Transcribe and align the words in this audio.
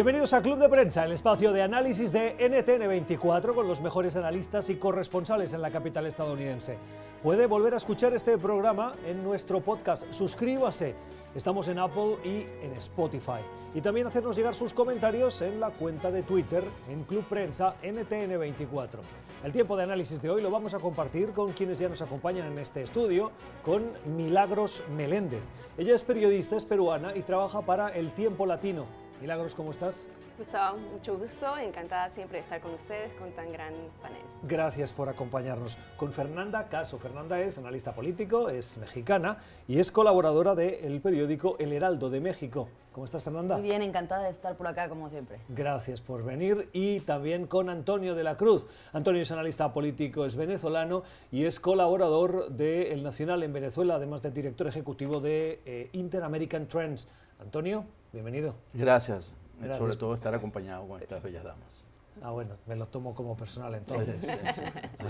Bienvenidos 0.00 0.32
a 0.32 0.40
Club 0.40 0.58
de 0.58 0.70
Prensa, 0.70 1.04
el 1.04 1.12
espacio 1.12 1.52
de 1.52 1.60
análisis 1.60 2.10
de 2.10 2.34
NTN24 2.38 3.54
con 3.54 3.68
los 3.68 3.82
mejores 3.82 4.16
analistas 4.16 4.70
y 4.70 4.76
corresponsales 4.76 5.52
en 5.52 5.60
la 5.60 5.70
capital 5.70 6.06
estadounidense. 6.06 6.78
Puede 7.22 7.44
volver 7.44 7.74
a 7.74 7.76
escuchar 7.76 8.14
este 8.14 8.38
programa 8.38 8.94
en 9.06 9.22
nuestro 9.22 9.60
podcast. 9.60 10.10
Suscríbase. 10.10 10.94
Estamos 11.34 11.68
en 11.68 11.78
Apple 11.78 12.16
y 12.24 12.46
en 12.64 12.72
Spotify. 12.78 13.42
Y 13.74 13.82
también 13.82 14.06
hacernos 14.06 14.34
llegar 14.34 14.54
sus 14.54 14.72
comentarios 14.72 15.42
en 15.42 15.60
la 15.60 15.68
cuenta 15.68 16.10
de 16.10 16.22
Twitter 16.22 16.64
en 16.88 17.04
Club 17.04 17.24
Prensa 17.28 17.74
NTN24. 17.82 19.00
El 19.44 19.52
tiempo 19.52 19.76
de 19.76 19.82
análisis 19.82 20.22
de 20.22 20.30
hoy 20.30 20.40
lo 20.40 20.50
vamos 20.50 20.72
a 20.72 20.78
compartir 20.78 21.32
con 21.32 21.52
quienes 21.52 21.78
ya 21.78 21.90
nos 21.90 22.00
acompañan 22.00 22.50
en 22.50 22.58
este 22.58 22.80
estudio, 22.80 23.32
con 23.62 23.82
Milagros 24.16 24.82
Meléndez. 24.96 25.44
Ella 25.76 25.94
es 25.94 26.04
periodista, 26.04 26.56
es 26.56 26.64
peruana 26.64 27.14
y 27.14 27.20
trabaja 27.20 27.60
para 27.60 27.90
El 27.90 28.12
Tiempo 28.12 28.46
Latino 28.46 28.86
Milagros, 29.20 29.54
¿cómo 29.54 29.70
estás? 29.70 30.08
Gustavo, 30.38 30.78
mucho 30.78 31.18
gusto, 31.18 31.58
encantada 31.58 32.08
siempre 32.08 32.38
de 32.38 32.44
estar 32.44 32.58
con 32.62 32.72
ustedes 32.72 33.12
con 33.18 33.30
tan 33.32 33.52
gran 33.52 33.74
panel. 34.00 34.22
Gracias 34.44 34.94
por 34.94 35.10
acompañarnos. 35.10 35.76
Con 35.98 36.10
Fernanda 36.10 36.68
Caso. 36.68 36.98
Fernanda 36.98 37.38
es 37.38 37.58
analista 37.58 37.92
político, 37.92 38.48
es 38.48 38.78
mexicana 38.78 39.36
y 39.68 39.78
es 39.78 39.92
colaboradora 39.92 40.54
del 40.54 41.02
periódico 41.02 41.56
El 41.58 41.74
Heraldo 41.74 42.08
de 42.08 42.20
México. 42.20 42.68
¿Cómo 42.92 43.04
estás, 43.04 43.22
Fernanda? 43.22 43.56
Muy 43.56 43.64
bien, 43.64 43.82
encantada 43.82 44.24
de 44.24 44.30
estar 44.30 44.56
por 44.56 44.66
acá, 44.66 44.88
como 44.88 45.10
siempre. 45.10 45.38
Gracias 45.50 46.00
por 46.00 46.24
venir. 46.24 46.70
Y 46.72 47.00
también 47.00 47.46
con 47.46 47.68
Antonio 47.68 48.14
de 48.14 48.24
la 48.24 48.38
Cruz. 48.38 48.66
Antonio 48.94 49.20
es 49.20 49.30
analista 49.30 49.70
político, 49.74 50.24
es 50.24 50.34
venezolano 50.34 51.02
y 51.30 51.44
es 51.44 51.60
colaborador 51.60 52.50
de 52.50 52.92
El 52.92 53.02
Nacional 53.02 53.42
en 53.42 53.52
Venezuela, 53.52 53.96
además 53.96 54.22
de 54.22 54.30
director 54.30 54.66
ejecutivo 54.66 55.20
de 55.20 55.60
eh, 55.66 55.90
Inter-American 55.92 56.66
Trends. 56.66 57.06
Antonio, 57.38 57.84
bienvenido. 58.12 58.54
Gracias. 58.72 59.32
Sobre 59.76 59.96
todo 59.96 60.14
estar 60.14 60.34
acompañado 60.34 60.86
con 60.88 61.02
estas 61.02 61.22
bellas 61.22 61.44
damas. 61.44 61.82
Ah, 62.22 62.30
bueno, 62.30 62.56
me 62.66 62.76
lo 62.76 62.86
tomo 62.86 63.14
como 63.14 63.36
personal 63.36 63.74
entonces. 63.74 64.24
Sí, 64.24 64.30
sí, 64.54 64.62
sí, 64.98 65.04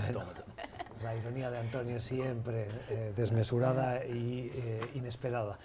La 1.03 1.15
ironía 1.15 1.49
de 1.49 1.57
Antonio 1.57 1.99
siempre 1.99 2.67
eh, 2.89 3.13
desmesurada 3.15 4.05
y 4.05 4.51
eh, 4.53 4.81
inesperada. 4.93 5.57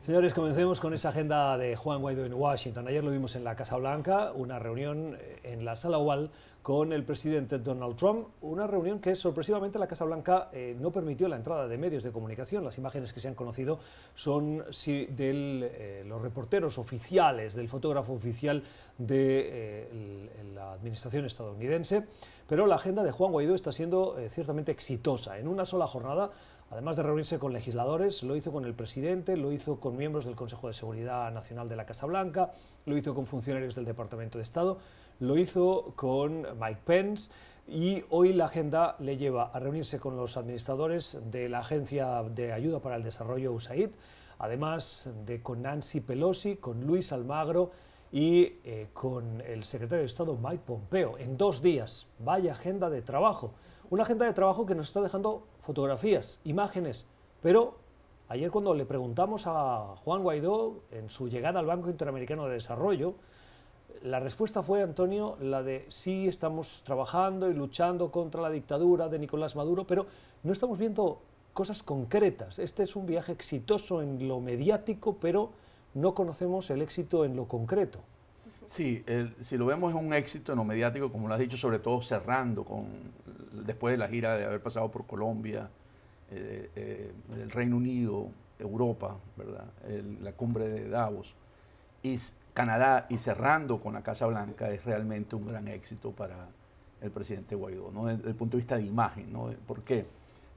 Señores, 0.00 0.34
comencemos 0.34 0.80
con 0.80 0.92
esa 0.92 1.10
agenda 1.10 1.56
de 1.56 1.76
Juan 1.76 2.00
Guaidó 2.00 2.24
en 2.24 2.34
Washington. 2.34 2.88
Ayer 2.88 3.04
lo 3.04 3.12
vimos 3.12 3.36
en 3.36 3.44
la 3.44 3.54
Casa 3.54 3.76
Blanca, 3.76 4.32
una 4.32 4.58
reunión 4.58 5.16
eh, 5.20 5.40
en 5.44 5.64
la 5.64 5.76
sala 5.76 5.98
oval 5.98 6.30
con 6.62 6.92
el 6.92 7.04
presidente 7.04 7.58
Donald 7.58 7.96
Trump, 7.96 8.28
una 8.40 8.66
reunión 8.66 8.98
que 8.98 9.14
sorpresivamente 9.14 9.78
la 9.78 9.88
Casa 9.88 10.04
Blanca 10.04 10.48
no 10.78 10.92
permitió 10.92 11.26
la 11.26 11.34
entrada 11.34 11.66
de 11.66 11.76
medios 11.76 12.04
de 12.04 12.12
comunicación. 12.12 12.62
Las 12.62 12.78
imágenes 12.78 13.12
que 13.12 13.18
se 13.18 13.26
han 13.26 13.34
conocido 13.34 13.80
son 14.14 14.58
de 14.68 16.04
los 16.06 16.22
reporteros 16.22 16.78
oficiales, 16.78 17.56
del 17.56 17.68
fotógrafo 17.68 18.12
oficial 18.12 18.62
de 18.96 20.28
la 20.54 20.74
administración 20.74 21.24
estadounidense, 21.24 22.06
pero 22.46 22.66
la 22.66 22.76
agenda 22.76 23.02
de 23.02 23.12
Juan 23.12 23.32
Guaidó 23.32 23.54
está 23.54 23.72
siendo 23.72 24.16
ciertamente 24.28 24.72
exitosa. 24.72 25.38
En 25.38 25.48
una 25.48 25.64
sola 25.64 25.86
jornada 25.86 26.30
Además 26.72 26.96
de 26.96 27.02
reunirse 27.02 27.38
con 27.38 27.52
legisladores, 27.52 28.22
lo 28.22 28.34
hizo 28.34 28.50
con 28.50 28.64
el 28.64 28.72
presidente, 28.72 29.36
lo 29.36 29.52
hizo 29.52 29.78
con 29.78 29.94
miembros 29.94 30.24
del 30.24 30.34
Consejo 30.34 30.68
de 30.68 30.72
Seguridad 30.72 31.30
Nacional 31.30 31.68
de 31.68 31.76
la 31.76 31.84
Casa 31.84 32.06
Blanca, 32.06 32.52
lo 32.86 32.96
hizo 32.96 33.12
con 33.12 33.26
funcionarios 33.26 33.74
del 33.74 33.84
Departamento 33.84 34.38
de 34.38 34.44
Estado, 34.44 34.78
lo 35.20 35.36
hizo 35.36 35.92
con 35.96 36.46
Mike 36.58 36.80
Pence 36.86 37.30
y 37.68 38.04
hoy 38.08 38.32
la 38.32 38.46
agenda 38.46 38.96
le 39.00 39.18
lleva 39.18 39.50
a 39.52 39.60
reunirse 39.60 39.98
con 39.98 40.16
los 40.16 40.38
administradores 40.38 41.18
de 41.30 41.50
la 41.50 41.58
Agencia 41.58 42.22
de 42.22 42.54
Ayuda 42.54 42.80
para 42.80 42.96
el 42.96 43.02
Desarrollo 43.02 43.52
USAID, 43.52 43.90
además 44.38 45.10
de 45.26 45.42
con 45.42 45.60
Nancy 45.60 46.00
Pelosi, 46.00 46.56
con 46.56 46.86
Luis 46.86 47.12
Almagro 47.12 47.70
y 48.12 48.58
eh, 48.64 48.88
con 48.92 49.40
el 49.40 49.64
secretario 49.64 50.02
de 50.02 50.06
Estado 50.06 50.36
Mike 50.36 50.62
Pompeo 50.66 51.16
en 51.16 51.38
dos 51.38 51.62
días. 51.62 52.06
Vaya 52.18 52.52
agenda 52.52 52.90
de 52.90 53.00
trabajo. 53.00 53.52
Una 53.88 54.02
agenda 54.02 54.26
de 54.26 54.34
trabajo 54.34 54.66
que 54.66 54.74
nos 54.74 54.86
está 54.88 55.00
dejando 55.00 55.46
fotografías, 55.62 56.38
imágenes, 56.44 57.06
pero 57.40 57.76
ayer 58.28 58.50
cuando 58.50 58.74
le 58.74 58.84
preguntamos 58.84 59.44
a 59.46 59.96
Juan 60.04 60.22
Guaidó 60.22 60.82
en 60.90 61.08
su 61.08 61.28
llegada 61.28 61.60
al 61.60 61.66
Banco 61.66 61.88
Interamericano 61.88 62.46
de 62.46 62.54
Desarrollo, 62.54 63.14
la 64.02 64.18
respuesta 64.18 64.62
fue, 64.62 64.82
Antonio, 64.82 65.36
la 65.40 65.62
de 65.62 65.86
sí, 65.88 66.26
estamos 66.26 66.82
trabajando 66.84 67.48
y 67.48 67.54
luchando 67.54 68.10
contra 68.10 68.42
la 68.42 68.50
dictadura 68.50 69.08
de 69.08 69.18
Nicolás 69.18 69.54
Maduro, 69.54 69.86
pero 69.86 70.06
no 70.42 70.52
estamos 70.52 70.76
viendo 70.76 71.20
cosas 71.52 71.82
concretas. 71.82 72.58
Este 72.58 72.82
es 72.82 72.96
un 72.96 73.06
viaje 73.06 73.32
exitoso 73.32 74.02
en 74.02 74.26
lo 74.26 74.40
mediático, 74.40 75.18
pero 75.20 75.50
no 75.94 76.14
conocemos 76.14 76.70
el 76.70 76.82
éxito 76.82 77.24
en 77.24 77.36
lo 77.36 77.46
concreto. 77.46 78.00
Sí, 78.66 79.04
si 79.40 79.58
lo 79.58 79.66
vemos 79.66 79.94
es 79.94 80.00
un 80.00 80.14
éxito 80.14 80.52
en 80.52 80.58
lo 80.58 80.64
mediático, 80.64 81.12
como 81.12 81.28
lo 81.28 81.34
has 81.34 81.40
dicho, 81.40 81.56
sobre 81.56 81.78
todo 81.78 82.00
cerrando 82.00 82.64
con 82.64 82.86
después 83.52 83.92
de 83.92 83.98
la 83.98 84.08
gira 84.08 84.36
de 84.36 84.44
haber 84.44 84.62
pasado 84.62 84.90
por 84.90 85.06
Colombia, 85.06 85.68
eh, 86.30 86.70
eh, 86.74 87.12
el 87.34 87.50
Reino 87.50 87.76
Unido, 87.76 88.28
Europa, 88.58 89.16
¿verdad? 89.36 89.66
la 90.20 90.32
cumbre 90.32 90.68
de 90.68 90.88
Davos, 90.88 91.34
y 92.02 92.16
Canadá 92.54 93.06
y 93.08 93.18
cerrando 93.18 93.80
con 93.80 93.94
la 93.94 94.02
Casa 94.02 94.26
Blanca 94.26 94.70
es 94.70 94.84
realmente 94.84 95.36
un 95.36 95.46
gran 95.46 95.68
éxito 95.68 96.12
para 96.12 96.48
el 97.00 97.10
presidente 97.10 97.54
Guaidó, 97.54 97.90
¿no? 97.92 98.06
desde 98.06 98.28
el 98.28 98.34
punto 98.34 98.56
de 98.56 98.62
vista 98.62 98.76
de 98.76 98.82
imagen. 98.82 99.32
¿no? 99.32 99.50
¿Por 99.66 99.82
qué? 99.82 100.06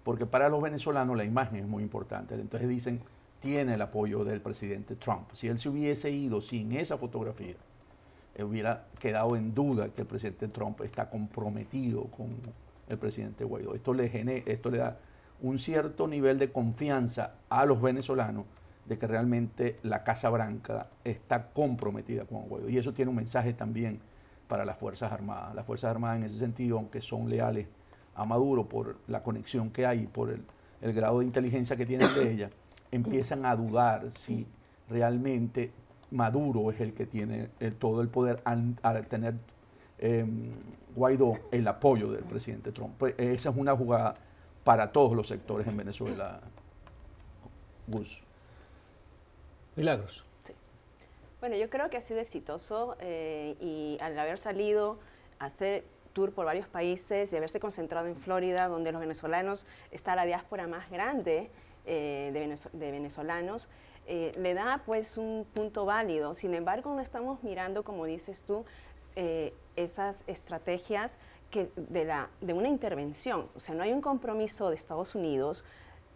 Porque 0.03 0.25
para 0.25 0.49
los 0.49 0.61
venezolanos 0.61 1.17
la 1.17 1.23
imagen 1.23 1.59
es 1.59 1.67
muy 1.67 1.83
importante. 1.83 2.35
Entonces 2.35 2.67
dicen, 2.69 3.01
tiene 3.39 3.75
el 3.75 3.81
apoyo 3.81 4.23
del 4.23 4.41
presidente 4.41 4.95
Trump. 4.95 5.31
Si 5.33 5.47
él 5.47 5.59
se 5.59 5.69
hubiese 5.69 6.11
ido 6.11 6.41
sin 6.41 6.71
esa 6.71 6.97
fotografía, 6.97 7.55
hubiera 8.43 8.87
quedado 8.99 9.35
en 9.35 9.53
duda 9.53 9.89
que 9.89 10.01
el 10.01 10.07
presidente 10.07 10.47
Trump 10.47 10.81
está 10.81 11.09
comprometido 11.09 12.05
con 12.05 12.29
el 12.89 12.97
presidente 12.97 13.43
Guaidó. 13.43 13.75
Esto 13.75 13.93
le, 13.93 14.43
esto 14.45 14.69
le 14.69 14.77
da 14.79 14.97
un 15.41 15.57
cierto 15.57 16.07
nivel 16.07 16.39
de 16.39 16.51
confianza 16.51 17.35
a 17.49 17.65
los 17.65 17.81
venezolanos 17.81 18.45
de 18.85 18.97
que 18.97 19.07
realmente 19.07 19.79
la 19.83 20.03
Casa 20.03 20.29
Blanca 20.29 20.89
está 21.03 21.49
comprometida 21.49 22.25
con 22.25 22.47
Guaidó. 22.47 22.69
Y 22.69 22.77
eso 22.77 22.93
tiene 22.93 23.09
un 23.09 23.15
mensaje 23.15 23.53
también 23.53 23.99
para 24.47 24.65
las 24.65 24.77
Fuerzas 24.77 25.11
Armadas. 25.11 25.55
Las 25.55 25.65
Fuerzas 25.65 25.91
Armadas 25.91 26.17
en 26.17 26.23
ese 26.23 26.37
sentido, 26.37 26.77
aunque 26.77 27.01
son 27.01 27.29
leales 27.29 27.67
a 28.15 28.25
Maduro 28.25 28.67
por 28.67 28.97
la 29.07 29.23
conexión 29.23 29.69
que 29.71 29.85
hay, 29.85 30.07
por 30.07 30.29
el, 30.29 30.43
grado 30.93 31.19
de 31.19 31.25
inteligencia 31.25 31.75
que 31.75 31.85
tienen 31.85 32.07
de 32.13 32.31
ella, 32.31 32.49
empiezan 32.91 33.45
a 33.45 33.55
dudar 33.55 34.11
si 34.11 34.47
realmente 34.89 35.71
Maduro 36.11 36.71
es 36.71 36.79
el 36.79 36.93
que 36.93 37.05
tiene 37.05 37.49
todo 37.79 38.01
el 38.01 38.07
poder 38.07 38.41
al, 38.45 38.75
al 38.83 39.07
tener 39.07 39.35
Em, 39.97 40.51
Guaidó 40.93 41.39
el 41.51 41.67
apoyo 41.67 42.11
del 42.11 42.23
presidente 42.23 42.71
Trump. 42.71 42.95
Pues, 42.97 43.15
esa 43.17 43.49
es 43.49 43.55
una 43.57 43.75
jugada 43.75 44.15
para 44.63 44.91
todos 44.91 45.13
los 45.13 45.27
sectores 45.27 45.67
en 45.67 45.75
Venezuela. 45.75 46.39
Gus. 47.87 48.21
Milagros. 49.75 50.23
Bueno, 51.41 51.57
yo 51.57 51.69
creo 51.69 51.89
que 51.89 51.97
ha 51.97 52.01
sido 52.01 52.21
exitoso 52.21 52.95
eh, 52.99 53.55
y 53.59 53.97
al 54.01 54.17
haber 54.17 54.37
salido 54.37 54.97
a 55.39 55.45
hacer 55.45 55.83
tour 56.13 56.31
por 56.31 56.45
varios 56.45 56.67
países 56.67 57.31
y 57.33 57.35
haberse 57.35 57.59
concentrado 57.59 58.07
en 58.07 58.15
Florida, 58.15 58.69
donde 58.69 58.93
los 58.93 59.01
venezolanos 59.01 59.67
está 59.91 60.15
la 60.15 60.25
diáspora 60.25 60.65
más 60.65 60.89
grande 60.89 61.49
eh, 61.85 62.31
de, 62.73 62.91
venezolanos, 62.91 63.69
eh, 64.07 64.31
le 64.37 64.53
da 64.53 64.81
pues 64.85 65.17
un 65.17 65.45
punto 65.53 65.85
válido. 65.85 66.33
Sin 66.33 66.53
embargo, 66.53 66.93
no 66.93 67.01
estamos 67.01 67.43
mirando, 67.43 67.83
como 67.83 68.05
dices 68.05 68.43
tú, 68.43 68.65
eh, 69.15 69.53
esas 69.75 70.23
estrategias 70.27 71.17
que 71.51 71.69
de, 71.75 72.05
la, 72.05 72.29
de 72.41 72.53
una 72.53 72.69
intervención. 72.69 73.49
O 73.55 73.59
sea, 73.59 73.75
no 73.75 73.83
hay 73.83 73.93
un 73.93 74.01
compromiso 74.01 74.69
de 74.69 74.75
Estados 74.75 75.15
Unidos 75.15 75.63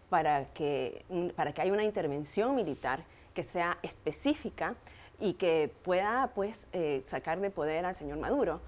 para 0.09 0.45
que, 0.53 1.05
para 1.35 1.53
que 1.53 1.61
haya 1.61 1.71
una 1.71 1.83
intervención 1.83 2.55
militar 2.55 3.03
que 3.33 3.43
sea 3.43 3.77
específica 3.83 4.75
y 5.19 5.33
que 5.33 5.71
pueda 5.83 6.31
pues, 6.33 6.67
sacar 7.03 7.39
de 7.39 7.51
poder 7.51 7.85
al 7.85 7.93
señor 7.93 8.17
Maduro. 8.17 8.59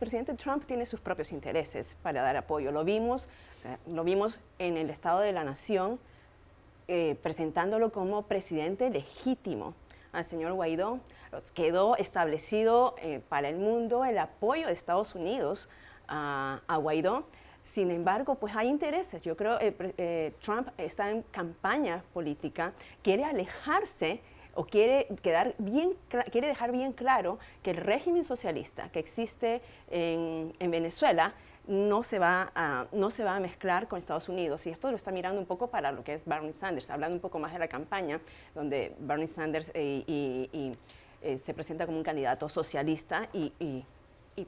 El 0.00 0.08
presidente 0.08 0.32
Trump 0.32 0.64
tiene 0.64 0.86
sus 0.86 0.98
propios 0.98 1.30
intereses 1.30 1.98
para 2.02 2.22
dar 2.22 2.34
apoyo. 2.34 2.72
Lo 2.72 2.84
vimos, 2.84 3.28
lo 3.86 4.02
vimos 4.02 4.40
en 4.58 4.78
el 4.78 4.88
Estado 4.88 5.20
de 5.20 5.30
la 5.32 5.44
Nación, 5.44 6.00
eh, 6.88 7.18
presentándolo 7.22 7.92
como 7.92 8.22
presidente 8.22 8.88
legítimo 8.88 9.74
al 10.12 10.24
señor 10.24 10.54
Guaidó. 10.54 11.00
Quedó 11.52 11.96
establecido 11.96 12.94
eh, 13.02 13.20
para 13.28 13.50
el 13.50 13.58
mundo 13.58 14.06
el 14.06 14.16
apoyo 14.16 14.68
de 14.68 14.72
Estados 14.72 15.14
Unidos 15.14 15.68
a, 16.08 16.62
Guaidó. 16.80 17.26
Sin 17.62 17.90
embargo, 17.90 18.36
pues 18.36 18.56
hay 18.56 18.68
intereses. 18.68 19.20
Yo 19.20 19.36
creo 19.36 19.58
que 19.58 19.74
eh, 19.98 20.32
Trump 20.40 20.68
está 20.78 21.10
en 21.10 21.20
campaña 21.24 22.02
política, 22.14 22.72
quiere 23.02 23.24
alejarse 23.24 24.22
o 24.60 24.66
quiere, 24.66 25.06
quedar 25.22 25.54
bien, 25.56 25.96
quiere 26.30 26.48
dejar 26.48 26.70
bien 26.70 26.92
claro 26.92 27.38
que 27.62 27.70
el 27.70 27.78
régimen 27.78 28.24
socialista 28.24 28.90
que 28.90 28.98
existe 28.98 29.62
en, 29.90 30.52
en 30.58 30.70
Venezuela 30.70 31.32
no 31.66 32.02
se, 32.02 32.18
va 32.18 32.52
a, 32.54 32.86
no 32.92 33.10
se 33.10 33.24
va 33.24 33.36
a 33.36 33.40
mezclar 33.40 33.88
con 33.88 33.98
Estados 33.98 34.28
Unidos. 34.28 34.66
Y 34.66 34.70
esto 34.70 34.90
lo 34.90 34.96
está 34.96 35.12
mirando 35.12 35.40
un 35.40 35.46
poco 35.46 35.68
para 35.68 35.92
lo 35.92 36.04
que 36.04 36.12
es 36.12 36.26
Bernie 36.26 36.52
Sanders, 36.52 36.90
hablando 36.90 37.14
un 37.14 37.22
poco 37.22 37.38
más 37.38 37.54
de 37.54 37.58
la 37.58 37.68
campaña, 37.68 38.20
donde 38.54 38.94
Bernie 38.98 39.28
Sanders 39.28 39.72
y, 39.74 40.76
eh, 41.22 41.38
se 41.38 41.54
presenta 41.54 41.86
como 41.86 41.96
un 41.96 42.04
candidato 42.04 42.46
socialista 42.50 43.30
y, 43.32 43.54
y, 43.58 43.84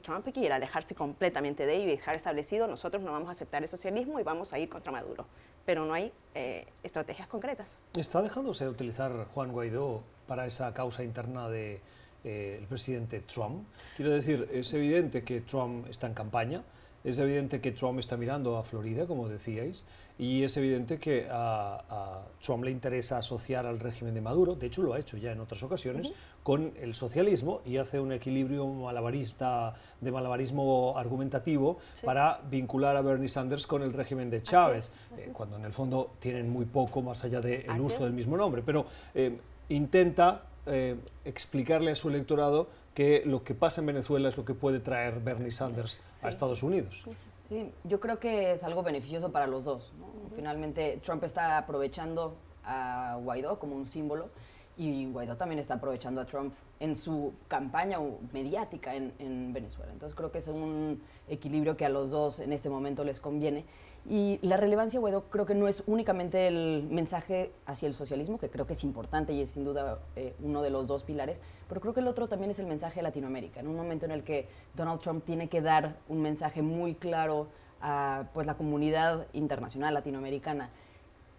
Trump 0.01 0.27
quiere 0.33 0.51
alejarse 0.51 0.95
completamente 0.95 1.67
de 1.67 1.75
ello 1.75 1.83
y 1.83 1.91
dejar 1.91 2.15
establecido, 2.15 2.65
nosotros 2.65 3.03
no 3.03 3.11
vamos 3.11 3.29
a 3.29 3.33
aceptar 3.33 3.61
el 3.61 3.69
socialismo 3.69 4.19
y 4.19 4.23
vamos 4.23 4.51
a 4.51 4.57
ir 4.57 4.67
contra 4.67 4.91
Maduro. 4.91 5.27
Pero 5.65 5.85
no 5.85 5.93
hay 5.93 6.11
eh, 6.35 6.65
estrategias 6.83 7.27
concretas. 7.27 7.79
¿Está 7.95 8.21
dejándose 8.21 8.65
de 8.65 8.69
utilizar 8.69 9.27
Juan 9.33 9.51
Guaidó 9.51 10.03
para 10.27 10.45
esa 10.45 10.73
causa 10.73 11.03
interna 11.03 11.49
de, 11.49 11.81
eh, 12.25 12.65
presidente 12.69 13.19
Trump. 13.19 13.65
Quiero 13.97 14.11
decir, 14.11 14.47
es 14.53 14.73
evidente 14.73 15.25
que 15.25 15.41
Trump 15.41 15.87
está 15.89 16.07
en 16.07 16.13
campaña, 16.13 16.63
es 17.03 17.19
evidente 17.19 17.59
que 17.59 17.71
Trump 17.71 17.99
está 17.99 18.17
mirando 18.17 18.57
a 18.57 18.63
Florida, 18.63 19.05
como 19.05 19.27
decíais, 19.27 19.85
y 20.17 20.43
es 20.43 20.55
evidente 20.57 20.99
que 20.99 21.27
a, 21.29 22.23
Trump 22.41 22.63
le 22.63 22.71
interesa 22.71 23.17
asociar 23.17 23.65
al 23.65 23.79
régimen 23.79 24.13
de 24.13 24.21
Maduro, 24.21 24.55
de 24.55 24.67
hecho 24.67 24.81
lo 24.81 24.93
ha 24.93 24.99
hecho 24.99 25.17
ya 25.17 25.31
en 25.31 25.39
otras 25.39 25.63
ocasiones, 25.63 26.13
con 26.43 26.73
el 26.79 26.93
socialismo 26.93 27.61
y 27.65 27.77
hace 27.77 27.99
un 27.99 28.11
equilibrio 28.11 28.67
malabarista, 28.67 29.73
de 29.99 30.11
malabarismo 30.11 30.97
argumentativo 30.97 31.77
para 32.03 32.41
vincular 32.49 32.95
a 32.95 33.01
Bernie 33.01 33.27
Sanders 33.27 33.65
con 33.65 33.81
el 33.81 33.93
régimen 33.93 34.29
de 34.29 34.41
Chávez, 34.41 34.91
eh, 35.17 35.29
cuando 35.33 35.55
en 35.55 35.65
el 35.65 35.73
fondo 35.73 36.11
tienen 36.19 36.49
muy 36.49 36.65
poco 36.65 37.01
más 37.01 37.23
allá 37.23 37.41
del 37.41 37.79
uso 37.79 38.03
del 38.03 38.13
mismo 38.13 38.37
nombre. 38.37 38.61
Pero 38.65 38.85
eh, 39.15 39.37
intenta 39.69 40.43
eh, 40.65 40.95
explicarle 41.25 41.91
a 41.91 41.95
su 41.95 42.07
electorado 42.09 42.67
que 42.93 43.23
lo 43.25 43.43
que 43.43 43.55
pasa 43.55 43.81
en 43.81 43.87
Venezuela 43.87 44.29
es 44.29 44.37
lo 44.37 44.45
que 44.45 44.53
puede 44.53 44.79
traer 44.79 45.19
Bernie 45.19 45.51
Sanders 45.51 45.99
a 46.21 46.29
Estados 46.29 46.63
Unidos. 46.63 47.03
Sí, 47.49 47.71
yo 47.83 47.99
creo 47.99 48.19
que 48.19 48.53
es 48.53 48.63
algo 48.63 48.83
beneficioso 48.83 49.31
para 49.31 49.47
los 49.47 49.65
dos. 49.65 49.91
Finalmente, 50.35 50.99
Trump 51.03 51.23
está 51.23 51.57
aprovechando 51.57 52.35
a 52.63 53.17
Guaidó 53.21 53.59
como 53.59 53.75
un 53.75 53.85
símbolo 53.85 54.29
y 54.77 55.05
Guaidó 55.05 55.35
también 55.35 55.59
está 55.59 55.75
aprovechando 55.75 56.21
a 56.21 56.25
Trump 56.25 56.53
en 56.83 56.97
su 56.97 57.31
campaña 57.47 57.97
mediática 58.33 58.93
en, 58.93 59.13
en, 59.17 59.53
Venezuela. 59.53 59.93
Entonces 59.93 60.15
creo 60.17 60.33
que 60.33 60.39
es 60.39 60.49
un 60.49 61.01
equilibrio 61.29 61.77
que 61.77 61.85
a 61.85 61.89
los 61.89 62.11
dos 62.11 62.41
en 62.41 62.51
este 62.51 62.69
momento 62.69 63.05
les 63.05 63.21
conviene. 63.21 63.63
Y 64.09 64.37
la 64.41 64.57
relevancia 64.57 64.99
Guaidó 64.99 65.29
creo 65.29 65.45
que 65.45 65.55
no 65.55 65.69
es 65.69 65.83
únicamente 65.87 66.45
el 66.49 66.85
mensaje 66.91 67.53
hacia 67.65 67.87
el 67.87 67.93
socialismo, 67.93 68.37
que 68.37 68.49
creo 68.49 68.67
que 68.67 68.73
es 68.73 68.83
importante 68.83 69.31
y 69.31 69.41
es 69.41 69.51
sin 69.51 69.63
duda 69.63 69.99
eh, 70.17 70.35
uno 70.41 70.61
de 70.61 70.71
los 70.71 70.85
dos 70.85 71.05
pilares, 71.05 71.39
pero 71.69 71.79
creo 71.79 71.93
que 71.93 72.01
el 72.01 72.07
otro 72.07 72.27
también 72.27 72.51
es 72.51 72.59
el 72.59 72.65
mensaje 72.65 72.99
a 72.99 73.03
Latinoamérica, 73.03 73.61
en 73.61 73.67
un 73.67 73.77
momento 73.77 74.03
en 74.03 74.11
el 74.11 74.25
que 74.25 74.49
Donald 74.75 74.99
Trump 74.99 75.23
tiene 75.23 75.47
que 75.47 75.61
dar 75.61 75.95
un 76.09 76.21
mensaje 76.21 76.61
muy 76.61 76.95
claro 76.95 77.47
a 77.79 78.25
pues, 78.33 78.45
la 78.45 78.57
comunidad 78.57 79.25
internacional 79.31 79.93
latinoamericana, 79.93 80.69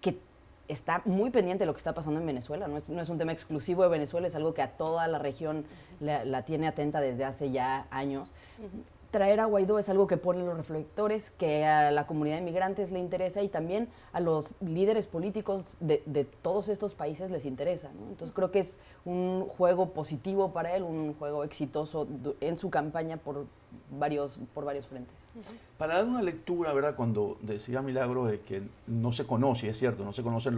que 0.01 0.19
está 0.69 1.03
muy 1.05 1.31
pendiente 1.31 1.63
de 1.63 1.67
lo 1.67 1.73
que 1.75 1.79
está 1.79 1.95
pasando 1.95 2.21
en 2.21 2.27
Venezuela. 2.27 2.69
No 2.69 2.77
es, 2.77 2.89
no 2.89 3.01
es 3.01 3.09
un 3.09 3.19
tema 3.19 3.33
exclusivo 3.33 3.83
de 3.83 3.89
Venezuela, 3.89 4.27
es 4.27 4.35
algo 4.35 4.55
que 4.55 4.63
a 4.63 4.73
toda 4.73 5.07
la 5.09 5.19
región 5.19 5.65
la, 6.01 6.43
tiene 6.43 6.67
atenta 6.67 7.01
desde 7.01 7.25
hace 7.25 7.51
ya 7.51 7.87
años 7.91 8.33
traer 9.15 9.39
a 9.39 9.45
Guaidó 9.45 9.79
es 9.79 9.89
algo 9.89 10.09
que 10.09 10.17
pone 10.17 10.45
los 10.45 10.57
reflectores, 10.57 11.31
que 11.39 11.65
a 11.65 11.93
la 11.93 12.05
comunidad 12.05 12.35
de 12.35 12.43
migrantes 12.43 12.91
le 12.91 12.99
interesa 12.99 13.45
y 13.45 13.49
también 13.49 13.87
a 14.13 14.19
los 14.19 14.47
líderes 14.61 15.07
políticos 15.07 15.67
de, 15.79 16.27
todos 16.43 16.69
estos 16.69 16.95
países 16.95 17.31
les 17.31 17.45
interesa. 17.45 17.93
Entonces 18.09 18.35
creo 18.35 18.51
que 18.51 18.59
es 18.59 18.81
un 19.05 19.47
juego 19.47 19.91
positivo 19.91 20.53
para 20.53 20.75
él, 20.75 20.83
un 20.83 21.15
juego 21.15 21.45
exitoso 21.45 22.09
en 22.41 22.57
su 22.57 22.71
campaña 22.71 23.17
por 23.17 23.47
varios, 23.97 24.41
por 24.53 24.65
varios 24.65 24.89
frentes. 24.89 25.29
Para 25.79 25.99
dar 25.99 26.07
una 26.07 26.21
lectura, 26.21 26.73
¿verdad? 26.73 26.97
Cuando 26.97 27.39
decía 27.41 27.83
Milagro 27.83 28.25
de 28.25 28.41
que 28.41 28.63
no 28.89 29.13
se 29.13 29.29
conoce, 29.29 29.69
es 29.69 29.79
cierto, 29.79 30.05
no 30.05 30.13
se 30.13 30.25
conoce 30.25 30.51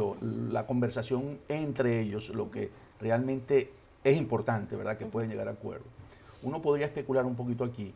la 0.51 0.67
conversación 0.67 1.41
entre 1.51 2.01
ellos, 2.01 2.31
lo 2.31 2.51
que 2.51 2.71
realmente 3.01 3.71
es 4.03 4.17
importante, 4.17 4.77
¿verdad? 4.77 4.97
Que 4.97 5.05
pueden 5.05 5.29
llegar 5.29 5.47
a 5.47 5.51
acuerdo. 5.51 5.85
Uno 6.43 6.63
podría 6.63 6.87
especular 6.87 7.27
un 7.27 7.37
poquito 7.37 7.63
aquí 7.63 7.93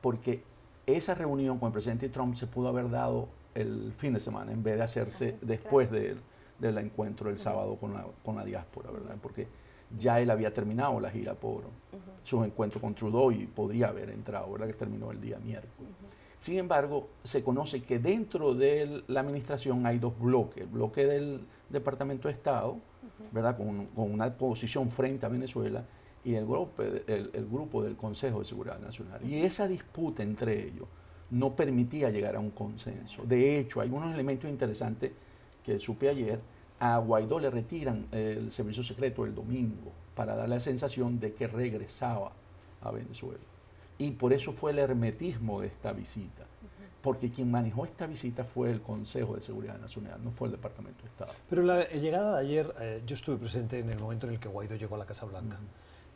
porque 0.00 0.42
esa 0.86 1.14
reunión 1.14 1.58
con 1.58 1.68
el 1.68 1.72
presidente 1.72 2.08
Trump 2.08 2.34
se 2.34 2.46
pudo 2.46 2.68
haber 2.68 2.90
dado 2.90 3.28
el 3.54 3.92
fin 3.96 4.14
de 4.14 4.20
semana 4.20 4.52
en 4.52 4.62
vez 4.62 4.76
de 4.76 4.82
hacerse 4.82 5.36
después 5.42 5.90
del, 5.90 6.20
encuentro 6.60 7.30
el 7.30 7.38
sábado 7.38 7.76
con 7.76 7.94
la, 7.94 8.06
con 8.24 8.36
la 8.36 8.44
diáspora, 8.44 8.90
¿verdad? 8.90 9.16
Porque 9.20 9.46
ya 9.96 10.20
él 10.20 10.30
había 10.30 10.52
terminado 10.52 11.00
la 11.00 11.10
gira 11.10 11.34
por 11.34 11.64
su 12.24 12.42
encuentro 12.44 12.80
con 12.80 12.94
Trudeau 12.94 13.30
y 13.32 13.46
podría 13.46 13.88
haber 13.88 14.10
entrado, 14.10 14.50
¿verdad? 14.52 14.66
Que 14.66 14.74
terminó 14.74 15.10
el 15.10 15.20
día 15.20 15.38
miércoles. 15.38 15.92
Sin 16.40 16.58
embargo, 16.58 17.08
se 17.24 17.42
conoce 17.42 17.82
que 17.82 17.98
dentro 17.98 18.54
de 18.54 19.02
la 19.08 19.20
administración 19.20 19.86
hay 19.86 19.98
dos 19.98 20.18
bloques. 20.18 20.64
El 20.64 20.70
bloque 20.70 21.04
del 21.04 21.40
Departamento 21.68 22.28
de 22.28 22.34
Estado, 22.34 22.76
¿verdad? 23.32 23.56
Con, 23.56 23.86
con, 23.86 24.12
una 24.12 24.32
posición 24.36 24.90
frente 24.90 25.26
a 25.26 25.28
Venezuela 25.28 25.84
y 26.24 26.34
el 26.34 26.46
grupo, 26.46 26.82
el, 26.82 27.48
grupo 27.50 27.82
del 27.82 27.96
Consejo 27.96 28.40
de 28.40 28.44
Seguridad 28.44 28.78
Nacional. 28.80 29.20
Y 29.24 29.42
esa 29.42 29.68
disputa 29.68 30.22
entre 30.22 30.66
ellos 30.66 30.86
no 31.30 31.54
permitía 31.54 32.10
llegar 32.10 32.36
a 32.36 32.40
un 32.40 32.50
consenso. 32.50 33.22
De 33.24 33.58
hecho, 33.58 33.80
hay 33.80 33.90
unos 33.90 34.12
elementos 34.12 34.48
interesantes 34.50 35.12
que 35.64 35.78
supe 35.78 36.08
ayer. 36.08 36.40
A 36.80 36.98
Guaidó 36.98 37.40
le 37.40 37.50
retiran 37.50 38.06
el 38.12 38.52
servicio 38.52 38.82
secreto 38.82 39.24
el 39.24 39.34
domingo 39.34 39.92
para 40.14 40.36
dar 40.36 40.48
la 40.48 40.60
sensación 40.60 41.18
de 41.18 41.34
que 41.34 41.46
regresaba 41.46 42.32
a 42.80 42.90
Venezuela. 42.90 43.42
Y 43.98 44.12
por 44.12 44.32
eso 44.32 44.52
fue 44.52 44.70
el 44.70 44.78
hermetismo 44.78 45.60
de 45.60 45.68
esta 45.68 45.92
visita. 45.92 46.44
Porque 47.02 47.30
quien 47.30 47.50
manejó 47.50 47.84
esta 47.84 48.06
visita 48.06 48.44
fue 48.44 48.70
el 48.70 48.80
Consejo 48.80 49.36
de 49.36 49.40
Seguridad 49.40 49.78
Nacional, 49.78 50.22
no 50.22 50.30
fue 50.30 50.48
el 50.48 50.52
Departamento 50.52 51.02
de 51.02 51.08
Estado. 51.08 51.32
Pero 51.48 51.62
la 51.62 51.88
llegada 51.88 52.36
de 52.36 52.40
ayer, 52.40 52.74
eh, 52.80 53.02
yo 53.06 53.14
estuve 53.14 53.36
presente 53.36 53.78
en 53.78 53.88
el 53.88 53.98
momento 53.98 54.26
en 54.26 54.34
el 54.34 54.40
que 54.40 54.48
Guaidó 54.48 54.74
llegó 54.74 54.96
a 54.96 54.98
la 54.98 55.06
Casa 55.06 55.24
Blanca 55.24 55.58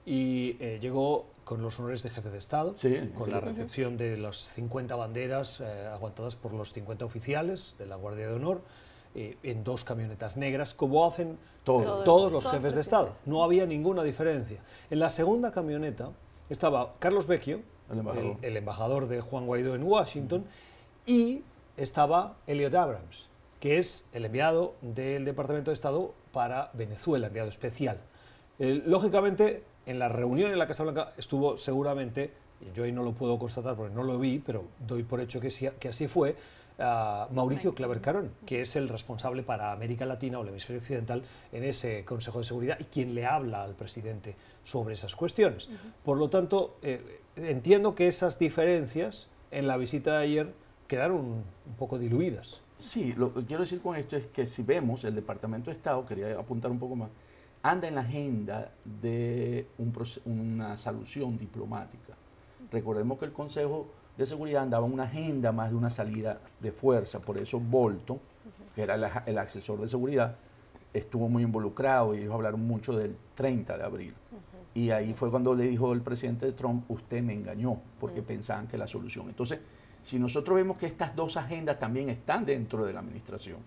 y 0.04 0.56
eh, 0.60 0.78
llegó 0.80 1.26
con 1.44 1.62
los 1.62 1.78
honores 1.78 2.02
de 2.02 2.10
jefe 2.10 2.30
de 2.30 2.38
Estado, 2.38 2.74
con 3.16 3.30
la 3.30 3.40
recepción 3.40 3.96
de 3.96 4.16
las 4.16 4.36
50 4.36 4.94
banderas 4.96 5.60
eh, 5.60 5.88
aguantadas 5.92 6.36
por 6.36 6.52
los 6.52 6.72
50 6.72 7.04
oficiales 7.04 7.76
de 7.78 7.86
la 7.86 7.96
Guardia 7.96 8.28
de 8.28 8.34
Honor, 8.34 8.62
eh, 9.14 9.36
en 9.42 9.62
dos 9.62 9.84
camionetas 9.84 10.36
negras, 10.36 10.72
como 10.72 11.04
hacen 11.04 11.38
todos, 11.64 12.32
los 12.32 12.48
jefes 12.48 12.74
de 12.74 12.80
Estado. 12.80 13.10
No 13.26 13.44
había 13.44 13.66
ninguna 13.66 14.02
diferencia. 14.02 14.60
En 14.90 14.98
la 14.98 15.10
segunda 15.10 15.52
camioneta 15.52 16.10
estaba 16.48 16.94
Carlos 16.98 17.26
Vecchio, 17.26 17.60
el 18.42 18.56
embajador, 18.56 19.06
de 19.06 19.20
Juan 19.20 19.46
Guaidó 19.46 19.74
en 19.74 19.82
Washington, 19.82 20.46
y 21.06 21.42
estaba 21.76 22.36
Elliot 22.46 22.74
Abrams, 22.74 23.28
que 23.60 23.78
es 23.78 24.06
el 24.12 24.24
enviado 24.24 24.74
del 24.80 25.24
Departamento 25.24 25.70
de 25.70 25.74
Estado 25.74 26.14
para 26.32 26.70
Venezuela, 26.72 27.26
enviado 27.26 27.50
especial. 27.50 28.00
lógicamente, 28.58 29.64
en 29.86 29.98
la 29.98 30.08
reunión 30.08 30.52
en 30.52 30.58
la 30.58 30.66
Casa 30.66 30.82
Blanca 30.82 31.12
estuvo 31.16 31.58
seguramente, 31.58 32.30
yo 32.74 32.84
ahí 32.84 32.92
no 32.92 33.02
lo 33.02 33.12
puedo 33.12 33.38
constatar 33.38 33.76
porque 33.76 33.94
no 33.94 34.02
lo 34.02 34.18
vi, 34.18 34.38
pero 34.38 34.64
doy 34.86 35.02
por 35.02 35.20
hecho 35.20 35.40
que, 35.40 35.48
que 35.78 35.88
así 35.88 36.08
fue, 36.08 36.36
Mauricio 36.78 37.74
Claver 37.74 38.00
Carón, 38.00 38.30
que 38.46 38.62
es 38.62 38.76
el 38.76 38.88
responsable 38.88 39.42
para 39.42 39.72
América 39.72 40.06
Latina 40.06 40.38
o 40.38 40.42
el 40.42 40.48
hemisferio 40.48 40.80
occidental 40.80 41.22
en 41.52 41.64
ese 41.64 42.04
Consejo 42.04 42.38
de 42.38 42.44
Seguridad 42.44 42.78
y 42.80 42.84
quien 42.84 43.14
le 43.14 43.26
habla 43.26 43.62
al 43.62 43.74
presidente 43.74 44.36
sobre 44.64 44.94
esas 44.94 45.14
cuestiones. 45.14 45.68
Por 46.04 46.18
lo 46.18 46.28
tanto, 46.28 46.76
eh, 46.82 47.20
entiendo 47.36 47.94
que 47.94 48.08
esas 48.08 48.38
diferencias 48.38 49.28
en 49.50 49.66
la 49.66 49.76
visita 49.76 50.18
de 50.18 50.24
ayer 50.24 50.54
quedaron 50.88 51.20
un 51.20 51.44
poco 51.78 51.98
diluidas. 51.98 52.60
Sí, 52.78 53.14
lo 53.16 53.32
que 53.32 53.44
quiero 53.44 53.62
decir 53.62 53.80
con 53.80 53.94
esto 53.94 54.16
es 54.16 54.26
que 54.26 54.46
si 54.46 54.62
vemos 54.62 55.04
el 55.04 55.14
Departamento 55.14 55.70
de 55.70 55.76
Estado, 55.76 56.04
quería 56.04 56.38
apuntar 56.38 56.70
un 56.70 56.80
poco 56.80 56.96
más, 56.96 57.10
anda 57.62 57.88
en 57.88 57.94
la 57.94 58.00
agenda 58.00 58.72
de 59.00 59.68
una 60.24 60.76
solución 60.76 61.38
diplomática. 61.38 62.14
Recordemos 62.70 63.18
que 63.18 63.26
el 63.26 63.32
Consejo 63.32 63.86
de 64.16 64.26
Seguridad 64.26 64.62
andaba 64.62 64.86
en 64.86 64.92
una 64.92 65.04
agenda 65.04 65.52
más 65.52 65.70
de 65.70 65.76
una 65.76 65.90
salida 65.90 66.40
de 66.60 66.72
fuerza, 66.72 67.20
por 67.20 67.38
eso 67.38 67.60
Bolton, 67.60 68.18
que 68.74 68.82
era 68.82 69.22
el, 69.26 69.38
asesor 69.38 69.80
de 69.80 69.88
seguridad, 69.88 70.36
estuvo 70.92 71.28
muy 71.28 71.42
involucrado 71.42 72.14
y 72.14 72.18
ellos 72.18 72.34
hablaron 72.34 72.66
mucho 72.66 72.96
del 72.96 73.16
30 73.34 73.78
de 73.78 73.84
abril. 73.84 74.14
Y 74.74 74.90
ahí 74.90 75.12
fue 75.12 75.30
cuando 75.30 75.54
le 75.54 75.64
dijo 75.64 75.92
el 75.92 76.00
presidente 76.00 76.50
Trump, 76.52 76.90
usted 76.90 77.22
me 77.22 77.34
engañó, 77.34 77.78
porque 78.00 78.22
pensaban 78.22 78.66
que 78.66 78.78
la 78.78 78.86
solución. 78.86 79.28
Entonces, 79.28 79.60
si 80.02 80.18
nosotros 80.18 80.56
vemos 80.56 80.78
que 80.78 80.86
estas 80.86 81.14
dos 81.14 81.36
agendas 81.36 81.78
también 81.78 82.08
están 82.08 82.44
dentro 82.44 82.84
de 82.84 82.92
la 82.92 83.00
administración 83.00 83.58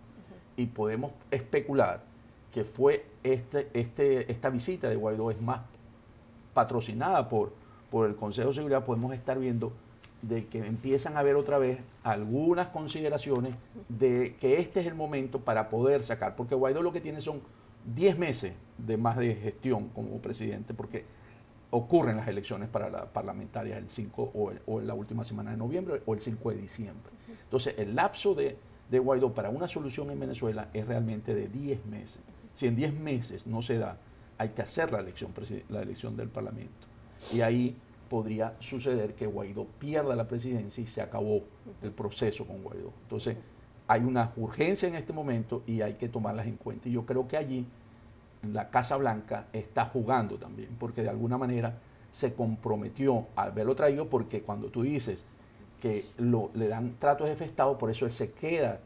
y 0.57 0.65
podemos 0.65 1.11
especular 1.31 2.14
que 2.55 2.63
fue 2.63 3.03
este, 3.21 3.67
este, 3.73 4.31
esta 4.31 4.49
visita 4.49 4.87
de 4.87 4.95
Guaidó 4.95 5.29
es 5.29 5.41
más 5.41 5.59
patrocinada 6.53 7.27
por, 7.27 7.51
por 7.91 8.07
el 8.07 8.15
Consejo 8.15 8.47
de 8.47 8.53
Seguridad, 8.53 8.85
podemos 8.85 9.13
estar 9.13 9.37
viendo 9.37 9.73
de 10.21 10.45
que 10.45 10.65
empiezan 10.65 11.17
a 11.17 11.19
haber 11.19 11.35
otra 11.35 11.57
vez 11.57 11.79
algunas 12.01 12.69
consideraciones 12.69 13.55
de 13.89 14.37
que 14.39 14.61
este 14.61 14.79
es 14.79 14.87
el 14.87 14.95
momento 14.95 15.41
para 15.41 15.67
poder 15.67 16.05
sacar, 16.05 16.37
porque 16.37 16.55
Guaidó 16.55 16.81
lo 16.81 16.93
que 16.93 17.01
tiene 17.01 17.19
son 17.19 17.41
10 17.93 18.17
meses 18.17 18.53
de 18.77 18.95
más 18.95 19.17
de 19.17 19.35
gestión 19.35 19.89
como 19.89 20.17
presidente, 20.19 20.73
porque 20.73 21.03
ocurren 21.71 22.15
las 22.15 22.29
elecciones 22.29 22.69
para 22.69 22.89
la 22.89 23.05
parlamentarias 23.07 23.77
el 23.77 23.89
5 23.89 24.31
o, 24.33 24.53
o 24.65 24.79
la 24.79 24.93
última 24.93 25.25
semana 25.25 25.51
de 25.51 25.57
noviembre 25.57 26.01
o 26.05 26.13
el 26.13 26.21
5 26.21 26.51
de 26.51 26.55
diciembre. 26.55 27.11
Entonces, 27.43 27.75
el 27.77 27.95
lapso 27.95 28.33
de, 28.33 28.57
de 28.89 28.99
Guaidó 28.99 29.33
para 29.33 29.49
una 29.49 29.67
solución 29.67 30.09
en 30.09 30.21
Venezuela 30.21 30.69
es 30.73 30.87
realmente 30.87 31.35
de 31.35 31.49
10 31.49 31.85
meses. 31.87 32.21
Si 32.55 32.65
en 32.65 32.75
10 32.75 32.95
meses 32.95 33.45
no 33.45 33.61
se 33.61 33.77
da 33.77 33.99
hay 34.37 34.49
que 34.49 34.61
hacer 34.61 34.91
la 34.91 34.99
elección, 34.99 35.31
la 35.69 35.81
elección 35.81 36.17
del 36.17 36.29
Parlamento. 36.29 36.87
Y 37.33 37.41
ahí 37.41 37.75
podría 38.09 38.55
suceder 38.59 39.15
que 39.15 39.25
Guaidó 39.27 39.65
pierda 39.79 40.15
la 40.15 40.27
presidencia 40.27 40.83
y 40.83 40.87
se 40.87 41.01
acabó 41.01 41.43
el 41.81 41.91
proceso 41.91 42.45
con 42.45 42.61
Guaidó. 42.61 42.91
Entonces, 43.03 43.37
hay 43.87 44.01
una 44.03 44.33
urgencia 44.35 44.87
en 44.87 44.95
este 44.95 45.13
momento 45.13 45.63
y 45.65 45.81
hay 45.81 45.93
que 45.93 46.09
tomarlas 46.09 46.47
en 46.47 46.57
cuenta. 46.57 46.89
Y 46.89 46.93
yo 46.93 47.05
creo 47.05 47.27
que 47.27 47.37
allí 47.37 47.65
la 48.51 48.69
Casa 48.69 48.97
Blanca 48.97 49.47
está 49.53 49.85
jugando 49.85 50.37
también, 50.37 50.75
porque 50.79 51.01
de 51.01 51.09
alguna 51.09 51.37
manera 51.37 51.77
se 52.11 52.33
comprometió 52.33 53.27
al 53.35 53.51
verlo 53.51 53.75
traído, 53.75 54.09
porque 54.09 54.41
cuando 54.41 54.69
tú 54.69 54.83
dices 54.83 55.23
que 55.81 56.05
lo, 56.17 56.51
le 56.53 56.67
dan 56.67 56.95
trato 56.99 57.23
de 57.23 57.31
jefe 57.31 57.45
de 57.45 57.49
Estado, 57.49 57.77
por 57.77 57.89
eso 57.89 58.05
él 58.05 58.11
se 58.11 58.31
queda 58.31 58.79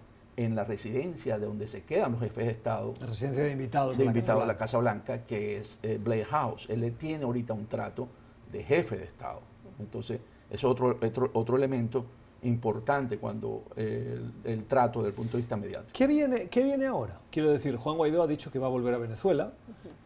en 0.45 0.55
la 0.55 0.63
residencia 0.63 1.37
de 1.37 1.45
donde 1.45 1.67
se 1.67 1.83
quedan 1.83 2.13
los 2.13 2.21
jefes 2.21 2.45
de 2.45 2.51
Estado. 2.51 2.93
La 3.01 3.07
residencia 3.07 3.43
de 3.43 3.51
invitados 3.51 3.97
de, 3.97 4.05
la, 4.05 4.11
invitados 4.11 4.41
Casa 4.41 4.47
la 4.47 4.57
Casa 4.57 4.77
Blanca, 4.77 5.25
que 5.25 5.57
es 5.57 5.77
eh, 5.83 5.99
Blair 6.01 6.25
House. 6.27 6.65
Él 6.69 6.79
le 6.79 6.91
tiene 6.91 7.25
ahorita 7.25 7.53
un 7.53 7.67
trato 7.67 8.07
de 8.49 8.63
jefe 8.63 8.97
de 8.97 9.03
Estado. 9.03 9.41
Entonces, 9.79 10.21
es 10.49 10.63
otro, 10.63 10.97
otro, 11.01 11.29
otro 11.33 11.57
elemento 11.57 12.05
importante 12.43 13.17
cuando 13.17 13.63
el, 13.75 14.63
trato 14.65 14.99
desde 14.99 15.09
el 15.09 15.13
punto 15.13 15.33
de 15.33 15.41
vista 15.41 15.57
mediático. 15.57 15.91
¿Qué 15.91 16.07
viene, 16.07 16.47
¿Qué 16.47 16.63
viene 16.63 16.85
ahora? 16.85 17.19
Quiero 17.29 17.51
decir, 17.51 17.75
Juan 17.75 17.97
Guaidó 17.97 18.23
ha 18.23 18.27
dicho 18.27 18.49
que 18.49 18.59
va 18.59 18.67
a 18.67 18.69
volver 18.69 18.93
a 18.93 18.97
Venezuela. 18.97 19.51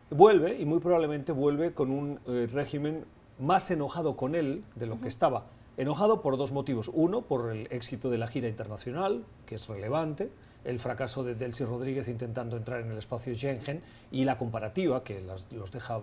Vuelve 0.10 0.60
y 0.60 0.66
muy 0.66 0.80
probablemente 0.80 1.32
vuelve 1.32 1.74
con 1.74 1.92
un 1.92 2.20
eh, 2.26 2.48
régimen 2.52 3.06
más 3.40 3.70
enojado 3.70 4.16
con 4.16 4.34
él 4.34 4.64
de 4.76 4.88
lo 4.88 5.00
que 5.00 5.08
estaba. 5.10 5.46
Enojado 5.76 6.22
por 6.22 6.38
dos 6.38 6.52
motivos. 6.52 6.92
Uno, 6.94 7.22
por 7.22 7.52
el 7.52 7.68
éxito 7.72 8.10
de 8.10 8.18
la 8.18 8.28
gira 8.28 8.48
internacional, 8.48 9.26
que 9.46 9.56
es 9.56 9.68
relevante, 9.68 10.30
el 10.66 10.80
fracaso 10.80 11.24
de 11.24 11.36
Delcy 11.36 11.66
Rodríguez 11.66 12.08
intentando 12.08 12.58
entrar 12.58 12.82
en 12.82 12.92
el 12.92 12.98
espacio 12.98 13.34
Schengen 13.34 13.82
y 14.12 14.24
la 14.24 14.38
comparativa, 14.38 15.04
que 15.04 15.22
los 15.22 15.72
deja 15.72 16.02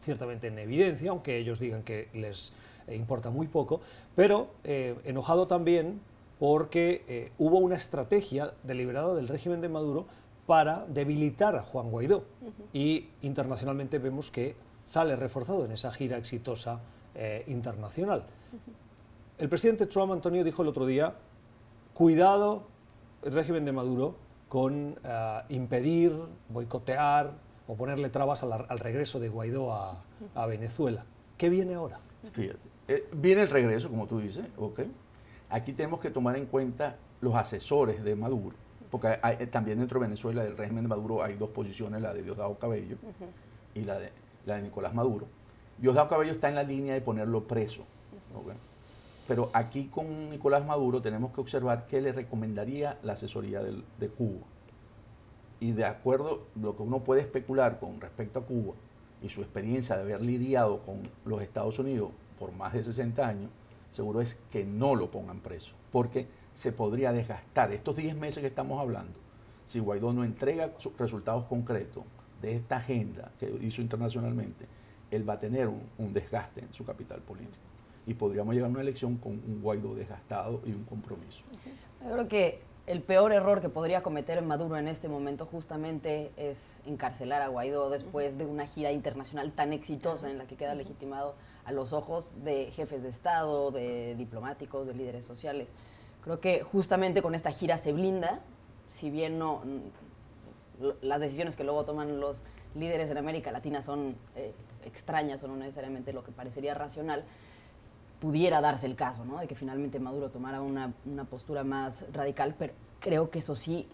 ciertamente 0.00 0.48
en 0.48 0.58
evidencia, 0.58 1.10
aunque 1.10 1.36
ellos 1.36 1.60
digan 1.60 1.82
que 1.82 2.08
les 2.14 2.52
eh, 2.86 2.96
importa 2.96 3.30
muy 3.30 3.46
poco, 3.46 3.80
pero 4.16 4.48
eh, 4.64 4.96
enojado 5.04 5.46
también 5.46 6.00
porque 6.38 7.04
eh, 7.06 7.32
hubo 7.38 7.58
una 7.58 7.76
estrategia 7.76 8.54
deliberada 8.62 9.14
del 9.14 9.28
régimen 9.28 9.60
de 9.60 9.68
Maduro 9.68 10.06
para 10.46 10.86
debilitar 10.86 11.54
a 11.54 11.62
Juan 11.62 11.90
Guaidó. 11.90 12.24
Y 12.72 13.08
internacionalmente 13.20 13.98
vemos 13.98 14.30
que 14.30 14.56
sale 14.82 15.14
reforzado 15.16 15.64
en 15.64 15.72
esa 15.72 15.92
gira 15.92 16.16
exitosa 16.16 16.80
internacional. 17.46 18.24
El 19.40 19.48
presidente 19.48 19.86
Trump, 19.86 20.12
Antonio, 20.12 20.44
dijo 20.44 20.60
el 20.60 20.68
otro 20.68 20.84
día, 20.84 21.14
cuidado 21.94 22.64
el 23.22 23.32
régimen 23.32 23.64
de 23.64 23.72
Maduro 23.72 24.16
con 24.50 24.96
impedir, 25.48 26.12
boicotear 26.50 27.32
o 27.66 27.74
ponerle 27.74 28.10
trabas 28.10 28.42
al, 28.42 28.78
regreso 28.78 29.18
de 29.18 29.30
Guaidó 29.30 29.72
a, 29.72 30.02
a 30.34 30.46
Venezuela. 30.46 31.06
¿Qué 31.38 31.48
viene 31.48 31.74
ahora? 31.74 32.00
Fíjate. 32.32 32.58
Eh, 32.86 33.08
viene 33.14 33.40
el 33.40 33.48
regreso, 33.48 33.88
como 33.88 34.06
tú 34.06 34.18
dices, 34.18 34.44
¿ok? 34.58 34.80
Aquí 35.48 35.72
tenemos 35.72 36.00
que 36.00 36.10
tomar 36.10 36.36
en 36.36 36.44
cuenta 36.44 36.96
los 37.22 37.34
asesores 37.34 38.04
de 38.04 38.14
Maduro, 38.16 38.56
porque 38.90 39.18
eh, 39.22 39.46
también 39.46 39.78
dentro 39.78 40.00
de 40.00 40.06
Venezuela, 40.06 40.44
del 40.44 40.58
régimen 40.58 40.84
de 40.84 40.88
Maduro, 40.88 41.22
hay 41.22 41.36
dos 41.36 41.48
posiciones, 41.48 42.02
la 42.02 42.12
de 42.12 42.22
Diosdado 42.22 42.58
Cabello 42.58 42.98
y 43.74 43.84
la 43.84 43.98
de, 43.98 44.12
la 44.44 44.56
de 44.56 44.62
Nicolás 44.62 44.92
Maduro. 44.92 45.28
Diosdado 45.78 46.08
Cabello 46.10 46.32
está 46.32 46.50
en 46.50 46.56
la 46.56 46.62
línea 46.62 46.92
de 46.92 47.00
ponerlo 47.00 47.44
preso, 47.44 47.84
Pero 49.30 49.48
aquí 49.52 49.84
con 49.84 50.28
Nicolás 50.28 50.66
Maduro 50.66 51.00
tenemos 51.00 51.32
que 51.32 51.40
observar 51.40 51.86
qué 51.86 52.00
le 52.00 52.10
recomendaría 52.10 52.98
la 53.04 53.12
asesoría 53.12 53.62
de 53.62 54.08
Cuba. 54.08 54.44
Y 55.60 55.70
de 55.70 55.84
acuerdo 55.84 56.48
lo 56.60 56.76
que 56.76 56.82
uno 56.82 57.04
puede 57.04 57.20
especular 57.20 57.78
con 57.78 58.00
respecto 58.00 58.40
a 58.40 58.44
Cuba 58.44 58.74
y 59.22 59.28
su 59.28 59.42
experiencia 59.42 59.94
de 59.94 60.02
haber 60.02 60.20
lidiado 60.20 60.80
con 60.80 61.02
los 61.24 61.40
Estados 61.42 61.78
Unidos 61.78 62.10
por 62.40 62.50
más 62.50 62.72
de 62.72 62.82
60 62.82 63.24
años, 63.24 63.50
seguro 63.92 64.20
es 64.20 64.36
que 64.50 64.64
no 64.64 64.96
lo 64.96 65.12
pongan 65.12 65.38
preso, 65.38 65.74
porque 65.92 66.26
se 66.52 66.72
podría 66.72 67.12
desgastar. 67.12 67.70
Estos 67.70 67.94
10 67.94 68.16
meses 68.16 68.40
que 68.40 68.48
estamos 68.48 68.80
hablando, 68.80 69.20
si 69.64 69.78
Guaidó 69.78 70.12
no 70.12 70.24
entrega 70.24 70.72
resultados 70.98 71.44
concretos 71.44 72.02
de 72.42 72.56
esta 72.56 72.78
agenda 72.78 73.30
que 73.38 73.48
hizo 73.60 73.80
internacionalmente, 73.80 74.66
él 75.08 75.28
va 75.28 75.34
a 75.34 75.38
tener 75.38 75.68
un, 75.68 76.12
desgaste 76.12 76.62
en 76.62 76.74
su 76.74 76.84
capital 76.84 77.20
político. 77.20 77.69
Y 78.06 78.14
podríamos 78.14 78.54
llegar 78.54 78.68
a 78.68 78.72
una 78.72 78.80
elección 78.80 79.16
con 79.16 79.32
un 79.32 79.60
Guaidó 79.62 79.94
desgastado 79.94 80.60
y 80.64 80.72
un 80.72 80.84
compromiso. 80.84 81.40
Yo 82.02 82.12
creo 82.12 82.28
que 82.28 82.62
el 82.86 83.02
peor 83.02 83.32
error 83.32 83.60
que 83.60 83.68
podría 83.68 84.02
cometer 84.02 84.42
Maduro 84.42 84.76
en 84.76 84.88
este 84.88 85.08
momento 85.08 85.46
justamente 85.46 86.32
es 86.36 86.80
encarcelar 86.86 87.42
a 87.42 87.48
Guaidó 87.48 87.90
después 87.90 88.36
de 88.38 88.46
una 88.46 88.66
gira 88.66 88.90
internacional 88.90 89.52
tan 89.52 89.72
exitosa 89.72 90.30
en 90.30 90.38
la 90.38 90.46
que 90.46 90.56
queda 90.56 90.74
legitimado 90.74 91.34
a 91.64 91.72
los 91.72 91.92
ojos 91.92 92.32
de 92.42 92.70
jefes 92.72 93.02
de 93.02 93.10
Estado, 93.10 93.70
de 93.70 94.14
diplomáticos, 94.16 94.86
de 94.86 94.94
líderes 94.94 95.24
sociales. 95.24 95.72
Creo 96.22 96.40
que 96.40 96.62
justamente 96.62 97.22
con 97.22 97.34
esta 97.34 97.50
gira 97.50 97.78
se 97.78 97.92
blinda, 97.92 98.40
si 98.88 99.10
bien 99.10 99.38
no 99.38 99.62
las 101.02 101.20
decisiones 101.20 101.56
que 101.56 101.64
luego 101.64 101.84
toman 101.84 102.20
los 102.20 102.42
líderes 102.74 103.10
en 103.10 103.18
América 103.18 103.52
Latina 103.52 103.82
son 103.82 104.16
eh, 104.34 104.52
extrañas 104.84 105.42
o 105.44 105.48
no 105.48 105.56
necesariamente 105.56 106.12
lo 106.12 106.24
que 106.24 106.32
parecería 106.32 106.74
racional, 106.74 107.24
pudiera 108.20 108.60
darse 108.60 108.86
el 108.86 108.94
caso, 108.94 109.24
¿no? 109.24 109.38
De 109.38 109.48
que 109.48 109.54
finalmente 109.54 109.98
Maduro 109.98 110.30
tomara 110.30 110.60
una, 110.60 110.92
postura 111.28 111.64
más 111.64 112.04
radical, 112.12 112.54
pero 112.58 112.74
creo 113.00 113.30
que 113.30 113.40
eso 113.40 113.56
sí 113.56 113.88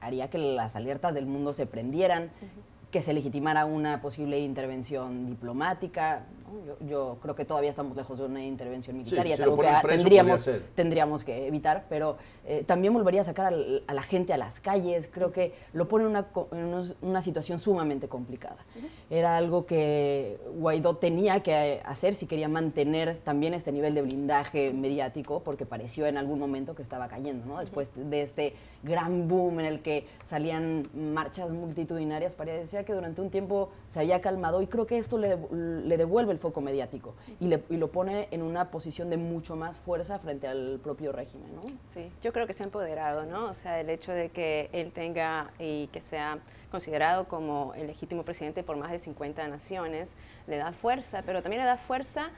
haría 0.00 0.28
que 0.30 0.38
las 0.38 0.76
alertas 0.76 1.14
del 1.14 1.26
mundo 1.26 1.52
se 1.52 1.66
prendieran, 1.66 2.30
que 2.90 3.00
se 3.00 3.14
legitimara 3.14 3.64
una 3.64 4.02
posible 4.02 4.38
intervención 4.40 5.26
diplomática. 5.26 6.26
Yo, 6.86 7.18
creo 7.22 7.34
que 7.34 7.44
todavía 7.44 7.70
estamos 7.70 7.96
lejos 7.96 8.18
de 8.18 8.24
una 8.26 8.44
intervención 8.44 8.96
militar 8.96 9.26
y 9.26 9.32
es 9.32 9.40
algo 9.40 9.58
que 9.58 9.68
tendríamos, 9.88 10.50
tendríamos 10.74 11.24
que 11.24 11.46
evitar, 11.46 11.86
pero 11.88 12.16
eh, 12.44 12.64
también 12.66 12.92
volvería 12.92 13.22
a 13.22 13.24
sacar 13.24 13.54
a 13.86 13.94
la 13.94 14.02
gente 14.02 14.32
a 14.32 14.36
las 14.36 14.60
calles. 14.60 15.08
Creo 15.10 15.32
que 15.32 15.54
lo 15.72 15.88
pone 15.88 16.04
en 16.04 16.94
una, 17.00 17.22
situación 17.22 17.58
sumamente 17.58 18.08
complicada. 18.08 18.58
Era 19.08 19.36
algo 19.36 19.64
que 19.64 20.38
Guaidó 20.56 20.96
tenía 20.96 21.42
que 21.42 21.80
hacer 21.84 22.14
si 22.14 22.26
quería 22.26 22.48
mantener 22.48 23.18
también 23.24 23.54
este 23.54 23.72
nivel 23.72 23.94
de 23.94 24.02
blindaje 24.02 24.72
mediático, 24.72 25.42
porque 25.44 25.66
pareció 25.66 26.06
en 26.06 26.16
algún 26.16 26.38
momento 26.38 26.74
que 26.74 26.82
estaba 26.82 27.08
cayendo, 27.08 27.46
¿no? 27.46 27.60
Después 27.60 27.90
de 27.94 28.22
este 28.22 28.54
gran 28.82 29.28
boom 29.28 29.60
en 29.60 29.66
el 29.66 29.80
que 29.80 30.06
salían 30.24 30.88
marchas 30.94 31.52
multitudinarias, 31.52 32.34
parecía 32.34 32.84
que 32.84 32.92
durante 32.92 33.20
un 33.20 33.30
tiempo 33.30 33.70
se 33.86 34.00
había 34.00 34.20
calmado 34.20 34.60
y 34.60 34.66
creo 34.66 34.86
que 34.86 34.98
esto 34.98 35.16
le, 35.16 35.38
le 35.52 35.96
devuelve 35.96 36.32
el 36.32 36.38
foco 36.42 36.60
mediático 36.60 37.14
y, 37.40 37.48
lo 37.48 37.88
pone 37.90 38.28
en 38.30 38.42
una 38.42 38.70
posición 38.70 39.08
de 39.08 39.16
mucho 39.16 39.56
más 39.56 39.78
fuerza 39.78 40.18
frente 40.18 40.46
al 40.46 40.80
propio 40.82 41.12
régimen, 41.12 41.54
¿no? 41.54 41.62
Sí, 41.94 42.10
yo 42.22 42.32
creo 42.32 42.46
que 42.46 42.52
se 42.52 42.64
ha 42.64 42.66
empoderado, 42.66 43.24
¿no? 43.24 43.46
O 43.46 43.54
sea, 43.54 43.80
el 43.80 43.88
hecho 43.88 44.12
de 44.12 44.28
que 44.28 44.68
él 44.72 44.92
tenga 44.92 45.52
y 45.58 45.86
que 45.88 46.00
sea 46.00 46.38
considerado 46.70 47.28
como 47.28 47.72
el 47.76 47.86
legítimo 47.86 48.24
presidente 48.24 48.62
por 48.62 48.76
más 48.76 48.90
de 48.90 48.98
50 48.98 49.46
naciones, 49.48 50.14
le 50.46 50.56
da 50.56 50.72
fuerza, 50.72 51.22
pero 51.24 51.42
también 51.42 51.62
le 51.62 51.68
da 51.68 51.76
fuerza 51.76 52.30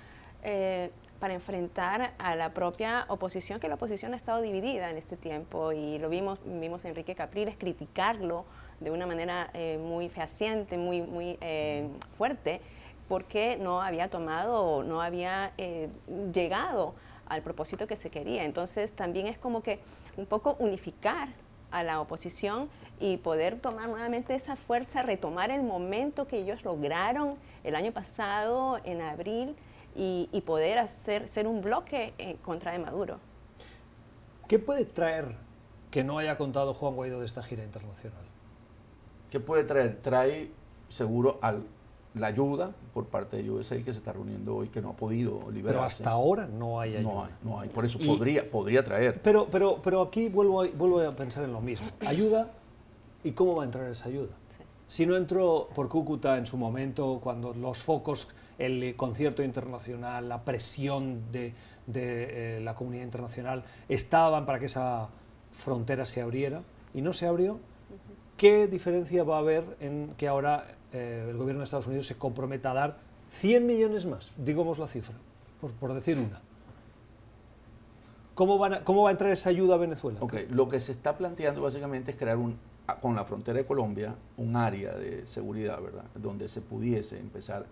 eh, 0.42 0.90
para 1.20 1.32
enfrentar 1.32 2.12
a 2.18 2.37
la 2.37 2.52
propia 2.52 3.06
oposición, 3.08 3.58
que 3.58 3.68
la 3.68 3.76
oposición 3.76 4.12
ha 4.12 4.16
estado 4.16 4.42
dividida 4.42 4.90
en 4.90 4.99
este 4.99 5.16
tiempo 5.16 5.73
y 5.73 5.99
lo 5.99 6.11
vimos, 6.11 6.38
vimos 6.44 6.84
a 6.84 6.88
Enrique 6.88 7.14
Capriles 7.14 7.56
criticarlo 7.56 8.44
de 8.80 8.90
una 8.90 9.06
manera 9.06 9.50
eh, 9.54 9.78
muy 9.80 10.08
fehaciente, 10.08 10.76
muy, 10.76 11.00
muy 11.00 11.38
eh, 11.40 11.88
fuerte, 12.18 12.61
porque 13.08 13.56
no 13.56 13.82
había 13.82 14.08
tomado, 14.08 14.82
no 14.82 15.02
había 15.02 15.52
eh, 15.58 15.88
llegado 16.32 16.94
al 17.26 17.42
propósito 17.42 17.87
que 17.87 17.96
se 17.96 18.11
quería. 18.11 18.44
Entonces 18.44 18.92
también 18.92 19.26
es 19.26 19.38
como 19.38 19.62
que 19.62 19.80
un 20.16 20.26
poco 20.26 20.56
unificar 20.58 21.28
a 21.70 21.82
la 21.82 22.00
oposición 22.00 22.68
y 23.00 23.16
poder 23.16 23.58
tomar 23.58 23.88
nuevamente 23.88 24.34
esa 24.34 24.56
fuerza, 24.56 25.02
retomar 25.02 25.50
el 25.50 25.62
momento 25.62 26.26
que 26.26 26.38
ellos 26.38 26.64
lograron 26.64 27.37
el 27.64 27.75
año 27.75 27.92
pasado, 27.92 28.78
en 28.84 29.02
abril, 29.02 29.56
y, 29.96 30.42
poder 30.44 30.78
hacer, 30.78 31.28
ser 31.28 31.46
un 31.46 31.62
bloque 31.62 32.14
eh, 32.18 32.37
contra 32.42 32.73
de 32.73 32.80
Maduro. 32.80 33.18
¿Qué 34.49 34.58
puede 34.58 34.84
traer 34.84 35.37
que 35.90 36.02
no 36.02 36.18
haya 36.18 36.37
contado 36.37 36.75
Juan 36.75 36.96
Guaidó 36.96 37.20
de 37.20 37.26
esta 37.26 37.42
gira 37.42 37.62
internacional? 37.62 38.25
¿Qué 39.30 39.38
puede 39.38 39.62
traer? 39.64 40.00
Trae 40.02 40.50
seguro 40.88 41.38
al 41.42 41.64
la 42.14 42.28
ayuda 42.28 42.73
por 42.92 43.06
parte 43.06 43.42
de 43.42 43.50
USA 43.50 43.76
que 43.83 43.92
se 43.92 43.99
está 43.99 44.12
reuniendo 44.12 44.56
hoy, 44.56 44.68
que 44.68 44.80
no 44.80 44.90
ha 44.90 44.97
podido 44.97 45.50
liberarse. 45.50 45.75
Pero 45.75 45.83
hasta 45.83 46.11
ahora 46.11 46.47
no 46.47 46.80
hay 46.80 46.97
ayuda. 46.97 47.12
No 47.12 47.25
hay, 47.25 47.30
no 47.42 47.61
hay. 47.61 47.68
Por 47.68 47.85
eso 47.85 47.99
podría, 47.99 48.49
podría 48.49 48.85
traer. 48.85 49.21
Pero, 49.21 49.49
pero, 49.50 49.80
pero 49.83 50.02
aquí 50.02 50.28
vuelvo 50.28 50.62
a, 50.62 50.68
vuelvo 50.68 51.00
a 51.00 51.11
pensar 51.12 51.44
en 51.44 51.52
lo 51.52 51.61
mismo. 51.61 51.88
Ayuda, 52.06 52.50
¿y 53.25 53.33
cómo 53.33 53.56
va 53.56 53.62
a 53.62 53.66
entrar 53.66 53.90
esa 53.90 54.09
ayuda? 54.09 54.33
Si 54.87 55.06
no 55.06 55.16
entró 55.16 55.68
por 55.75 55.88
Cúcuta 55.88 56.38
en 56.38 56.47
su 56.47 56.56
momento, 56.56 57.18
cuando 57.21 57.52
los 57.52 57.83
focos, 57.83 58.28
el 58.59 58.94
concierto 58.94 59.42
internacional, 59.42 60.28
la 60.28 60.44
presión 60.44 61.33
de, 61.33 61.52
de 61.87 62.59
eh, 62.59 62.61
la 62.61 62.76
comunidad 62.76 63.02
internacional 63.02 63.64
estaban 63.88 64.47
para 64.47 64.61
que 64.61 64.66
esa 64.66 65.09
frontera 65.50 66.06
se 66.06 66.21
abriera 66.21 66.62
y 66.92 67.02
no 67.02 67.12
se 67.12 67.26
abrió, 67.26 67.59
¿qué 68.37 68.68
diferencia 68.68 69.25
va 69.25 69.37
a 69.37 69.38
haber 69.40 69.64
en 69.80 70.14
que 70.16 70.28
ahora 70.28 70.66
eh, 70.94 71.26
el 71.28 71.36
gobierno 71.36 71.60
de 71.60 71.64
Estados 71.64 71.86
Unidos 71.86 72.06
se 72.06 72.14
comprometa 72.16 72.70
a 72.70 72.74
dar 72.74 72.98
100 73.30 73.66
millones 73.66 74.06
más, 74.06 74.32
digamos 74.38 74.78
la 74.78 74.86
cifra, 74.86 75.14
por, 75.60 75.72
por 75.72 75.92
decir 75.92 76.18
una. 76.18 76.40
¿Cómo, 78.34 78.58
van 78.58 78.74
a- 78.74 78.84
¿Cómo 78.84 79.02
va 79.02 79.10
a 79.10 79.12
entrar 79.12 79.30
esa 79.30 79.50
ayuda 79.50 79.74
a 79.74 79.78
Venezuela? 79.78 80.18
Ok, 80.22 80.34
lo 80.50 80.68
que 80.68 80.80
se 80.80 80.92
está 80.92 81.16
planteando 81.16 81.62
básicamente 81.62 82.10
es 82.10 82.16
crear 82.16 82.36
un, 82.36 82.56
con 83.00 83.14
la 83.14 83.24
frontera 83.24 83.58
de 83.58 83.66
Colombia 83.66 84.14
un 84.36 84.56
área 84.56 84.92
de 84.94 85.26
seguridad, 85.26 85.80
¿verdad? 85.80 86.04
Donde 86.16 86.48
se 86.48 86.60
pudiese 86.60 87.18
empezar, 87.20 87.66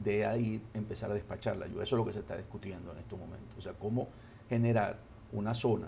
de 0.00 0.26
ahí 0.26 0.60
empezar 0.74 1.10
a 1.10 1.14
despachar 1.14 1.56
la 1.56 1.66
ayuda. 1.66 1.84
Eso 1.84 1.94
es 1.96 1.98
lo 2.00 2.06
que 2.06 2.12
se 2.12 2.18
está 2.20 2.36
discutiendo 2.36 2.90
en 2.92 2.98
estos 2.98 3.18
momentos. 3.18 3.58
O 3.58 3.62
sea, 3.62 3.74
cómo 3.74 4.08
generar 4.48 4.96
una 5.32 5.54
zona, 5.54 5.86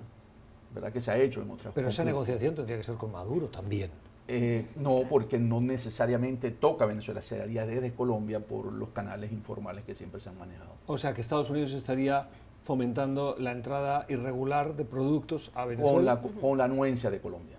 ¿verdad? 0.74 0.92
Que 0.92 1.00
se 1.00 1.10
ha 1.10 1.16
hecho 1.18 1.42
en 1.42 1.50
otras 1.50 1.74
Pero 1.74 1.88
esa 1.88 2.04
negociación 2.04 2.54
tendría 2.54 2.76
que 2.76 2.84
ser 2.84 2.94
con 2.96 3.10
Maduro 3.10 3.48
también. 3.48 3.90
Eh, 4.28 4.66
no, 4.76 5.02
porque 5.08 5.38
no 5.38 5.60
necesariamente 5.60 6.50
toca 6.52 6.84
a 6.84 6.86
Venezuela, 6.88 7.20
se 7.20 7.40
haría 7.42 7.66
desde 7.66 7.92
Colombia 7.92 8.38
por 8.40 8.72
los 8.72 8.90
canales 8.90 9.32
informales 9.32 9.84
que 9.84 9.94
siempre 9.94 10.20
se 10.20 10.28
han 10.28 10.38
manejado. 10.38 10.70
O 10.86 10.98
sea, 10.98 11.14
que 11.14 11.20
Estados 11.20 11.50
Unidos 11.50 11.72
estaría 11.72 12.28
fomentando 12.62 13.34
la 13.38 13.50
entrada 13.52 14.06
irregular 14.08 14.76
de 14.76 14.84
productos 14.84 15.50
a 15.54 15.64
Venezuela 15.64 16.20
Con 16.20 16.34
la, 16.34 16.40
con 16.40 16.58
la 16.58 16.64
anuencia 16.64 17.10
de 17.10 17.20
Colombia. 17.20 17.56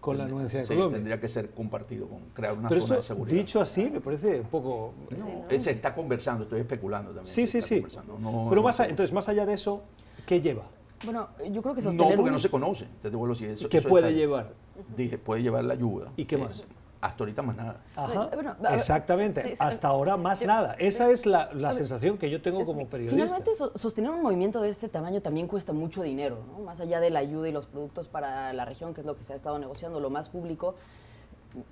con 0.00 0.18
la 0.18 0.24
anuencia 0.24 0.60
de 0.60 0.66
Sí, 0.66 0.74
Colombia. 0.74 0.96
tendría 0.96 1.20
que 1.20 1.28
ser 1.28 1.50
compartido 1.50 2.06
con 2.08 2.20
crear 2.34 2.52
una 2.58 2.68
Pero 2.68 2.80
zona 2.82 2.96
de 2.96 3.02
seguridad. 3.02 3.36
dicho 3.38 3.60
así, 3.60 3.90
me 3.90 4.00
parece 4.00 4.40
un 4.40 4.46
poco... 4.48 4.92
No, 5.18 5.44
él 5.48 5.60
se 5.60 5.70
está 5.70 5.94
conversando, 5.94 6.44
estoy 6.44 6.60
especulando 6.60 7.12
también. 7.12 7.26
Sí, 7.32 7.46
sí, 7.46 7.62
sí. 7.62 7.80
no- 8.06 8.46
Pero 8.50 8.56
no 8.56 8.62
más, 8.62 8.80
a- 8.80 8.86
entonces, 8.88 9.12
más 9.14 9.28
allá 9.28 9.46
de 9.46 9.54
eso, 9.54 9.82
¿qué 10.26 10.40
lleva? 10.40 10.64
Bueno, 11.04 11.28
yo 11.50 11.62
creo 11.62 11.74
que 11.74 11.80
No, 11.80 11.84
sostener 11.92 12.16
porque 12.16 12.28
un- 12.30 12.34
no 12.34 12.38
se 12.38 12.50
conoce. 12.50 12.86
Te 13.00 13.08
devuelvo 13.10 13.32
así. 13.34 13.46
Eso, 13.46 13.68
¿Qué 13.70 13.78
eso 13.78 13.88
puede 13.88 14.12
llevar? 14.12 14.52
Dije, 14.96 15.18
puede 15.18 15.42
llevar 15.42 15.64
la 15.64 15.74
ayuda. 15.74 16.10
¿Y 16.16 16.24
qué 16.24 16.36
Eh, 16.36 16.38
más? 16.38 16.64
hasta 17.00 17.22
ahorita 17.24 17.40
más 17.42 17.56
nada. 17.56 17.80
Ajá, 17.96 18.28
Bueno, 18.34 18.50
a 18.50 18.62
ver, 18.62 18.74
exactamente. 18.74 19.42
sí, 19.42 19.48
sí, 19.50 19.56
Hasta 19.58 19.88
ahora 19.88 20.16
más 20.18 20.40
yo- 20.40 20.46
nada. 20.46 20.74
Esa 20.78 21.10
es 21.10 21.24
la, 21.24 21.50
la 21.54 21.72
sensación 21.72 22.18
que 22.18 22.28
yo 22.28 22.42
tengo 22.42 22.64
como 22.66 22.86
periodista. 22.88 23.16
Finalmente, 23.16 23.54
so- 23.54 23.72
sostener 23.76 24.10
un 24.10 24.20
movimiento 24.22 24.60
de 24.60 24.68
este 24.68 24.88
tamaño 24.90 25.22
también 25.22 25.46
cuesta 25.46 25.72
mucho 25.72 26.02
dinero, 26.02 26.38
¿no? 26.46 26.62
Más 26.64 26.78
allá 26.80 27.00
de 27.00 27.08
la 27.08 27.20
ayuda 27.20 27.48
y 27.48 27.52
los 27.52 27.64
productos 27.66 28.06
para 28.08 28.52
la 28.52 28.64
región, 28.66 28.92
que 28.92 29.00
es 29.00 29.06
lo 29.06 29.16
que 29.16 29.22
se 29.24 29.32
ha 29.32 29.36
estado 29.36 29.58
negociando, 29.58 29.98
lo 29.98 30.10
más 30.10 30.28
público, 30.28 30.74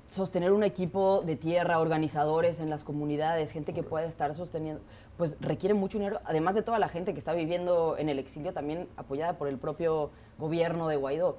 sostener 0.06 0.50
un 0.52 0.64
equipo 0.64 1.22
de 1.24 1.36
tierra, 1.36 1.78
organizadores 1.78 2.58
en 2.58 2.68
las 2.70 2.82
comunidades, 2.82 3.52
gente 3.52 3.72
que 3.72 3.82
pueda 3.84 4.06
estar 4.06 4.34
sosteniendo, 4.34 4.80
pues 5.16 5.36
requiere 5.40 5.72
mucho 5.74 5.98
dinero, 5.98 6.20
además 6.24 6.54
de 6.56 6.62
toda 6.62 6.78
la 6.80 6.88
gente 6.88 7.12
que 7.12 7.18
está 7.20 7.32
viviendo 7.32 7.96
en 7.96 8.08
el 8.08 8.18
exilio, 8.18 8.52
también 8.52 8.88
apoyada 8.96 9.34
por 9.38 9.46
el 9.46 9.56
propio 9.58 10.10
gobierno 10.38 10.88
de 10.88 10.96
Guaidó. 10.96 11.36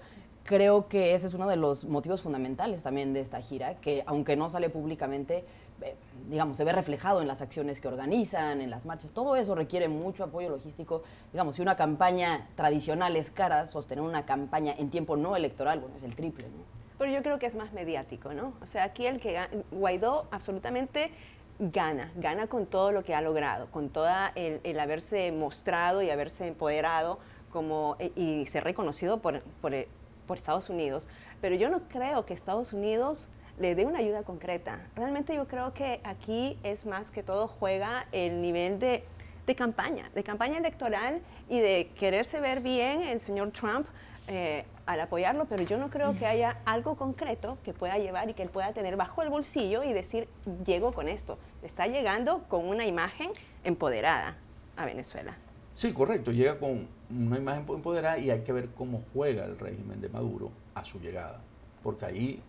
Creo 0.50 0.88
que 0.88 1.13
ese 1.13 1.27
es 1.27 1.36
uno 1.36 1.48
de 1.48 1.58
los 1.58 1.86
motivos 1.86 2.24
fundamentales 2.24 2.82
también 2.82 3.13
de 3.13 3.20
esta 3.20 3.39
gira, 3.39 3.75
que 3.75 4.01
aunque 4.08 4.36
no 4.36 4.50
sale 4.50 4.72
públicamente, 4.72 5.46
eh, 5.84 5.94
digamos, 6.27 6.58
se 6.58 6.63
ve 6.63 6.72
reflejado 6.72 7.22
en 7.22 7.27
las 7.27 7.44
acciones 7.44 7.79
que 7.79 7.88
organizan, 7.88 8.60
en 8.60 8.72
las 8.72 8.88
marchas. 8.88 9.12
Todo 9.12 9.36
eso 9.36 9.53
requiere 9.53 9.89
mucho 9.89 10.24
apoyo 10.24 10.50
logístico. 10.50 11.03
Digamos, 11.32 11.58
si 11.58 11.62
una 11.62 11.75
campaña 11.75 12.48
tradicional 12.56 13.15
es 13.15 13.29
cara, 13.29 13.68
sostener 13.68 14.03
una 14.03 14.25
campaña 14.25 14.74
en 14.75 14.89
tiempo 14.89 15.15
no 15.18 15.36
electoral, 15.36 15.82
bueno, 15.82 15.98
es 15.98 16.01
el 16.01 16.15
triple, 16.15 16.46
¿no? 16.46 16.63
Pero 16.98 17.12
yo 17.12 17.22
creo 17.22 17.38
que 17.38 17.46
es 17.46 17.53
más 17.53 17.72
mediático, 17.72 18.34
¿no? 18.34 18.53
O 18.60 18.65
sea, 18.65 18.86
aquí 18.86 19.06
el 19.06 19.20
que 19.20 19.39
Guaidó 19.70 20.25
absolutamente 20.32 21.12
gana, 21.60 22.12
gana 22.15 22.48
con 22.48 22.65
todo 22.65 22.91
lo 22.91 23.03
que 23.03 23.13
ha 23.13 23.22
logrado, 23.22 23.68
con 23.70 23.89
toda 23.89 24.32
el, 24.34 24.79
haberse 24.79 25.32
mostrado 25.32 26.01
y 26.01 26.10
haberse 26.10 26.48
empoderado 26.48 27.20
como, 27.51 27.98
e- 28.00 28.12
y 28.15 28.48
ser 28.48 28.63
reconocido 28.63 29.20
por, 29.20 29.41
por, 29.62 29.75
eh, 29.75 29.88
por 30.29 30.37
Estados 30.37 30.70
Unidos. 30.70 31.09
Pero 31.42 31.55
yo 31.55 31.70
no 31.70 31.81
creo 31.89 32.24
que 32.27 32.35
Estados 32.35 32.72
Unidos 32.72 33.29
le 33.57 33.74
dé 33.74 33.87
una 33.87 33.98
ayuda 33.98 34.22
concreta. 34.22 34.79
Realmente 34.96 35.33
yo 35.33 35.48
creo 35.48 35.74
que 35.74 36.01
aquí 36.03 36.59
es 36.61 36.85
más 36.85 37.09
que 37.09 37.24
todo 37.24 37.48
juega 37.48 38.05
el 38.11 38.39
nivel 38.39 38.77
de, 38.77 39.03
de 39.48 39.55
campaña, 39.55 40.11
de 40.13 40.24
campaña 40.24 40.59
electoral 40.59 41.22
y 41.50 41.59
de 41.59 41.89
quererse 41.98 42.39
ver 42.39 42.61
bien 42.61 43.01
el 43.01 43.20
señor 43.20 43.50
Trump 43.51 43.87
eh, 44.27 44.65
al 44.85 45.00
apoyarlo, 45.01 45.46
pero 45.46 45.63
yo 45.63 45.77
no 45.77 45.89
creo 45.89 46.15
que 46.15 46.27
haya 46.27 46.57
algo 46.65 46.96
concreto 46.96 47.57
que 47.63 47.74
pueda 47.74 47.98
llevar 47.98 48.29
y 48.29 48.35
que 48.35 48.44
él 48.44 48.50
pueda 48.50 48.72
tener 48.74 48.96
bajo 48.98 49.24
el 49.24 49.29
bolsillo 49.29 49.83
y 49.83 49.94
decir, 49.94 50.27
llego 50.63 50.94
con 50.94 51.07
esto. 51.07 51.39
Está 51.63 51.87
llegando 51.87 52.44
con 52.50 52.68
una 52.68 52.85
imagen 52.85 53.31
empoderada 53.63 54.37
a 54.77 54.85
Venezuela. 54.85 55.35
Sí, 55.74 55.92
correcto. 55.92 56.31
Llega 56.31 56.59
con 56.59 56.87
una 57.09 57.37
imagen 57.37 57.65
empoderada 57.67 58.17
y 58.19 58.29
hay 58.29 58.41
que 58.41 58.53
ver 58.53 58.69
cómo 58.69 59.03
juega 59.13 59.45
el 59.45 59.57
régimen 59.57 60.01
de 60.01 60.09
Maduro 60.09 60.51
a 60.75 60.85
su 60.85 61.00
llegada. 61.00 61.39
Porque 61.83 62.05
ahí 62.05 62.41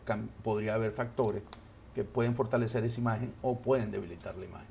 podría 0.43 0.75
haber 0.75 0.93
factores 0.93 1.43
que 1.95 2.05
pueden 2.05 2.35
fortalecer 2.35 2.85
esa 2.85 3.01
imagen 3.01 3.33
o 3.43 3.57
pueden 3.57 3.91
debilitar 3.91 4.37
la 4.37 4.45
imagen. 4.45 4.71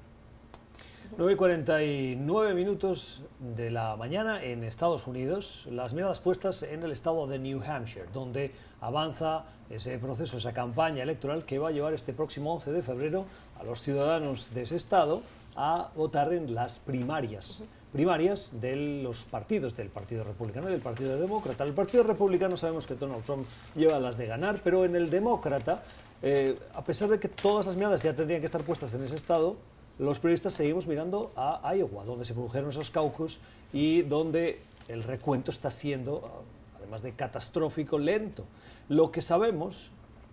9 1.17 1.33
y 1.33 1.35
49 1.35 2.53
minutos 2.53 3.23
de 3.39 3.71
la 3.71 3.95
mañana 3.95 4.43
en 4.43 4.63
Estados 4.63 5.07
Unidos, 5.07 5.67
las 5.71 5.95
miradas 5.95 6.21
puestas 6.21 6.61
en 6.61 6.83
el 6.83 6.91
estado 6.91 7.25
de 7.25 7.39
New 7.39 7.63
Hampshire, 7.63 8.05
donde 8.13 8.51
avanza 8.79 9.45
ese 9.71 9.97
proceso, 9.97 10.37
esa 10.37 10.53
campaña 10.53 11.01
electoral 11.01 11.45
que 11.45 11.57
va 11.57 11.69
a 11.69 11.71
llevar 11.71 11.93
este 11.93 12.13
próximo 12.13 12.53
11 12.53 12.71
de 12.71 12.83
febrero 12.83 13.25
a 13.59 13.63
los 13.63 13.81
ciudadanos 13.81 14.53
de 14.53 14.61
ese 14.61 14.75
estado 14.75 15.23
a 15.55 15.89
votar 15.95 16.31
en 16.31 16.53
las 16.53 16.77
primarias. 16.77 17.63
Primarias 17.91 18.61
de 18.61 18.75
los 19.03 19.25
partidos, 19.25 19.75
del 19.75 19.89
Partido 19.89 20.23
Republicano 20.23 20.69
y 20.69 20.71
del 20.71 20.81
Partido 20.81 21.19
Demócrata. 21.19 21.63
El 21.63 21.73
Partido 21.73 22.03
Republicano 22.03 22.55
sabemos 22.55 22.85
que 22.85 22.93
Donald 22.93 23.23
Trump 23.23 23.47
lleva 23.75 23.99
las 23.99 24.15
de 24.15 24.27
ganar, 24.27 24.61
pero 24.63 24.85
en 24.85 24.95
el 24.95 25.09
Demócrata, 25.09 25.83
eh, 26.21 26.59
a 26.75 26.83
pesar 26.83 27.09
de 27.09 27.19
que 27.19 27.27
todas 27.27 27.65
las 27.65 27.75
miradas 27.75 28.03
ya 28.03 28.15
tendrían 28.15 28.41
que 28.41 28.45
estar 28.45 28.61
puestas 28.61 28.93
en 28.93 29.03
ese 29.03 29.15
estado, 29.15 29.55
los 29.97 30.19
periodistas 30.19 30.53
seguimos 30.53 30.87
mirando 30.87 31.31
a 31.35 31.75
Iowa, 31.75 32.05
donde 32.05 32.25
se 32.25 32.33
produjeron 32.33 32.69
esos 32.69 32.91
caucus 32.91 33.39
y 33.73 34.03
donde 34.03 34.61
el 34.87 35.03
recuento 35.03 35.51
está 35.51 35.71
siendo, 35.71 36.43
además 36.77 37.01
de 37.01 37.13
catastrófico, 37.13 37.97
lento. 37.97 38.45
Lo 38.87 39.11
que 39.11 39.21
sabemos, 39.21 39.91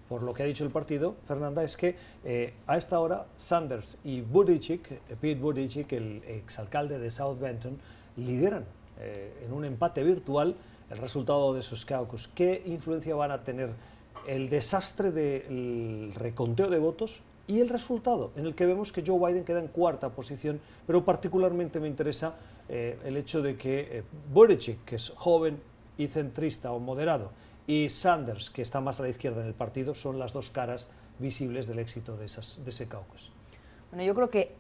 por 0.09 0.23
lo 0.23 0.33
que 0.33 0.43
ha 0.43 0.47
dicho 0.47 0.65
el 0.65 0.71
partido, 0.71 1.17
Fernanda, 1.27 1.63
es 1.63 1.77
que 1.77 1.97
eh, 2.25 2.55
a 2.67 2.77
esta 2.77 3.01
hora 3.01 3.27
Sanders 3.37 3.99
y 4.05 4.21
Buttigieg, 4.21 4.81
eh, 4.91 5.17
Pete 5.21 5.41
Buttigieg, 5.41 5.93
el 5.93 6.23
exalcalde 6.27 6.99
de 6.99 7.11
South 7.11 7.39
Benton, 7.39 7.79
lideran 8.17 8.65
eh, 9.01 9.45
en 9.45 9.53
un 9.53 9.65
empate 9.65 10.03
virtual 10.03 10.57
el 10.91 10.99
resultado 10.99 11.53
de 11.53 11.61
esos 11.61 11.85
caucus. 11.85 12.29
¿Qué 12.29 12.63
influencia 12.67 13.15
van 13.15 13.31
a 13.31 13.43
tener 13.43 13.71
el 14.27 14.49
desastre 14.49 15.11
del 15.11 16.13
reconteo 16.15 16.69
de 16.69 16.79
votos 16.79 17.23
y 17.47 17.61
el 17.61 17.69
resultado, 17.69 18.33
en 18.37 18.47
el 18.47 18.55
que 18.55 18.67
vemos 18.67 18.93
que 18.93 19.05
Joe 19.07 19.19
Biden 19.19 19.45
queda 19.45 19.61
en 19.61 19.69
cuarta 19.69 20.11
posición, 20.11 20.61
pero 20.87 21.05
particularmente 21.05 21.79
me 21.79 21.89
interesa 21.89 22.35
eh, 22.69 22.99
el 23.05 23.17
hecho 23.17 23.41
de 23.43 23.57
que 23.57 23.99
eh, 23.99 24.03
Buttigieg, 24.33 24.79
que 24.85 24.97
es 24.97 25.13
joven 25.15 25.61
y 25.97 26.09
centrista 26.09 26.73
o 26.73 26.81
moderado, 26.81 27.31
y 27.67 27.89
Sanders, 27.89 28.51
que 28.51 28.63
está 28.63 28.81
más 28.81 29.01
a 29.01 29.03
la 29.03 29.09
izquierda 29.09 29.41
en 29.41 29.47
el 29.47 29.55
partido, 29.55 29.95
son 29.95 30.19
las 30.19 30.33
dos 30.33 30.51
caras 30.51 30.89
visibles 31.19 31.67
del 31.67 31.79
éxito 31.79 32.17
de, 32.17 32.27
esas, 32.27 32.65
de 32.65 32.71
ese 32.71 32.87
caucus. 32.87 33.33
Bueno, 33.91 34.05
yo 34.05 34.15
creo 34.15 34.31
que 34.31 34.55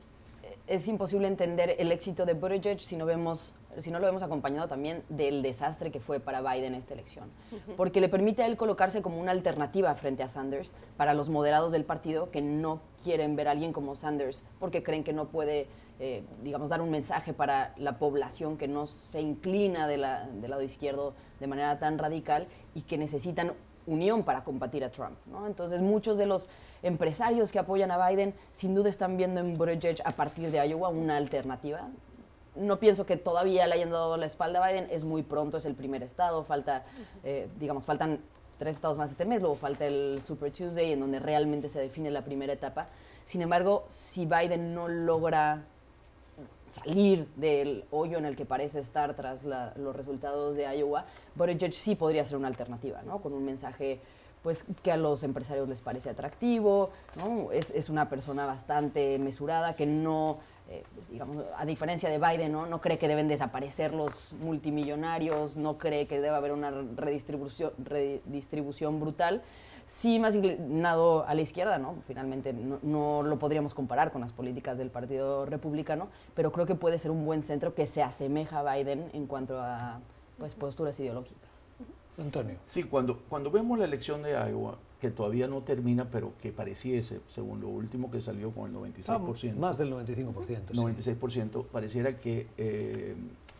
es 0.66 0.88
imposible 0.88 1.28
entender 1.28 1.76
el 1.78 1.92
éxito 1.92 2.26
de 2.26 2.34
Buttigieg 2.34 2.80
si 2.80 2.96
no 2.96 3.06
vemos 3.06 3.54
si 3.78 3.90
no 3.90 3.98
lo 3.98 4.06
vemos 4.06 4.22
acompañado 4.22 4.68
también 4.68 5.02
del 5.08 5.42
desastre 5.42 5.90
que 5.90 6.00
fue 6.00 6.20
para 6.20 6.40
Biden 6.40 6.74
esta 6.74 6.94
elección. 6.94 7.30
Porque 7.76 8.00
le 8.00 8.08
permite 8.08 8.42
a 8.42 8.46
él 8.46 8.56
colocarse 8.56 9.02
como 9.02 9.20
una 9.20 9.32
alternativa 9.32 9.94
frente 9.94 10.22
a 10.22 10.28
Sanders 10.28 10.74
para 10.96 11.14
los 11.14 11.28
moderados 11.28 11.72
del 11.72 11.84
partido 11.84 12.30
que 12.30 12.40
no 12.40 12.80
quieren 13.02 13.36
ver 13.36 13.48
a 13.48 13.52
alguien 13.52 13.72
como 13.72 13.94
Sanders 13.94 14.42
porque 14.58 14.82
creen 14.82 15.04
que 15.04 15.12
no 15.12 15.28
puede, 15.28 15.68
eh, 15.98 16.24
digamos, 16.42 16.70
dar 16.70 16.82
un 16.82 16.90
mensaje 16.90 17.32
para 17.32 17.72
la 17.78 17.98
población 17.98 18.56
que 18.58 18.68
no 18.68 18.86
se 18.86 19.20
inclina 19.20 19.88
del 19.88 20.02
lado 20.02 20.62
izquierdo 20.62 21.14
de 21.40 21.46
manera 21.46 21.78
tan 21.78 21.98
radical 21.98 22.46
y 22.74 22.82
que 22.82 22.98
necesitan 22.98 23.54
unión 23.86 24.22
para 24.22 24.44
combatir 24.44 24.84
a 24.84 24.90
Trump. 24.90 25.16
Entonces, 25.46 25.80
muchos 25.80 26.18
de 26.18 26.26
los 26.26 26.48
empresarios 26.82 27.50
que 27.52 27.58
apoyan 27.58 27.90
a 27.90 28.08
Biden 28.08 28.34
sin 28.52 28.74
duda 28.74 28.90
están 28.90 29.16
viendo 29.16 29.40
en 29.40 29.54
Buttigieg 29.54 30.02
a 30.04 30.12
partir 30.12 30.50
de 30.50 30.66
Iowa 30.68 30.88
una 30.88 31.16
alternativa. 31.16 31.88
No 32.56 32.78
pienso 32.78 33.06
que 33.06 33.16
todavía 33.16 33.66
le 33.66 33.74
hayan 33.74 33.90
dado 33.90 34.16
la 34.16 34.26
espalda 34.26 34.64
a 34.64 34.70
Biden, 34.70 34.88
es 34.90 35.04
muy 35.04 35.22
pronto, 35.22 35.58
es 35.58 35.64
el 35.66 35.74
primer 35.74 36.02
estado, 36.02 36.44
falta, 36.44 36.84
eh, 37.22 37.48
digamos, 37.58 37.84
faltan 37.84 38.20
tres 38.58 38.76
estados 38.76 38.96
más 38.96 39.10
este 39.10 39.26
mes, 39.26 39.40
luego 39.40 39.54
falta 39.54 39.86
el 39.86 40.20
Super 40.22 40.50
Tuesday 40.50 40.92
en 40.92 41.00
donde 41.00 41.18
realmente 41.18 41.68
se 41.68 41.80
define 41.80 42.10
la 42.10 42.22
primera 42.22 42.52
etapa. 42.52 42.88
Sin 43.24 43.42
embargo, 43.42 43.84
si 43.88 44.24
Biden 44.24 44.74
no 44.74 44.88
logra 44.88 45.64
salir 46.68 47.28
del 47.36 47.84
hoyo 47.90 48.18
en 48.18 48.24
el 48.26 48.36
que 48.36 48.44
parece 48.44 48.80
estar 48.80 49.14
tras 49.14 49.44
la- 49.44 49.72
los 49.76 49.94
resultados 49.94 50.56
de 50.56 50.64
Iowa, 50.76 51.04
Buttigieg 51.34 51.72
sí 51.72 51.94
podría 51.94 52.24
ser 52.24 52.36
una 52.36 52.48
alternativa, 52.48 53.02
¿no? 53.02 53.20
Con 53.20 53.32
un 53.32 53.44
mensaje 53.44 54.00
pues 54.42 54.64
que 54.82 54.92
a 54.92 54.96
los 54.96 55.24
empresarios 55.24 55.68
les 55.68 55.80
parece 55.80 56.08
atractivo. 56.08 56.90
Es, 57.52 57.70
es 57.70 57.88
una 57.88 58.08
persona 58.08 58.46
bastante 58.46 59.18
mesurada 59.18 59.74
que 59.74 59.86
no, 59.86 60.38
eh, 60.70 60.84
digamos, 61.10 61.44
a 61.56 61.64
diferencia 61.64 62.08
de 62.10 62.18
Biden, 62.18 62.52
¿no? 62.52 62.66
no 62.66 62.80
cree 62.80 62.96
que 62.96 63.08
deben 63.08 63.26
desaparecer 63.26 63.92
los 63.92 64.34
multimillonarios, 64.40 65.56
no 65.56 65.78
cree 65.78 66.06
que 66.06 66.20
debe 66.20 66.36
haber 66.36 66.52
una 66.52 66.70
redistribución, 66.70 67.72
redistribución 67.82 69.00
brutal, 69.00 69.42
sí 69.86 70.18
más 70.18 70.34
inclinado 70.34 71.26
a 71.26 71.34
la 71.34 71.40
izquierda, 71.40 71.78
¿no? 71.78 71.96
Finalmente 72.06 72.52
no, 72.52 72.78
no, 72.82 73.22
lo 73.22 73.38
podríamos 73.38 73.72
comparar 73.72 74.12
con 74.12 74.20
las 74.20 74.32
políticas 74.32 74.78
del 74.78 74.90
Partido 74.90 75.46
Republicano, 75.46 76.08
pero 76.34 76.52
creo 76.52 76.66
que 76.66 76.74
puede 76.74 76.98
ser 76.98 77.10
un 77.10 77.24
buen 77.24 77.42
centro 77.42 77.74
que 77.74 77.86
se 77.86 78.02
asemeja 78.02 78.60
a 78.60 78.74
Biden 78.74 79.08
en 79.12 79.26
cuanto 79.26 79.60
a 79.60 80.00
pues, 80.38 80.54
posturas 80.54 80.98
ideológicas. 81.00 81.62
Antonio. 82.18 82.56
Sí, 82.66 82.82
cuando, 82.84 83.18
cuando 83.28 83.50
vemos 83.50 83.78
la 83.78 83.84
elección 83.84 84.22
de 84.22 84.32
Iowa, 84.32 84.78
que 85.00 85.10
todavía 85.10 85.46
no 85.46 85.62
termina, 85.62 86.10
pero 86.10 86.32
que 86.40 86.50
pareciese, 86.50 87.20
según 87.28 87.60
lo 87.60 87.68
último 87.68 88.10
que 88.10 88.20
salió 88.20 88.50
con 88.52 88.70
el 88.70 88.92
96%. 88.94 89.52
Ah, 89.52 89.58
más 89.58 89.78
del 89.78 89.92
95%. 89.92 90.72
96%, 90.72 91.66
pareciera 91.66 92.18
que 92.18 92.46
eh, 92.56 93.14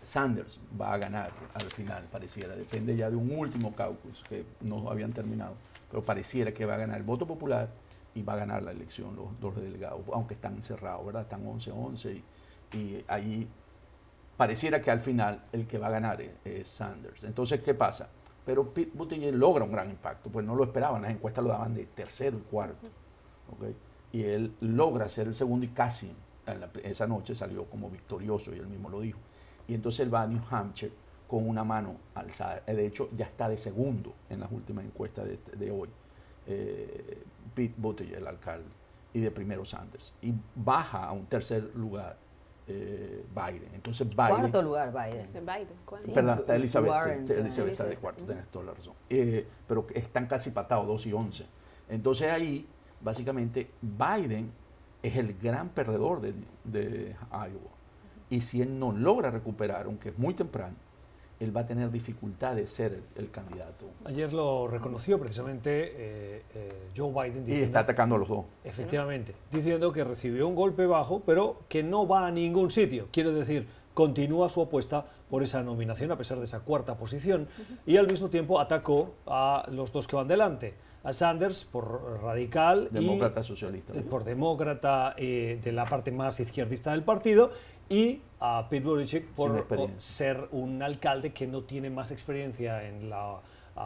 Sanders 0.07 0.61
va 0.81 0.93
a 0.93 0.99
ganar 0.99 1.31
al 1.55 1.71
final, 1.71 2.05
pareciera. 2.11 2.55
Depende 2.55 2.97
ya 2.97 3.11
de 3.11 3.17
un 3.17 3.31
último 3.37 3.75
caucus 3.75 4.23
que 4.29 4.45
no 4.61 4.91
habían 4.91 5.13
terminado, 5.13 5.55
pero 5.91 6.05
pareciera 6.05 6.53
que 6.53 6.65
va 6.65 6.75
a 6.75 6.79
ganar 6.79 6.97
el 6.97 7.03
voto 7.03 7.27
popular 7.27 7.69
y 8.15 8.23
va 8.23 8.35
a 8.35 8.37
ganar 8.37 8.63
la 8.63 8.71
elección 8.71 9.15
los 9.17 9.39
dos 9.41 9.57
delegados, 9.57 10.01
aunque 10.13 10.35
están 10.35 10.63
cerrados, 10.63 11.05
¿verdad? 11.05 11.23
Están 11.23 11.45
11-11 11.45 12.23
y, 12.73 12.77
y 12.77 13.05
ahí 13.09 13.49
pareciera 14.37 14.81
que 14.81 14.91
al 14.91 15.01
final 15.01 15.43
el 15.53 15.67
que 15.67 15.79
va 15.79 15.89
a 15.89 15.91
ganar 15.91 16.23
es 16.45 16.69
Sanders. 16.69 17.25
Entonces, 17.25 17.61
¿qué 17.61 17.75
pasa? 17.75 18.09
pero 18.47 18.73
Pete 18.73 18.93
Buttigieg 18.95 19.35
logra 19.35 19.65
un 19.65 19.73
gran 19.73 19.91
impacto, 19.91 20.31
pues 20.31 20.47
no 20.47 20.55
lo 20.55 20.63
esperaban, 20.63 21.03
las 21.03 21.11
encuestas 21.11 21.43
lo 21.43 21.51
daban 21.51 21.75
de 21.75 21.85
tercero 21.85 22.39
y 22.39 22.43
cuarto, 22.43 22.87
y 24.13 24.23
él 24.23 24.55
logra 24.61 25.09
ser 25.09 25.27
el 25.27 25.35
segundo 25.35 25.67
y 25.67 25.71
casi 25.71 26.15
esa 26.85 27.09
noche 27.09 27.35
salió 27.35 27.65
como 27.65 27.91
victorioso 27.91 28.55
y 28.55 28.59
él 28.59 28.69
mismo 28.69 28.89
lo 28.89 29.01
dijo. 29.01 29.19
Y 29.69 29.75
entonces 29.75 30.01
él 30.01 30.15
va 30.15 30.23
a 30.23 30.27
New 30.27 30.43
Hampshire 30.51 30.93
con 31.27 31.49
una 31.49 31.65
mano 31.65 31.97
alzada, 32.15 32.63
de 32.67 32.87
hecho 32.87 33.09
ya 33.17 33.25
está 33.25 33.49
de 33.49 33.59
segundo 33.59 34.15
en 34.31 34.41
las 34.41 34.53
últimas 34.53 34.85
encuestas 34.85 35.25
de, 35.27 35.35
este, 35.35 35.71
hoy, 35.71 35.89
eh, 36.47 37.25
Pete 37.55 37.75
Buttigieg, 37.77 38.19
el 38.19 38.27
alcalde, 38.29 38.69
y 39.13 39.21
de 39.21 39.31
primero 39.31 39.65
Sanders, 39.65 40.15
y 40.23 40.33
baja 40.55 41.05
a 41.05 41.13
un 41.13 41.27
tercer 41.27 41.65
lugar 41.75 42.17
eh, 42.69 43.25
Biden. 43.35 43.71
Entonces 43.75 44.09
Biden. 44.09 44.37
Cuarto 44.37 44.63
lugar 44.63 44.93
Biden. 44.93 45.27
Biden. 45.27 46.15
Perdón, 46.15 46.39
está 46.41 46.57
Elizabeth. 46.57 47.31
Elizabeth 47.31 47.73
está 47.73 47.85
de 47.85 47.97
cuarto, 47.97 48.25
tienes 48.25 48.47
toda 48.49 48.67
la 48.67 48.75
razón. 48.75 48.95
Eh, 49.09 49.47
pero 49.67 49.87
están 49.95 50.27
casi 50.27 50.51
patados, 50.51 50.87
2 50.87 51.07
y 51.07 51.13
11. 51.13 51.47
Entonces 51.89 52.31
ahí, 52.31 52.67
básicamente, 53.01 53.71
Biden 53.81 54.51
es 55.03 55.17
el 55.17 55.35
gran 55.39 55.69
perdedor 55.69 56.21
de, 56.21 56.35
de 56.65 57.17
Iowa. 57.31 57.76
Y 58.31 58.41
si 58.41 58.63
él 58.63 58.79
no 58.79 58.93
logra 58.93 59.31
recuperar, 59.31 59.87
aunque 59.87 60.11
es 60.11 60.19
muy 60.19 60.35
temprano, 60.35 60.75
él 61.39 61.55
va 61.55 61.63
a 61.63 61.67
tener 61.67 61.91
dificultad 61.91 62.57
de 62.57 62.67
ser 62.67 63.03
el, 63.15 63.31
candidato. 63.31 63.87
Ayer 64.05 64.33
lo 64.33 64.69
reconoció 64.69 65.19
precisamente 65.19 65.93
eh, 65.97 66.43
eh, 66.55 66.89
Joe 66.97 67.11
Biden. 67.13 67.45
Diciendo, 67.45 67.61
y 67.61 67.63
está 67.63 67.81
atacando 67.81 68.15
a 68.15 68.19
los 68.19 68.29
dos. 68.29 68.47
Efectivamente, 68.65 69.35
diciendo 69.53 69.93
que 69.93 70.03
recibió 70.03 70.49
un 70.49 70.55
golpe 70.55 70.87
bajo, 70.87 71.21
pero 71.27 71.61
que 71.69 71.83
no 71.83 72.09
va 72.09 72.27
a 72.27 72.31
ningún 72.31 72.71
sitio. 72.71 73.09
Quiere 73.13 73.33
decir, 73.33 73.67
continúa 73.93 74.49
su 74.49 74.63
apuesta 74.63 75.07
por 75.31 75.43
esa 75.43 75.63
nominación 75.63 76.11
a 76.13 76.19
pesar 76.19 76.39
de 76.39 76.45
esa 76.45 76.61
cuarta 76.61 76.97
posición 76.97 77.49
y 77.87 77.97
al 77.97 78.07
mismo 78.07 78.29
tiempo 78.29 78.61
atacó 78.61 79.15
a 79.27 79.67
los 79.71 79.93
dos 79.93 80.07
que 80.07 80.17
van 80.17 80.29
delante. 80.29 80.75
A 81.03 81.13
Sanders 81.13 81.65
por 81.65 82.21
radical 82.21 82.89
demócrata 82.91 83.45
socialista 83.45 83.93
por 84.11 84.25
demócrata 84.25 85.15
eh, 85.17 85.61
de 85.63 85.71
la 85.71 85.87
parte 85.87 86.11
más 86.11 86.41
izquierdista 86.41 86.91
del 86.91 87.05
partido 87.05 87.53
y 87.89 88.21
a 88.41 88.67
Pete 88.69 88.87
Buttigieg 88.87 89.27
por 89.35 89.67
ser 89.99 90.49
un 90.53 90.83
alcalde 90.83 91.33
que 91.33 91.47
no 91.47 91.63
tiene 91.63 91.91
más 91.91 92.11
experiencia 92.11 92.87
en 92.87 93.09
la 93.09 93.41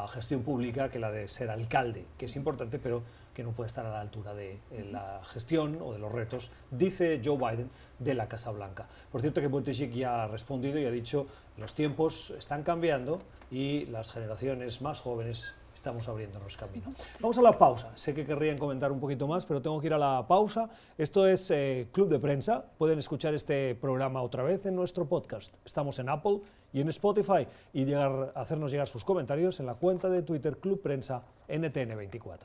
gestión 0.08 0.42
pública 0.42 0.88
que 0.88 0.98
la 0.98 1.10
de 1.10 1.26
ser 1.28 1.50
alcalde, 1.50 2.06
que 2.16 2.26
es 2.26 2.36
importante, 2.36 2.78
pero 2.78 3.02
que 3.34 3.42
no 3.42 3.52
puede 3.52 3.68
estar 3.68 3.86
a 3.86 3.90
la 3.90 4.00
altura 4.00 4.34
de 4.34 4.58
la 4.90 5.20
gestión 5.24 5.78
o 5.80 5.92
de 5.92 5.98
los 5.98 6.12
retos, 6.12 6.50
dice 6.70 7.20
Joe 7.24 7.36
Biden, 7.36 7.70
de 7.98 8.14
la 8.14 8.28
Casa 8.28 8.50
Blanca. 8.50 8.86
Por 9.10 9.20
cierto 9.20 9.40
que 9.40 9.48
Buttigieg 9.48 9.92
ya 9.92 10.24
ha 10.24 10.28
respondido 10.28 10.78
y 10.78 10.86
ha 10.86 10.90
dicho 10.90 11.26
los 11.58 11.74
tiempos 11.74 12.30
están 12.30 12.62
cambiando 12.62 13.20
y 13.50 13.86
las 13.86 14.12
generaciones 14.12 14.80
más 14.80 15.00
jóvenes 15.00 15.54
estamos 15.80 16.06
abriéndonos 16.08 16.58
camino. 16.58 16.92
Vamos 17.20 17.38
a 17.38 17.42
la 17.42 17.56
pausa. 17.56 17.90
Sé 17.94 18.12
que 18.12 18.26
querrían 18.26 18.58
comentar 18.58 18.92
un 18.92 19.00
poquito 19.00 19.26
más, 19.26 19.46
pero 19.46 19.62
tengo 19.62 19.80
que 19.80 19.86
ir 19.86 19.94
a 19.94 19.98
la 19.98 20.26
pausa. 20.28 20.68
Esto 20.98 21.26
es 21.26 21.50
eh, 21.50 21.88
Club 21.90 22.10
de 22.10 22.18
Prensa. 22.18 22.66
Pueden 22.76 22.98
escuchar 22.98 23.32
este 23.32 23.74
programa 23.74 24.20
otra 24.20 24.42
vez 24.42 24.66
en 24.66 24.76
nuestro 24.76 25.06
podcast. 25.08 25.54
Estamos 25.64 25.98
en 25.98 26.10
Apple 26.10 26.42
y 26.74 26.82
en 26.82 26.90
Spotify 26.90 27.48
y 27.72 27.86
llegar, 27.86 28.30
hacernos 28.34 28.70
llegar 28.70 28.88
sus 28.88 29.06
comentarios 29.06 29.58
en 29.58 29.64
la 29.64 29.74
cuenta 29.74 30.10
de 30.10 30.20
Twitter 30.20 30.58
Club 30.58 30.82
Prensa 30.82 31.22
NTN24. 31.48 32.40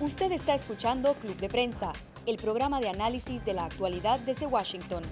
Usted 0.00 0.32
está 0.32 0.54
escuchando 0.54 1.14
Club 1.14 1.36
de 1.38 1.48
Prensa, 1.48 1.92
el 2.26 2.36
programa 2.36 2.80
de 2.80 2.90
análisis 2.90 3.42
de 3.46 3.54
la 3.54 3.64
actualidad 3.64 4.20
desde 4.20 4.46
Washington. 4.46 5.02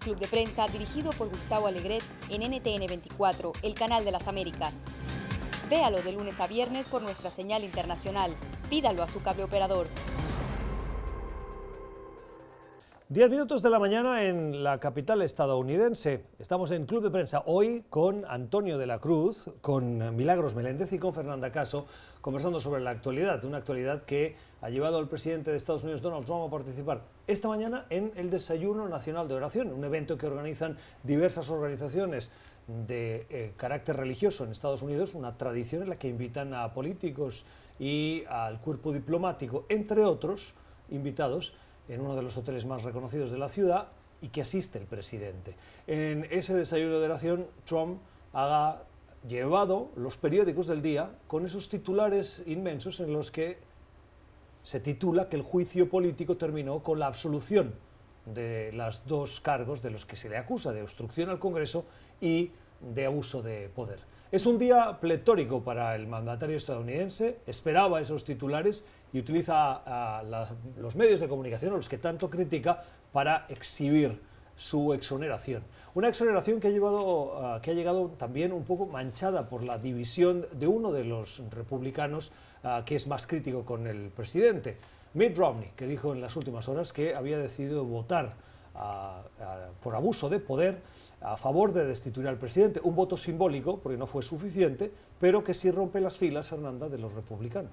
Club 0.00 0.18
de 0.18 0.28
Prensa 0.28 0.66
dirigido 0.68 1.10
por 1.10 1.28
Gustavo 1.28 1.66
Alegret 1.66 2.02
en 2.30 2.40
NTN24, 2.40 3.52
el 3.62 3.74
canal 3.74 4.06
de 4.06 4.12
las 4.12 4.26
Américas. 4.28 4.72
Véalo 5.68 6.00
de 6.00 6.12
lunes 6.12 6.40
a 6.40 6.46
viernes 6.46 6.88
por 6.88 7.02
nuestra 7.02 7.28
señal 7.28 7.62
internacional. 7.62 8.32
Pídalo 8.70 9.02
a 9.02 9.08
su 9.08 9.20
cable 9.20 9.44
operador. 9.44 9.86
Diez 13.10 13.28
minutos 13.30 13.62
de 13.62 13.68
la 13.68 13.78
mañana 13.78 14.24
en 14.24 14.62
la 14.64 14.80
capital 14.80 15.20
estadounidense. 15.20 16.24
Estamos 16.38 16.70
en 16.70 16.86
Club 16.86 17.02
de 17.02 17.10
Prensa 17.10 17.42
hoy 17.44 17.84
con 17.90 18.24
Antonio 18.28 18.78
de 18.78 18.86
la 18.86 18.98
Cruz, 18.98 19.50
con 19.60 20.14
Milagros 20.16 20.54
Meléndez 20.54 20.92
y 20.92 20.98
con 20.98 21.12
Fernanda 21.12 21.50
Caso, 21.52 21.86
conversando 22.20 22.60
sobre 22.60 22.82
la 22.82 22.90
actualidad, 22.90 23.44
una 23.44 23.58
actualidad 23.58 24.04
que 24.04 24.36
ha 24.60 24.70
llevado 24.70 24.98
al 24.98 25.08
presidente 25.08 25.50
de 25.50 25.56
Estados 25.56 25.84
Unidos, 25.84 26.02
Donald 26.02 26.26
Trump, 26.26 26.46
a 26.46 26.50
participar 26.50 27.02
esta 27.26 27.48
mañana 27.48 27.86
en 27.88 28.12
el 28.16 28.28
Desayuno 28.28 28.88
Nacional 28.88 29.28
de 29.28 29.34
Oración, 29.34 29.72
un 29.72 29.84
evento 29.84 30.18
que 30.18 30.26
organizan 30.26 30.76
diversas 31.02 31.48
organizaciones 31.48 32.30
de 32.68 33.26
eh, 33.30 33.52
carácter 33.56 33.96
religioso 33.96 34.44
en 34.44 34.52
Estados 34.52 34.82
Unidos, 34.82 35.14
una 35.14 35.36
tradición 35.36 35.82
en 35.82 35.88
la 35.88 35.98
que 35.98 36.08
invitan 36.08 36.52
a 36.54 36.72
políticos 36.74 37.44
y 37.78 38.24
al 38.28 38.60
cuerpo 38.60 38.92
diplomático, 38.92 39.64
entre 39.68 40.04
otros 40.04 40.54
invitados, 40.90 41.54
en 41.88 42.02
uno 42.02 42.14
de 42.14 42.22
los 42.22 42.36
hoteles 42.36 42.66
más 42.66 42.82
reconocidos 42.82 43.30
de 43.30 43.38
la 43.38 43.48
ciudad 43.48 43.88
y 44.20 44.28
que 44.28 44.42
asiste 44.42 44.78
el 44.78 44.84
presidente. 44.84 45.56
En 45.86 46.26
ese 46.30 46.54
desayuno 46.54 46.98
de 47.00 47.06
oración, 47.06 47.46
Trump 47.64 48.00
ha 48.34 48.82
llevado 49.26 49.90
los 49.96 50.18
periódicos 50.18 50.66
del 50.66 50.82
día 50.82 51.10
con 51.26 51.46
esos 51.46 51.68
titulares 51.68 52.42
inmensos 52.46 53.00
en 53.00 53.12
los 53.12 53.30
que 53.30 53.58
se 54.62 54.80
titula 54.80 55.28
que 55.30 55.36
el 55.36 55.42
juicio 55.42 55.88
político 55.88 56.36
terminó 56.36 56.82
con 56.82 56.98
la 56.98 57.06
absolución 57.06 57.74
de 58.26 58.70
los 58.74 59.06
dos 59.06 59.40
cargos 59.40 59.80
de 59.80 59.90
los 59.90 60.04
que 60.04 60.16
se 60.16 60.28
le 60.28 60.36
acusa 60.36 60.72
de 60.72 60.82
obstrucción 60.82 61.30
al 61.30 61.38
Congreso 61.38 61.86
y 62.20 62.50
de 62.80 63.06
abuso 63.06 63.42
de 63.42 63.68
poder. 63.68 64.00
Es 64.30 64.44
un 64.44 64.58
día 64.58 64.98
pletórico 65.00 65.62
para 65.62 65.94
el 65.94 66.06
mandatario 66.06 66.56
estadounidense, 66.56 67.38
esperaba 67.46 68.00
esos 68.00 68.24
titulares 68.24 68.84
y 69.10 69.20
utiliza 69.20 69.80
a, 69.86 70.22
los 70.76 70.96
medios 70.96 71.20
de 71.20 71.28
comunicación, 71.28 71.72
a 71.72 71.76
los 71.76 71.88
que 71.88 71.96
tanto 71.96 72.28
critica, 72.28 72.84
para 73.10 73.46
exhibir 73.48 74.20
su 74.54 74.92
exoneración. 74.92 75.62
Una 75.94 76.08
exoneración 76.08 76.60
que 76.60 76.68
ha, 76.68 76.70
llevado, 76.70 77.58
que 77.62 77.70
ha 77.70 77.74
llegado 77.74 78.08
también 78.18 78.52
un 78.52 78.64
poco 78.64 78.86
manchada 78.86 79.48
por 79.48 79.62
la 79.62 79.78
división 79.78 80.46
de 80.52 80.66
uno 80.66 80.92
de 80.92 81.04
los 81.04 81.42
republicanos 81.50 82.30
que 82.84 82.96
es 82.96 83.06
más 83.06 83.26
crítico 83.26 83.64
con 83.64 83.86
el 83.86 84.10
presidente, 84.10 84.76
Mitt 85.14 85.38
Romney, 85.38 85.70
que 85.74 85.86
dijo 85.86 86.12
en 86.12 86.20
las 86.20 86.36
últimas 86.36 86.68
horas 86.68 86.92
que 86.92 87.14
había 87.14 87.38
decidido 87.38 87.84
votar 87.84 88.34
por 89.82 89.94
abuso 89.94 90.28
de 90.28 90.38
poder 90.38 90.82
a 91.20 91.36
favor 91.36 91.72
de 91.72 91.84
destituir 91.84 92.28
al 92.28 92.38
presidente. 92.38 92.80
Un 92.82 92.94
voto 92.94 93.16
simbólico, 93.16 93.78
porque 93.78 93.98
no 93.98 94.06
fue 94.06 94.22
suficiente, 94.22 94.92
pero 95.20 95.42
que 95.42 95.54
sí 95.54 95.70
rompe 95.70 96.00
las 96.00 96.18
filas, 96.18 96.48
Fernanda, 96.48 96.88
de 96.88 96.98
los 96.98 97.12
republicanos. 97.12 97.72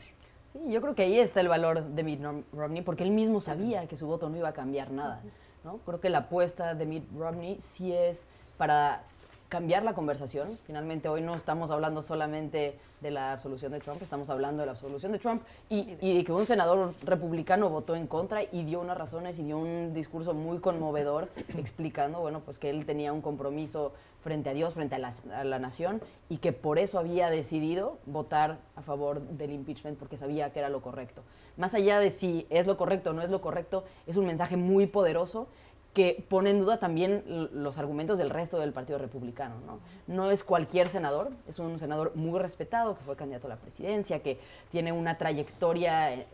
Sí, 0.51 0.59
yo 0.69 0.81
creo 0.81 0.95
que 0.95 1.03
ahí 1.03 1.19
está 1.19 1.41
el 1.41 1.47
valor 1.47 1.83
de 1.83 2.03
Mitt 2.03 2.21
Romney, 2.53 2.81
porque 2.81 3.03
él 3.03 3.11
mismo 3.11 3.41
sabía 3.41 3.87
que 3.87 3.97
su 3.97 4.07
voto 4.07 4.29
no 4.29 4.37
iba 4.37 4.49
a 4.49 4.53
cambiar 4.53 4.91
nada. 4.91 5.21
¿no? 5.63 5.77
Creo 5.79 5.99
que 5.99 6.09
la 6.09 6.19
apuesta 6.19 6.75
de 6.75 6.85
Mitt 6.85 7.03
Romney 7.17 7.57
sí 7.59 7.91
es 7.91 8.27
para 8.57 9.03
cambiar 9.49 9.83
la 9.83 9.93
conversación. 9.93 10.57
Finalmente 10.65 11.09
hoy 11.09 11.21
no 11.21 11.35
estamos 11.35 11.71
hablando 11.71 12.01
solamente 12.01 12.79
de 13.01 13.11
la 13.11 13.33
absolución 13.33 13.71
de 13.71 13.79
Trump, 13.79 14.01
estamos 14.01 14.29
hablando 14.29 14.61
de 14.61 14.65
la 14.65 14.71
absolución 14.71 15.11
de 15.11 15.19
Trump 15.19 15.43
y, 15.69 15.95
y, 16.01 16.23
que 16.23 16.31
un 16.31 16.47
senador 16.47 16.93
republicano 17.03 17.69
votó 17.69 17.95
en 17.95 18.07
contra 18.07 18.41
y 18.43 18.63
dio 18.63 18.79
unas 18.79 18.97
razones 18.97 19.37
y 19.37 19.43
dio 19.43 19.57
un 19.57 19.93
discurso 19.93 20.33
muy 20.33 20.59
conmovedor 20.59 21.29
explicando, 21.57 22.21
bueno, 22.21 22.39
pues 22.39 22.57
que 22.57 22.69
él 22.69 22.85
tenía 22.85 23.13
un 23.13 23.21
compromiso 23.21 23.93
frente 24.21 24.49
a 24.49 24.53
Dios, 24.53 24.73
frente 24.73 24.95
a 24.95 24.97
la, 24.97 25.13
a 25.35 25.43
la 25.43 25.59
nación 25.59 26.01
y 26.29 26.37
que 26.37 26.51
por 26.51 26.79
eso 26.79 26.97
había 26.97 27.29
decidido 27.29 27.99
votar 28.07 28.57
a 28.75 28.81
favor 28.81 29.21
del 29.21 29.51
impeachment 29.51 29.99
porque 29.99 30.17
sabía 30.17 30.51
que 30.51 30.57
era 30.57 30.69
lo 30.69 30.81
correcto. 30.81 31.21
Más 31.57 31.75
allá 31.75 31.99
de 31.99 32.09
si 32.09 32.47
es 32.49 32.65
lo 32.65 32.75
correcto 32.75 33.11
o 33.11 33.13
no 33.13 33.21
es 33.21 33.29
lo 33.29 33.39
correcto, 33.39 33.83
es 34.07 34.17
un 34.17 34.25
mensaje 34.25 34.57
muy 34.57 34.87
poderoso 34.87 35.47
que 35.95 36.25
pone 36.27 36.49
en 36.49 36.59
duda 36.59 36.77
también 36.77 37.23
los 37.53 37.77
argumentos 37.77 38.17
del 38.17 38.29
resto 38.29 38.59
del 38.59 38.73
Partido 38.73 38.99
Republicano. 38.99 39.55
¿no? 39.65 39.79
no 40.07 40.29
es 40.29 40.43
cualquier 40.43 40.89
senador, 40.89 41.31
es 41.47 41.57
un 41.57 41.79
senador 41.79 42.11
muy 42.15 42.37
respetado, 42.37 42.97
que 42.97 43.03
fue 43.05 43.15
candidato 43.15 43.47
a 43.47 43.51
la 43.51 43.55
presidencia, 43.55 44.21
que 44.21 44.37
tiene 44.69 44.91
una 44.91 45.17
trayectoria, 45.17 46.13
eh, 46.13 46.27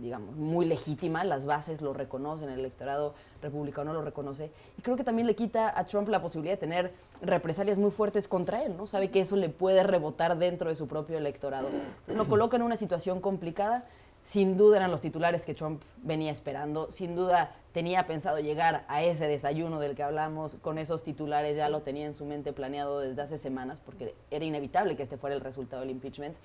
digamos, 0.00 0.36
muy 0.36 0.66
legítima, 0.66 1.24
las 1.24 1.46
bases 1.46 1.80
lo 1.80 1.92
reconocen, 1.92 2.48
el 2.48 2.60
electorado 2.60 3.12
republicano 3.42 3.92
lo 3.92 4.02
reconoce, 4.02 4.52
y 4.78 4.82
creo 4.82 4.96
que 4.96 5.02
también 5.02 5.26
le 5.26 5.34
quita 5.34 5.76
a 5.76 5.84
Trump 5.84 6.08
la 6.08 6.22
posibilidad 6.22 6.54
de 6.54 6.60
tener 6.60 6.92
represalias 7.20 7.76
muy 7.76 7.90
fuertes 7.90 8.28
contra 8.28 8.62
él, 8.62 8.76
¿no? 8.76 8.86
Sabe 8.86 9.10
que 9.10 9.20
eso 9.20 9.34
le 9.34 9.48
puede 9.48 9.82
rebotar 9.82 10.38
dentro 10.38 10.68
de 10.68 10.76
su 10.76 10.86
propio 10.86 11.18
electorado. 11.18 11.68
lo 12.06 12.28
coloca 12.28 12.56
en 12.56 12.62
una 12.62 12.76
situación 12.76 13.20
complicada 13.20 13.84
sin 14.28 14.58
duda 14.58 14.76
eran 14.76 14.90
los 14.90 15.00
titulares 15.00 15.46
que 15.46 15.54
Trump 15.54 15.82
venía 16.02 16.30
esperando, 16.30 16.92
sin 16.92 17.16
duda 17.16 17.54
tenía 17.72 18.04
pensado 18.04 18.38
llegar 18.40 18.84
a 18.86 19.02
ese 19.02 19.26
desayuno 19.26 19.80
del 19.80 19.94
que 19.94 20.02
hablamos, 20.02 20.56
con 20.56 20.76
esos 20.76 21.02
titulares 21.02 21.56
ya 21.56 21.70
lo 21.70 21.80
tenía 21.80 22.04
en 22.04 22.12
su 22.12 22.26
mente 22.26 22.52
planeado 22.52 23.00
desde 23.00 23.22
hace 23.22 23.38
semanas, 23.38 23.80
porque 23.80 24.14
era 24.30 24.44
inevitable 24.44 24.96
que 24.96 25.02
este 25.02 25.16
fuera 25.16 25.34
el 25.34 25.40
resultado 25.40 25.80
del 25.80 25.90
impeachment, 25.92 26.36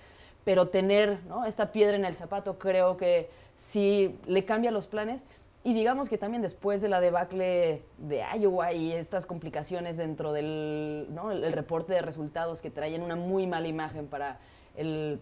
pero 0.45 0.69
tener 0.69 1.19
esta 1.45 1.73
piedra 1.73 1.97
en 1.97 2.05
el 2.05 2.15
zapato 2.15 2.57
creo 2.57 2.95
que 2.95 3.29
sí 3.57 4.17
le 4.27 4.45
cambia 4.45 4.71
los 4.71 4.87
planes. 4.87 5.25
Y 5.65 5.73
digamos 5.73 6.07
que 6.07 6.17
también 6.17 6.41
después 6.41 6.81
de 6.81 6.87
la 6.87 7.01
debacle 7.01 7.83
de 7.97 8.23
Iowa 8.39 8.71
y 8.71 8.93
estas 8.93 9.25
complicaciones 9.25 9.97
dentro 9.97 10.31
del 10.31 11.09
el 11.31 11.51
reporte 11.51 11.91
de 11.91 12.01
resultados 12.01 12.61
que 12.61 12.69
traían 12.69 13.01
una 13.01 13.17
muy 13.17 13.45
mala 13.45 13.67
imagen 13.67 14.07
para 14.07 14.39
el 14.75 15.19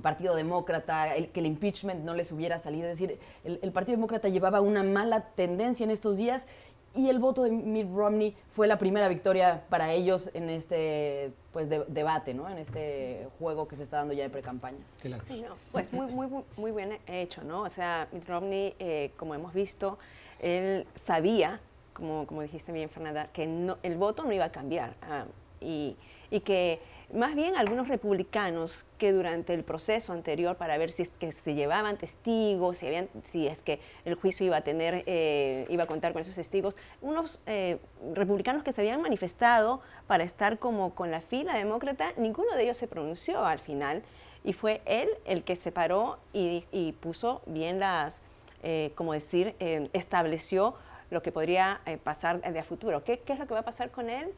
Partido 0.00 0.34
Demócrata, 0.34 1.14
el, 1.14 1.28
que 1.28 1.40
el 1.40 1.46
impeachment 1.46 2.04
no 2.04 2.14
les 2.14 2.32
hubiera 2.32 2.58
salido. 2.58 2.88
Es 2.88 2.98
decir, 2.98 3.18
el, 3.44 3.72
Partido 3.72 3.96
Demócrata 3.96 4.28
llevaba 4.28 4.60
una 4.60 4.82
mala 4.82 5.20
tendencia 5.34 5.84
en 5.84 5.90
estos 5.90 6.16
días 6.16 6.46
y 6.94 7.08
el 7.08 7.18
voto 7.18 7.42
de 7.42 7.50
Mitt 7.50 7.88
Romney 7.92 8.36
fue 8.50 8.66
la 8.66 8.78
primera 8.78 9.08
victoria 9.08 9.64
para 9.68 9.92
ellos 9.92 10.30
en 10.34 10.50
este 10.50 11.32
pues 11.50 11.68
debate, 11.68 12.34
¿no? 12.34 12.48
En 12.48 12.58
este 12.58 13.28
juego 13.38 13.66
que 13.66 13.76
se 13.76 13.82
está 13.82 13.98
dando 13.98 14.14
ya 14.14 14.24
de 14.24 14.30
precampañas. 14.30 14.96
Sí, 15.26 15.42
no, 15.42 15.56
pues 15.70 15.92
muy, 15.92 16.06
muy, 16.06 16.28
muy 16.56 16.70
bien 16.72 16.98
hecho, 17.06 17.42
¿no? 17.44 17.62
O 17.62 17.68
sea, 17.70 18.08
Mitt 18.12 18.26
Romney, 18.26 18.74
eh, 18.78 19.10
como 19.16 19.34
hemos 19.34 19.52
visto, 19.54 19.98
él 20.38 20.86
sabía, 20.94 21.60
como, 21.92 22.26
como 22.26 22.42
dijiste 22.42 22.72
bien, 22.72 22.88
Fernanda, 22.90 23.28
que 23.32 23.46
no, 23.46 23.78
el 23.82 23.96
voto 23.96 24.24
no 24.24 24.32
iba 24.32 24.46
a 24.46 24.52
cambiar 24.52 24.94
ah, 25.02 25.24
y, 25.60 25.96
y 26.30 26.40
que 26.40 26.80
más 27.12 27.34
bien 27.34 27.56
algunos 27.56 27.88
republicanos 27.88 28.86
que 28.96 29.12
durante 29.12 29.52
el 29.52 29.64
proceso 29.64 30.12
anterior 30.12 30.56
para 30.56 30.78
ver 30.78 30.92
si 30.92 31.02
es 31.02 31.10
que 31.10 31.30
se 31.30 31.54
llevaban 31.54 31.98
testigos, 31.98 32.78
si, 32.78 32.86
si 33.24 33.46
es 33.46 33.62
que 33.62 33.80
el 34.04 34.14
juicio 34.14 34.46
iba 34.46 34.56
a 34.56 34.60
tener, 34.62 35.04
eh, 35.06 35.66
iba 35.68 35.84
a 35.84 35.86
contar 35.86 36.12
con 36.12 36.22
esos 36.22 36.34
testigos, 36.34 36.76
unos 37.02 37.38
eh, 37.46 37.78
republicanos 38.14 38.62
que 38.62 38.72
se 38.72 38.80
habían 38.80 39.02
manifestado 39.02 39.82
para 40.06 40.24
estar 40.24 40.58
como 40.58 40.94
con 40.94 41.10
la 41.10 41.20
fila 41.20 41.54
demócrata, 41.54 42.12
ninguno 42.16 42.54
de 42.54 42.64
ellos 42.64 42.78
se 42.78 42.88
pronunció 42.88 43.44
al 43.44 43.58
final 43.58 44.02
y 44.42 44.54
fue 44.54 44.80
él 44.86 45.08
el 45.26 45.44
que 45.44 45.54
se 45.54 45.70
paró 45.70 46.18
y, 46.32 46.94
puso 47.00 47.42
bien 47.46 47.78
las, 47.78 48.22
eh, 48.62 48.92
como 48.94 49.12
decir, 49.12 49.54
estableció 49.92 50.74
lo 51.10 51.22
que 51.22 51.30
podría 51.30 51.80
pasar 52.02 52.40
de 52.40 52.58
a 52.58 52.64
futuro. 52.64 53.04
¿Qué, 53.04 53.20
¿Qué, 53.20 53.34
es 53.34 53.38
lo 53.38 53.46
que 53.46 53.54
va 53.54 53.60
a 53.60 53.64
pasar 53.64 53.90
con 53.90 54.08
él? 54.08 54.32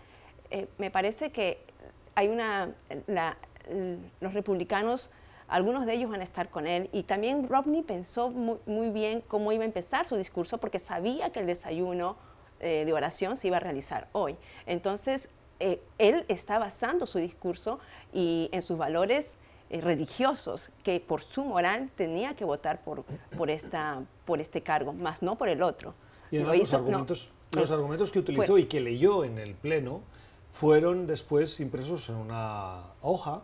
me 0.79 0.91
parece 0.91 1.31
que 1.31 1.59
hay 2.15 2.29
una, 2.29 2.75
los 4.21 4.35
republicanos, 4.35 5.11
algunos 5.49 5.87
de 5.87 5.95
ellos 5.95 6.11
van 6.11 6.21
a 6.21 6.25
estar 6.25 6.49
con 6.49 6.67
él 6.67 6.89
y 6.93 7.03
también 7.03 7.49
Romney 7.49 7.83
pensó 7.83 8.31
muy, 8.31 8.91
bien 8.91 9.23
cómo 9.27 9.53
iba 9.53 9.63
a 9.63 9.67
empezar 9.67 10.07
su 10.07 10.17
discurso 10.17 10.59
porque 10.59 10.79
sabía 10.79 11.31
que 11.31 11.41
el 11.41 11.47
desayuno 11.47 12.17
eh, 12.61 12.85
de 12.85 12.93
oración 12.93 13.37
se 13.37 13.49
iba 13.49 13.59
a 13.59 13.61
realizar 13.61 14.09
hoy. 14.13 14.37
Entonces, 14.67 15.29
eh, 15.61 15.83
él 15.99 16.25
está 16.29 16.59
basando 16.59 17.07
su 17.07 17.19
discurso 17.19 17.79
y 18.13 18.49
en 18.53 18.63
sus 18.63 18.79
valores 18.79 19.37
eh, 19.71 19.81
religiosos, 19.81 20.71
que 20.83 21.01
por 21.01 21.23
su 21.23 21.45
moral 21.45 21.91
tenía 21.97 22.35
que 22.35 22.45
votar 22.45 22.83
por, 22.83 23.05
por, 23.37 23.51
esta, 23.51 24.03
por 24.25 24.41
este 24.41 24.63
cargo, 24.63 24.93
más 24.93 25.23
no 25.23 25.37
por 25.37 25.49
el 25.49 25.63
otro. 25.63 25.95
Y 26.31 26.37
además 26.37 26.59
los, 26.59 26.75
argumentos, 26.75 27.31
los 27.53 27.71
argumentos 27.71 28.13
que 28.13 28.19
utilizó 28.19 28.59
y 28.59 28.67
que 28.67 28.81
leyó 28.81 29.25
en 29.25 29.39
el 29.39 29.55
Pleno 29.55 30.03
fueron 30.55 31.09
después 31.09 31.59
impresos 31.59 32.09
en 32.09 32.15
una 32.15 32.85
hoja 33.03 33.43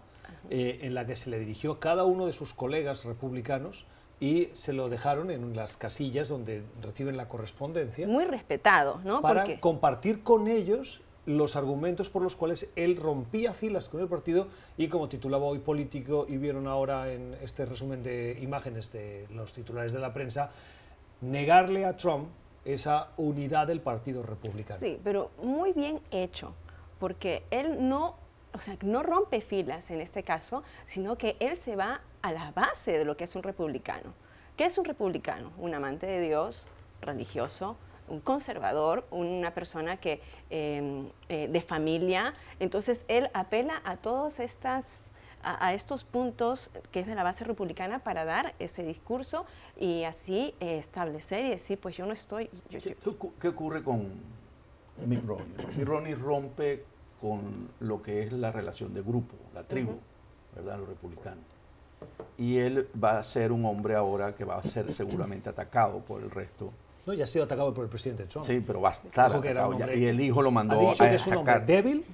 eh, 0.48 0.78
en 0.82 0.94
la 0.94 1.06
que 1.06 1.16
se 1.16 1.28
le 1.28 1.40
dirigió 1.40 1.72
a 1.72 1.80
cada 1.80 2.04
uno 2.04 2.24
de 2.24 2.32
sus 2.32 2.54
colegas 2.54 3.04
republicanos 3.04 3.84
y 4.20 4.48
se 4.54 4.72
lo 4.72 4.88
dejaron 4.88 5.32
en 5.32 5.56
las 5.56 5.76
casillas 5.76 6.28
donde 6.28 6.62
reciben 6.80 7.16
la 7.16 7.26
correspondencia. 7.26 8.06
Muy 8.06 8.24
respetado, 8.24 9.00
¿no? 9.02 9.22
Para 9.22 9.44
compartir 9.58 10.22
con 10.22 10.46
ellos 10.46 11.02
los 11.26 11.56
argumentos 11.56 12.10
por 12.10 12.22
los 12.22 12.36
cuales 12.36 12.70
él 12.76 12.96
rompía 12.96 13.54
filas 13.54 13.88
con 13.88 14.00
el 14.00 14.06
partido 14.06 14.46
y 14.76 14.86
como 14.88 15.08
titulaba 15.08 15.46
hoy 15.46 15.58
político 15.58 16.26
y 16.28 16.36
vieron 16.36 16.68
ahora 16.68 17.12
en 17.12 17.34
este 17.42 17.66
resumen 17.66 18.04
de 18.04 18.38
imágenes 18.40 18.92
de 18.92 19.26
los 19.34 19.52
titulares 19.52 19.92
de 19.92 19.98
la 19.98 20.14
prensa, 20.14 20.52
negarle 21.20 21.86
a 21.86 21.96
Trump 21.96 22.28
esa 22.64 23.08
unidad 23.16 23.66
del 23.66 23.80
Partido 23.80 24.22
Republicano. 24.22 24.78
Sí, 24.78 25.00
pero 25.02 25.30
muy 25.42 25.72
bien 25.72 26.00
hecho 26.12 26.54
porque 27.00 27.42
él 27.50 27.88
no, 27.88 28.14
o 28.52 28.60
sea, 28.60 28.76
no 28.82 29.02
rompe 29.02 29.40
filas 29.40 29.90
en 29.90 30.00
este 30.00 30.22
caso, 30.22 30.62
sino 30.84 31.18
que 31.18 31.36
él 31.40 31.56
se 31.56 31.74
va 31.74 32.02
a 32.22 32.32
la 32.32 32.52
base 32.52 32.96
de 32.96 33.04
lo 33.04 33.16
que 33.16 33.24
es 33.24 33.34
un 33.34 33.42
republicano. 33.42 34.12
¿Qué 34.56 34.66
es 34.66 34.78
un 34.78 34.84
republicano? 34.84 35.50
Un 35.58 35.74
amante 35.74 36.06
de 36.06 36.20
Dios, 36.20 36.68
religioso, 37.00 37.76
un 38.08 38.20
conservador, 38.20 39.06
una 39.10 39.54
persona 39.54 39.96
que, 39.96 40.20
em, 40.50 41.08
eh, 41.28 41.48
de 41.48 41.60
familia. 41.62 42.32
Entonces, 42.58 43.04
él 43.08 43.30
apela 43.32 43.80
a 43.84 43.96
todos 43.96 44.38
estas 44.38 45.12
a, 45.42 45.72
estos 45.72 46.04
puntos 46.04 46.70
que 46.92 47.00
es 47.00 47.06
de 47.06 47.14
la 47.14 47.22
base 47.22 47.44
republicana 47.44 48.00
para 48.00 48.24
dar 48.24 48.54
ese 48.58 48.82
discurso 48.82 49.46
y 49.78 50.04
así 50.04 50.54
eh, 50.60 50.78
establecer 50.78 51.46
y 51.46 51.50
decir, 51.50 51.78
pues 51.80 51.96
yo 51.96 52.06
no 52.06 52.12
estoy... 52.12 52.50
¿Qué, 52.68 53.48
ocurre 53.48 53.82
con 53.82 54.12
Mitt 55.06 55.24
Romney? 55.24 55.66
Mitt 55.76 55.88
Romney 55.88 56.14
rompe 56.14 56.84
con 57.20 57.68
lo 57.80 58.02
que 58.02 58.22
es 58.22 58.32
la 58.32 58.50
relación 58.50 58.94
de 58.94 59.02
grupo, 59.02 59.34
la 59.54 59.62
tribu, 59.62 59.92
¿verdad? 60.54 60.78
Los 60.78 60.88
republicanos. 60.88 61.44
Y 62.38 62.56
él 62.56 62.88
va 63.02 63.18
a 63.18 63.22
ser 63.22 63.52
un 63.52 63.64
hombre 63.66 63.94
ahora 63.94 64.34
que 64.34 64.44
va 64.44 64.56
a 64.56 64.62
ser 64.62 64.90
seguramente 64.90 65.50
atacado 65.50 66.00
por 66.00 66.22
el 66.22 66.30
resto. 66.30 66.72
No, 67.06 67.14
ya 67.14 67.24
ha 67.24 67.26
sido 67.26 67.44
atacado 67.44 67.72
por 67.72 67.84
el 67.84 67.90
presidente 67.90 68.24
Trump. 68.24 68.46
Sí, 68.46 68.62
pero 68.66 68.80
va 68.80 68.90
a 68.90 68.92
estar 68.92 69.32
atacado 69.32 69.78
ya. 69.78 69.94
Y 69.94 70.06
el 70.06 70.20
hijo 70.20 70.42
lo 70.42 70.50
mandó 70.50 70.76
ha 70.76 70.90
dicho 70.90 71.04
que 71.04 71.14
es 71.14 71.26
un 71.26 71.38
hombre 71.38 71.60
débil, 71.60 72.04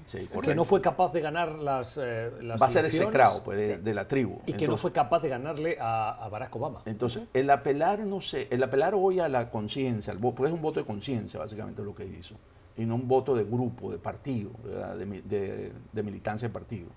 que 0.42 0.54
no 0.54 0.64
fue 0.64 0.80
capaz 0.80 1.12
de 1.12 1.20
ganar 1.20 1.52
las, 1.52 1.98
eh, 2.02 2.32
las 2.40 2.60
Va 2.60 2.66
a 2.66 2.70
ser 2.70 2.84
execrado 2.84 3.42
pues, 3.42 3.82
de, 3.82 3.94
la 3.94 4.08
tribu. 4.08 4.40
Y 4.46 4.54
que 4.54 4.66
no 4.66 4.76
fue 4.76 4.92
capaz 4.92 5.20
de 5.22 5.28
ganarle 5.28 5.76
a, 5.80 6.28
Barack 6.30 6.54
Obama. 6.56 6.82
Entonces, 6.84 7.24
el 7.32 7.50
apelar, 7.50 8.00
no 8.00 8.20
sé, 8.20 8.48
el 8.50 8.62
apelar 8.62 8.94
hoy 8.94 9.20
a 9.20 9.28
la 9.28 9.50
conciencia, 9.50 10.14
porque 10.20 10.46
es 10.46 10.52
un 10.52 10.62
voto 10.62 10.80
de 10.80 10.86
conciencia 10.86 11.38
básicamente 11.38 11.82
lo 11.82 11.94
que 11.94 12.06
hizo 12.06 12.34
y 12.76 12.84
no 12.84 12.94
un 12.94 13.08
voto 13.08 13.34
de 13.34 13.44
grupo, 13.44 13.90
de 13.90 13.98
partido, 13.98 14.50
de, 14.62 16.02
militancia 16.02 16.48
de 16.48 16.52
partido. 16.52 16.88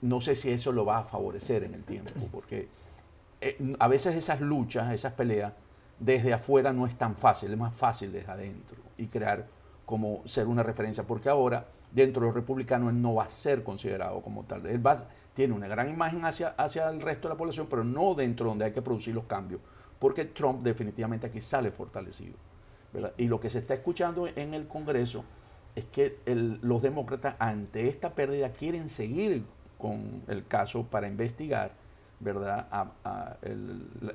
No 0.00 0.20
sé 0.20 0.34
si 0.34 0.50
eso 0.50 0.72
lo 0.72 0.84
va 0.84 0.98
a 0.98 1.04
favorecer 1.04 1.64
en 1.64 1.74
el 1.74 1.84
tiempo, 1.84 2.12
porque 2.32 2.68
eh, 3.40 3.74
a 3.78 3.88
veces 3.88 4.16
esas 4.16 4.40
luchas, 4.40 4.92
esas 4.92 5.12
peleas, 5.12 5.52
desde 5.98 6.32
afuera 6.32 6.72
no 6.72 6.86
es 6.86 6.96
tan 6.96 7.16
fácil, 7.16 7.50
es 7.50 7.58
más 7.58 7.74
fácil 7.74 8.12
desde 8.12 8.30
adentro 8.30 8.76
y 8.96 9.06
crear 9.08 9.46
como 9.84 10.22
ser 10.26 10.46
una 10.46 10.62
referencia, 10.62 11.02
porque 11.04 11.28
ahora 11.28 11.66
dentro 11.90 12.20
de 12.20 12.26
los 12.26 12.34
republicanos 12.34 12.90
él 12.90 13.00
no 13.00 13.14
va 13.14 13.24
a 13.24 13.30
ser 13.30 13.62
considerado 13.62 14.20
como 14.20 14.44
tal. 14.44 14.64
Él 14.66 14.86
va, 14.86 15.08
tiene 15.34 15.54
una 15.54 15.66
gran 15.66 15.88
imagen 15.88 16.24
hacia, 16.24 16.48
hacia 16.50 16.88
el 16.88 17.00
resto 17.00 17.28
de 17.28 17.34
la 17.34 17.38
población, 17.38 17.66
pero 17.68 17.84
no 17.84 18.14
dentro 18.14 18.46
donde 18.46 18.66
hay 18.66 18.72
que 18.72 18.82
producir 18.82 19.14
los 19.14 19.24
cambios, 19.24 19.60
porque 19.98 20.26
Trump 20.26 20.62
definitivamente 20.62 21.26
aquí 21.26 21.40
sale 21.40 21.70
fortalecido. 21.70 22.34
Y 23.16 23.28
lo 23.28 23.38
que 23.40 23.50
se 23.50 23.58
está 23.58 23.74
escuchando 23.74 24.26
en 24.26 24.54
el 24.54 24.66
Congreso 24.66 25.24
es 25.74 25.84
que 25.86 26.18
los 26.26 26.82
demócratas 26.82 27.36
ante 27.38 27.88
esta 27.88 28.14
pérdida 28.14 28.50
quieren 28.50 28.88
seguir 28.88 29.44
con 29.78 30.22
el 30.26 30.46
caso 30.46 30.84
para 30.84 31.06
investigar 31.06 31.72
¿verdad? 32.20 32.66
A, 32.70 33.36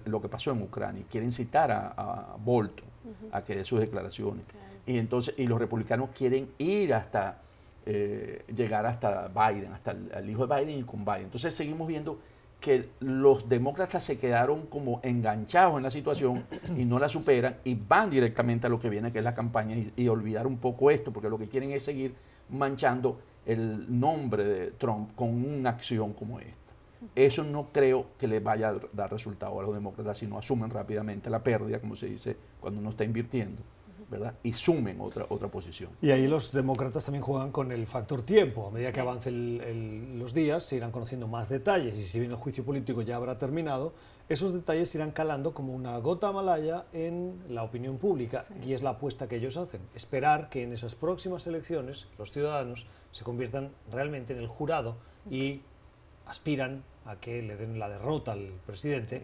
lo 0.06 0.22
que 0.22 0.30
pasó 0.30 0.52
en 0.52 0.62
Ucrania. 0.62 1.04
Quieren 1.10 1.32
citar 1.32 1.72
a, 1.72 2.36
Bolton 2.44 2.86
a 3.32 3.44
que 3.44 3.56
dé 3.56 3.64
sus 3.64 3.80
declaraciones. 3.80 4.46
Y 4.86 4.98
entonces, 4.98 5.34
y 5.38 5.48
los 5.48 5.60
republicanos 5.60 6.10
quieren 6.16 6.50
ir 6.58 6.94
hasta, 6.94 7.38
eh, 7.86 8.44
llegar 8.54 8.86
hasta 8.86 9.30
Biden, 9.30 9.72
hasta 9.72 9.92
el, 9.92 10.30
hijo 10.30 10.46
de 10.46 10.56
Biden 10.56 10.80
y 10.80 10.84
con 10.84 11.06
Biden. 11.06 11.24
Entonces 11.24 11.56
seguimos 11.56 11.88
viendo 11.88 12.20
que 12.64 12.92
los 13.02 13.50
demócratas 13.50 14.06
se 14.06 14.18
quedaron 14.18 14.68
como 14.68 15.02
enganchados 15.04 15.76
en 15.76 15.84
la 15.84 15.92
situación 15.92 16.46
y 16.78 16.86
no 16.86 16.98
la 16.98 17.10
superan 17.10 17.58
y 17.66 17.76
van 17.76 18.10
directamente 18.10 18.68
a 18.68 18.70
lo 18.70 18.80
que 18.80 18.90
viene, 18.90 19.12
que 19.12 19.18
es 19.18 19.24
la 19.24 19.36
campaña, 19.36 19.76
y, 19.98 20.08
olvidar 20.08 20.48
un 20.48 20.58
poco 20.58 20.90
esto, 20.90 21.12
porque 21.12 21.30
lo 21.30 21.38
que 21.38 21.50
quieren 21.50 21.72
es 21.74 21.84
seguir 21.84 22.16
manchando 22.50 23.20
el 23.46 24.00
nombre 24.00 24.46
de 24.46 24.72
Trump 24.72 25.14
con 25.14 25.30
una 25.46 25.72
acción 25.72 26.14
como 26.14 26.40
esta. 26.40 26.54
Eso 27.14 27.44
no 27.44 27.68
creo 27.74 28.06
que 28.18 28.30
le 28.30 28.40
vaya 28.40 28.70
a 28.70 28.76
dar 28.94 29.12
resultado 29.12 29.60
a 29.60 29.64
los 29.64 29.74
demócratas 29.74 30.20
si 30.20 30.26
no 30.26 30.40
asumen 30.40 30.70
rápidamente 30.70 31.30
la 31.30 31.44
pérdida, 31.44 31.82
como 31.82 31.98
se 31.98 32.06
dice 32.06 32.38
cuando 32.62 32.80
uno 32.80 32.92
está 32.92 33.04
invirtiendo, 33.04 33.62
¿verdad? 34.14 34.36
Y 34.44 34.54
sumen 34.54 35.00
otra, 35.02 35.26
otra 35.30 35.48
posición. 35.50 35.90
Y 36.02 36.12
ahí 36.12 36.28
los 36.28 36.52
demócratas 36.52 37.06
también 37.06 37.22
juegan 37.24 37.52
con 37.52 37.72
el 37.72 37.86
factor 37.88 38.22
tiempo. 38.22 38.68
A 38.68 38.72
medida 38.72 38.92
que 38.92 39.00
avancen 39.00 40.20
los 40.20 40.34
días, 40.34 40.64
se 40.64 40.78
irán 40.78 40.92
conociendo 40.92 41.28
más 41.28 41.50
detalles 41.50 41.96
y 41.96 42.04
si 42.04 42.20
bien 42.20 42.32
el 42.32 42.38
juicio 42.38 42.64
político 42.64 43.02
ya 43.02 43.16
habrá 43.16 43.38
terminado, 43.38 43.94
esos 44.30 44.54
detalles 44.54 44.94
irán 44.96 45.12
calando 45.12 45.54
como 45.54 45.74
una 45.74 45.98
gota 45.98 46.32
malaya 46.32 46.86
en 46.94 47.42
la 47.50 47.64
opinión 47.64 47.98
pública 47.98 48.46
y 48.66 48.74
es 48.74 48.82
la 48.82 48.92
apuesta 48.92 49.28
que 49.28 49.36
ellos 49.36 49.58
hacen. 49.58 49.82
Esperar 49.96 50.50
que 50.50 50.64
en 50.64 50.72
esas 50.72 50.96
próximas 50.96 51.46
elecciones 51.48 52.08
los 52.18 52.32
ciudadanos 52.32 52.86
se 53.12 53.24
conviertan 53.24 53.72
realmente 53.92 54.34
en 54.34 54.40
el 54.40 54.48
jurado 54.48 54.96
y 55.30 55.62
aspiran 56.26 56.84
a 57.06 57.18
que 57.18 57.42
le 57.42 57.58
den 57.58 57.80
la 57.80 57.90
derrota 57.90 58.32
al 58.32 58.52
presidente, 58.66 59.24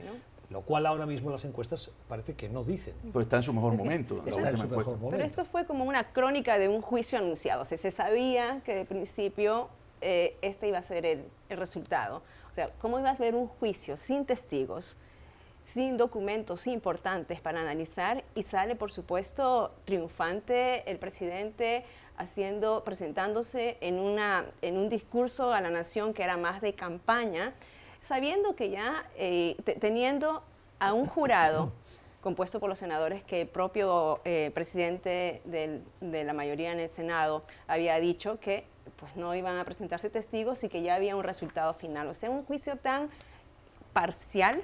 lo 0.49 0.62
cual 0.62 0.85
ahora 0.85 1.05
mismo 1.05 1.29
las 1.29 1.45
encuestas 1.45 1.91
parece 2.07 2.33
que 2.33 2.49
no 2.49 2.63
dicen. 2.63 2.95
Pues 3.13 3.25
está 3.25 3.38
en 3.38 3.43
su 3.43 3.53
mejor 3.53 3.77
momento. 3.77 4.23
Está 4.25 4.49
en 4.49 4.57
su 4.57 4.67
mejor 4.67 4.97
momento. 4.97 5.12
Pero 5.12 5.23
esto 5.23 5.45
fue 5.45 5.65
como 5.65 5.83
una 5.83 6.12
crónica 6.12 6.57
de 6.57 6.67
un 6.67 6.81
juicio 6.81 7.19
anunciado. 7.19 7.62
O 7.62 7.65
sea, 7.65 7.77
se 7.77 7.91
sabía 7.91 8.62
que 8.65 8.73
de 8.73 8.85
principio 8.85 9.69
eh, 10.01 10.38
este 10.41 10.67
iba 10.67 10.79
a 10.79 10.83
ser 10.83 11.05
el, 11.05 11.25
el, 11.49 11.57
resultado. 11.57 12.23
O 12.51 12.55
sea, 12.55 12.71
¿cómo 12.79 12.99
iba 12.99 13.09
a 13.09 13.13
haber 13.13 13.35
un 13.35 13.47
juicio 13.47 13.95
sin 13.95 14.25
testigos, 14.25 14.97
sin 15.63 15.97
documentos 15.97 16.65
importantes 16.65 17.41
para 17.41 17.62
analizar 17.62 18.23
y 18.33 18.41
sale, 18.41 18.75
por 18.75 18.91
supuesto, 18.91 19.71
triunfante 19.85 20.89
el 20.89 20.97
presidente 20.97 21.85
haciendo, 22.17 22.83
presentándose 22.83 23.77
en, 23.81 23.99
una, 23.99 24.45
en 24.62 24.77
un 24.77 24.89
discurso 24.89 25.53
a 25.53 25.62
la 25.62 25.69
nación 25.69 26.13
que 26.13 26.23
era 26.23 26.38
más 26.38 26.62
de 26.62 26.73
campaña, 26.73 27.53
sabiendo 27.99 28.55
que 28.55 28.69
ya, 28.69 29.05
eh, 29.15 29.55
teniendo 29.79 30.43
a 30.79 30.93
un 30.93 31.05
jurado 31.05 31.71
compuesto 32.21 32.59
por 32.59 32.69
los 32.69 32.79
senadores 32.79 33.23
que 33.23 33.41
el 33.41 33.47
propio 33.47 34.19
eh, 34.25 34.51
presidente 34.53 35.41
del, 35.45 35.83
de 36.01 36.23
la 36.23 36.33
mayoría 36.33 36.71
en 36.71 36.79
el 36.79 36.89
Senado 36.89 37.43
había 37.67 37.99
dicho 37.99 38.39
que 38.39 38.65
pues 38.97 39.15
no 39.15 39.33
iban 39.35 39.57
a 39.57 39.65
presentarse 39.65 40.09
testigos 40.09 40.63
y 40.63 40.69
que 40.69 40.81
ya 40.81 40.95
había 40.95 41.15
un 41.15 41.23
resultado 41.23 41.73
final. 41.73 42.07
O 42.07 42.13
sea, 42.13 42.29
un 42.29 42.43
juicio 42.43 42.75
tan 42.75 43.09
parcial, 43.93 44.62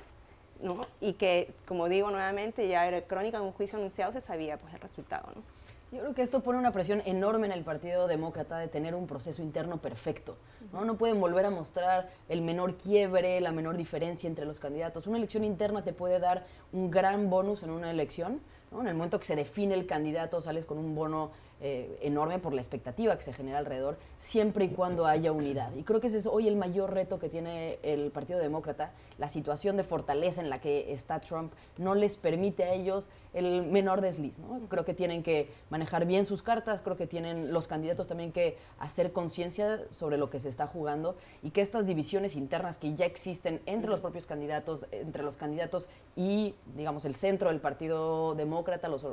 ¿no? 0.61 0.87
Y 0.99 1.13
que, 1.13 1.53
como 1.67 1.87
digo 1.89 2.11
nuevamente, 2.11 2.67
ya 2.67 2.87
era 2.87 3.01
crónica 3.01 3.39
de 3.39 3.45
un 3.45 3.53
juicio 3.53 3.77
anunciado, 3.77 4.11
se 4.11 4.21
sabía 4.21 4.57
pues 4.57 4.73
el 4.73 4.79
resultado, 4.79 5.29
¿no? 5.35 5.54
Yo 5.91 5.99
creo 5.99 6.15
que 6.15 6.23
esto 6.23 6.41
pone 6.41 6.57
una 6.57 6.71
presión 6.71 7.03
enorme 7.05 7.45
en 7.45 7.53
el 7.53 7.63
Partido 7.63 8.07
Demócrata 8.07 8.57
de 8.57 8.67
tener 8.67 8.95
un 8.95 9.05
proceso 9.05 9.43
interno 9.43 9.77
perfecto. 9.77 10.35
¿no? 10.73 10.83
no 10.83 10.97
pueden 10.97 11.21
volver 11.21 11.45
a 11.45 11.51
mostrar 11.51 12.09
el 12.27 12.41
menor 12.41 12.75
quiebre, 12.75 13.39
la 13.39 13.51
menor 13.51 13.77
diferencia 13.77 14.27
entre 14.27 14.45
los 14.45 14.59
candidatos. 14.59 15.05
Una 15.05 15.17
elección 15.17 15.43
interna 15.43 15.83
te 15.83 15.93
puede 15.93 16.19
dar 16.19 16.47
un 16.73 16.89
gran 16.89 17.29
bonus 17.29 17.61
en 17.63 17.69
una 17.69 17.91
elección. 17.91 18.41
En 18.71 18.87
el 18.87 18.95
momento 18.95 19.19
que 19.19 19.25
se 19.25 19.35
define 19.35 19.75
el 19.75 19.85
candidato, 19.85 20.41
sales 20.41 20.65
con 20.65 20.79
un 20.79 20.95
bono 20.95 21.31
eh, 21.67 21.97
enorme 22.03 22.37
por 22.37 22.53
la 22.53 22.61
expectativa 22.61 23.17
que 23.17 23.23
se 23.23 23.33
genera 23.33 23.57
alrededor, 23.57 23.97
siempre 24.19 24.65
y 24.65 24.69
cuando 24.69 25.07
haya 25.07 25.31
unidad. 25.31 25.73
Y 25.75 25.81
creo 25.81 25.99
que 25.99 26.05
ese 26.05 26.19
es 26.19 26.27
hoy 26.27 26.47
el 26.47 26.55
mayor 26.55 26.93
reto 26.93 27.17
que 27.17 27.27
tiene 27.27 27.79
el 27.81 28.11
Partido 28.11 28.37
Demócrata. 28.37 28.91
La 29.17 29.29
situación 29.29 29.75
de 29.75 29.83
fortaleza 29.83 30.41
en 30.41 30.51
la 30.51 30.61
que 30.61 30.93
está 30.93 31.19
Trump 31.21 31.53
no 31.77 31.95
les 31.95 32.17
permite 32.17 32.65
a 32.65 32.73
ellos 32.73 33.09
el 33.33 33.63
menor 33.63 34.01
desliz. 34.01 34.37
Creo 34.69 34.85
que 34.85 34.93
tienen 34.93 35.23
que 35.23 35.49
manejar 35.71 36.05
bien 36.05 36.27
sus 36.27 36.43
cartas, 36.43 36.81
creo 36.83 36.97
que 36.97 37.07
tienen 37.07 37.51
los 37.51 37.67
candidatos 37.67 38.05
también 38.05 38.31
que 38.31 38.57
hacer 38.77 39.11
conciencia 39.11 39.79
sobre 39.89 40.17
lo 40.17 40.29
que 40.29 40.39
se 40.39 40.49
está 40.49 40.67
jugando 40.67 41.15
y 41.41 41.49
que 41.49 41.61
estas 41.61 41.87
divisiones 41.87 42.35
internas 42.35 42.77
que 42.77 42.93
ya 42.93 43.05
existen 43.05 43.59
entre 43.65 43.89
los 43.89 44.01
propios 44.01 44.27
candidatos, 44.27 44.85
entre 44.91 45.23
los 45.23 45.35
candidatos 45.35 45.89
y, 46.15 46.53
digamos, 46.75 47.05
el 47.05 47.15
centro 47.15 47.49
del 47.49 47.59
Partido 47.59 48.35
Demócrata, 48.35 48.87
los, 48.87 49.05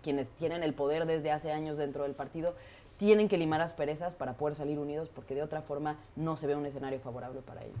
quienes 0.00 0.30
tienen 0.30 0.62
el 0.62 0.74
poder 0.74 1.06
desde 1.06 1.32
hace 1.32 1.50
años 1.50 1.76
dentro 1.88 2.04
del 2.04 2.14
partido, 2.14 2.54
tienen 2.98 3.28
que 3.28 3.38
limar 3.38 3.60
asperezas 3.60 4.14
para 4.14 4.36
poder 4.36 4.56
salir 4.56 4.78
unidos 4.78 5.08
porque 5.08 5.34
de 5.34 5.42
otra 5.42 5.62
forma 5.62 5.98
no 6.16 6.36
se 6.36 6.46
ve 6.46 6.56
un 6.56 6.66
escenario 6.66 6.98
favorable 7.00 7.40
para 7.40 7.62
ellos. 7.62 7.78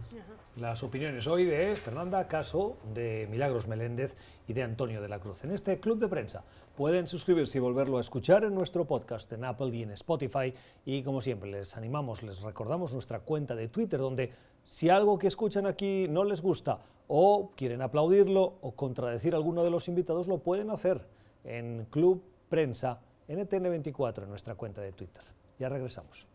Las 0.56 0.82
opiniones 0.82 1.26
hoy 1.26 1.44
de 1.44 1.74
Fernanda 1.76 2.26
Caso, 2.28 2.78
de 2.94 3.26
Milagros 3.28 3.66
Meléndez 3.66 4.16
y 4.46 4.52
de 4.52 4.62
Antonio 4.62 5.02
de 5.02 5.08
la 5.08 5.18
Cruz 5.18 5.44
en 5.44 5.50
este 5.50 5.78
club 5.80 5.98
de 5.98 6.08
prensa. 6.08 6.44
Pueden 6.76 7.08
suscribirse 7.08 7.58
y 7.58 7.60
volverlo 7.60 7.98
a 7.98 8.00
escuchar 8.00 8.44
en 8.44 8.54
nuestro 8.54 8.86
podcast 8.86 9.30
en 9.32 9.44
Apple 9.44 9.76
y 9.76 9.82
en 9.82 9.90
Spotify 9.90 10.54
y 10.86 11.02
como 11.02 11.20
siempre 11.20 11.50
les 11.50 11.76
animamos, 11.76 12.22
les 12.22 12.40
recordamos 12.42 12.92
nuestra 12.92 13.18
cuenta 13.18 13.56
de 13.56 13.68
Twitter 13.68 13.98
donde 13.98 14.32
si 14.64 14.88
algo 14.88 15.18
que 15.18 15.26
escuchan 15.26 15.66
aquí 15.66 16.06
no 16.08 16.22
les 16.22 16.40
gusta 16.40 16.78
o 17.08 17.50
quieren 17.56 17.82
aplaudirlo 17.82 18.58
o 18.60 18.76
contradecir 18.76 19.34
a 19.34 19.36
alguno 19.36 19.64
de 19.64 19.70
los 19.70 19.88
invitados 19.88 20.28
lo 20.28 20.38
pueden 20.38 20.70
hacer 20.70 21.04
en 21.42 21.86
Club 21.90 22.22
Prensa 22.48 23.00
NTN24 23.28 24.22
en 24.22 24.30
nuestra 24.30 24.54
cuenta 24.54 24.80
de 24.80 24.92
Twitter. 24.92 25.22
Ya 25.58 25.68
regresamos. 25.68 26.26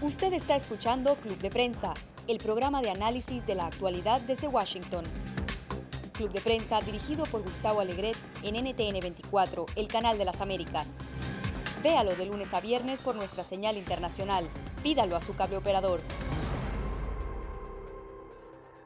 Usted 0.00 0.32
está 0.32 0.56
escuchando 0.56 1.16
Club 1.16 1.38
de 1.38 1.50
Prensa, 1.50 1.94
el 2.26 2.38
programa 2.38 2.80
de 2.80 2.90
análisis 2.90 3.46
de 3.46 3.54
la 3.54 3.66
actualidad 3.66 4.20
desde 4.22 4.48
Washington. 4.48 5.04
Club 6.12 6.32
de 6.32 6.40
Prensa 6.40 6.80
dirigido 6.80 7.24
por 7.24 7.42
Gustavo 7.42 7.80
Alegret 7.80 8.16
en 8.42 8.54
NTN24, 8.54 9.66
el 9.76 9.88
canal 9.88 10.18
de 10.18 10.24
las 10.24 10.40
Américas. 10.40 10.86
Véalo 11.82 12.14
de 12.14 12.26
lunes 12.26 12.52
a 12.54 12.60
viernes 12.60 13.00
por 13.02 13.16
nuestra 13.16 13.42
señal 13.42 13.76
internacional. 13.76 14.44
Pídalo 14.82 15.16
a 15.16 15.20
su 15.20 15.34
cable 15.34 15.56
operador. 15.56 16.00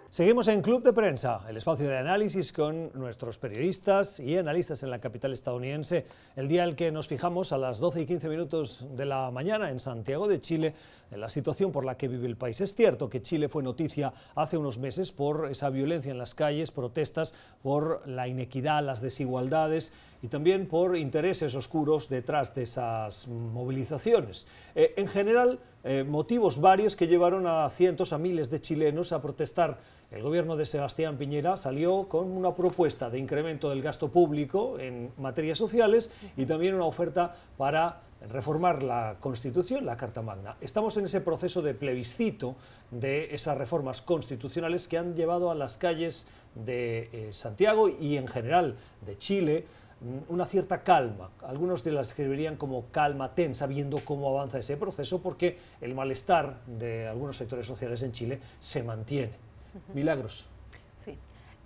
Seguimos 0.09 0.47
en 0.47 0.63
Club 0.63 0.85
de 0.85 0.93
Prensa, 0.93 1.41
el 1.49 1.57
espacio 1.57 1.89
de 1.89 1.99
análisis 1.99 2.53
con 2.53 2.93
nuestros 2.95 3.39
periodistas 3.39 4.21
y 4.21 4.39
analistas 4.39 4.85
en 4.85 4.91
la 4.91 5.01
capital 5.01 5.33
estadounidense. 5.33 6.07
El 6.37 6.47
día 6.47 6.63
en 6.63 6.71
el 6.71 6.77
que 6.77 6.93
nos 6.93 7.09
fijamos 7.09 7.51
a 7.53 7.59
las 7.59 7.81
12 7.81 8.03
y 8.03 8.07
15 8.07 8.29
minutos 8.29 8.87
de 8.97 9.05
la 9.05 9.33
mañana 9.33 9.69
en 9.69 9.81
Santiago 9.81 10.29
de 10.29 10.39
Chile, 10.39 10.75
en 11.11 11.21
la 11.21 11.29
situación 11.29 11.73
por 11.73 11.85
la 11.85 11.97
que 11.97 12.07
vive 12.07 12.29
el 12.29 12.37
país. 12.37 12.61
Es 12.61 12.77
cierto 12.77 13.11
que 13.11 13.21
Chile 13.21 13.49
fue 13.49 13.65
noticia 13.65 14.13
hace 14.37 14.57
unos 14.57 14.79
meses 14.79 15.11
por 15.11 15.51
esa 15.51 15.71
violencia 15.71 16.13
en 16.13 16.19
las 16.19 16.37
calles, 16.37 16.71
protestas 16.71 17.35
por 17.61 18.07
la 18.07 18.29
inequidad, 18.29 18.85
las 18.85 19.01
desigualdades 19.01 19.93
y 20.23 20.29
también 20.29 20.67
por 20.67 20.97
intereses 20.97 21.55
oscuros 21.57 22.09
detrás 22.09 22.55
de 22.55 22.63
esas 22.63 23.27
movilizaciones. 23.27 24.47
Eh, 24.77 24.95
en 24.97 25.09
general, 25.09 25.59
eh, 25.89 26.03
motivos 26.03 26.61
varios 26.61 26.97
que 26.97 27.07
llevaron 27.07 27.47
a 27.47 27.71
cientos, 27.71 28.13
a 28.13 28.19
miles 28.19 28.51
de 28.51 28.61
chilenos 28.61 29.13
a 29.13 29.23
protestar. 29.23 29.79
El 30.11 30.21
gobierno 30.21 30.57
de 30.57 30.67
Sebastián 30.67 31.17
Piñera 31.17 31.57
salió 31.57 32.09
con 32.09 32.29
una 32.33 32.57
propuesta 32.57 33.09
de 33.09 33.21
incremento 33.21 33.71
del 33.71 33.83
gasto 33.83 34.09
público 34.09 34.81
en 34.81 35.13
materias 35.17 35.59
sociales 35.59 36.11
y 36.37 36.45
también 36.45 36.75
una 36.75 36.87
oferta 36.87 37.37
para 37.57 38.03
reformar 38.29 38.83
la 38.83 39.17
Constitución, 39.21 39.87
la 39.87 39.97
Carta 39.97 40.23
Magna. 40.23 40.57
Estamos 40.61 40.97
en 40.97 41.05
ese 41.05 41.21
proceso 41.21 41.63
de 41.63 41.75
plebiscito 41.75 42.57
de 42.91 43.33
esas 43.33 43.57
reformas 43.57 44.03
constitucionales 44.03 44.89
que 44.89 44.99
han 44.99 45.15
llevado 45.15 45.53
a 45.53 45.55
las 45.55 45.77
calles 45.77 46.27
de 46.57 47.11
eh, 47.13 47.33
Santiago 47.33 47.89
y 47.89 48.17
en 48.17 48.27
general 48.27 48.77
de 49.07 49.19
Chile 49.19 49.67
una 50.29 50.47
cierta 50.47 50.83
calma. 50.83 51.31
Algunos 51.43 51.83
de 51.83 51.93
las 51.93 52.09
escribirían 52.09 52.57
como 52.57 52.87
calma 52.91 53.35
tensa, 53.35 53.67
viendo 53.67 54.05
cómo 54.05 54.29
avanza 54.29 54.59
ese 54.59 54.77
proceso, 54.77 55.23
porque 55.23 55.59
el 55.81 55.95
malestar 55.95 56.65
de 56.67 57.09
algunos 57.09 57.37
sectores 57.37 57.67
sociales 57.67 58.03
en 58.03 58.13
Chile 58.13 58.41
se 58.59 58.83
mantiene. 58.83 59.33
Milagros. 59.95 60.49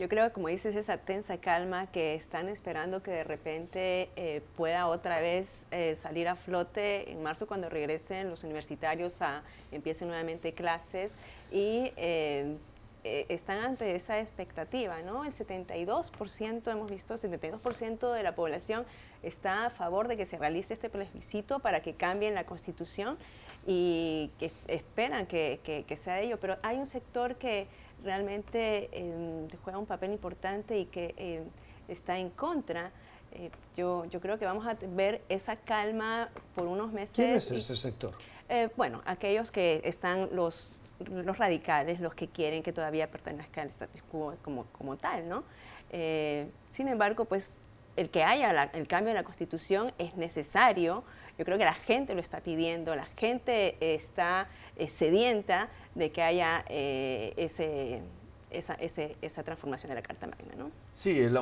Yo 0.00 0.08
creo 0.08 0.26
que 0.28 0.32
como 0.32 0.48
dices, 0.48 0.74
esa 0.76 0.96
tensa 0.96 1.36
calma 1.42 1.88
que 1.88 2.14
están 2.14 2.48
esperando 2.48 3.02
que 3.02 3.10
de 3.10 3.22
repente 3.22 4.08
eh, 4.16 4.40
pueda 4.56 4.86
otra 4.86 5.20
vez 5.20 5.66
eh, 5.70 5.94
salir 5.94 6.26
a 6.26 6.36
flote 6.36 7.12
en 7.12 7.22
marzo 7.22 7.46
cuando 7.46 7.68
regresen 7.68 8.30
los 8.30 8.42
universitarios 8.42 9.20
a 9.20 9.42
empiecen 9.70 10.08
nuevamente 10.08 10.54
clases 10.54 11.16
y 11.52 11.92
eh, 11.98 12.56
están 13.04 13.58
ante 13.58 13.94
esa 13.94 14.20
expectativa, 14.20 15.00
¿no? 15.02 15.24
El 15.24 15.32
72%, 15.32 16.70
hemos 16.70 16.90
visto, 16.90 17.14
el 17.14 17.20
72% 17.20 18.12
de 18.12 18.22
la 18.22 18.34
población 18.34 18.84
está 19.22 19.66
a 19.66 19.70
favor 19.70 20.08
de 20.08 20.16
que 20.16 20.26
se 20.26 20.38
realice 20.38 20.74
este 20.74 20.90
plebiscito 20.90 21.60
para 21.60 21.80
que 21.80 21.94
cambien 21.94 22.34
la 22.34 22.44
constitución 22.44 23.18
y 23.66 24.30
que 24.38 24.50
esperan 24.68 25.26
que, 25.26 25.60
que, 25.62 25.84
que 25.84 25.96
sea 25.96 26.20
ello, 26.20 26.38
pero 26.40 26.56
hay 26.62 26.78
un 26.78 26.86
sector 26.86 27.36
que 27.36 27.66
realmente 28.02 28.88
em, 28.92 29.48
juega 29.62 29.78
un 29.78 29.86
papel 29.86 30.12
importante 30.12 30.78
y 30.78 30.86
que 30.86 31.14
em, 31.16 31.44
está 31.88 32.18
en 32.18 32.30
contra. 32.30 32.90
Eh, 33.32 33.50
yo, 33.76 34.04
yo 34.06 34.20
creo 34.20 34.38
que 34.38 34.44
vamos 34.44 34.66
a 34.66 34.76
ver 34.88 35.22
esa 35.28 35.56
calma 35.56 36.30
por 36.54 36.66
unos 36.66 36.92
meses. 36.92 37.16
¿Quién 37.16 37.32
es 37.32 37.50
ese 37.50 37.76
sector? 37.76 38.14
Eh, 38.48 38.68
bueno, 38.76 39.02
aquellos 39.04 39.50
que 39.50 39.80
están 39.84 40.28
los, 40.32 40.79
los 41.08 41.38
radicales, 41.38 42.00
los 42.00 42.14
que 42.14 42.28
quieren 42.28 42.62
que 42.62 42.72
todavía 42.72 43.10
pertenezca 43.10 43.62
al 43.62 43.68
status 43.68 44.02
quo 44.10 44.34
como, 44.42 44.66
como 44.66 44.96
tal, 44.96 45.28
¿no? 45.28 45.44
Eh, 45.90 46.48
sin 46.68 46.88
embargo, 46.88 47.24
pues 47.24 47.60
el 47.96 48.10
que 48.10 48.22
haya 48.22 48.70
el 48.72 48.86
cambio 48.86 49.08
de 49.08 49.14
la 49.14 49.24
constitución 49.24 49.92
es 49.98 50.16
necesario. 50.16 51.04
Yo 51.38 51.44
creo 51.44 51.58
que 51.58 51.64
la 51.64 51.74
gente 51.74 52.14
lo 52.14 52.20
está 52.20 52.40
pidiendo, 52.40 52.94
la 52.94 53.06
gente 53.16 53.76
está 53.80 54.48
sedienta 54.88 55.68
de 55.94 56.10
que 56.10 56.22
haya 56.22 56.64
eh, 56.68 57.34
ese, 57.36 58.02
esa, 58.50 58.74
esa 58.74 59.42
transformación 59.42 59.90
de 59.90 59.94
la 59.96 60.02
Carta 60.02 60.26
Magna, 60.26 60.54
¿no? 60.56 60.70
Sí, 60.92 61.18
el, 61.18 61.36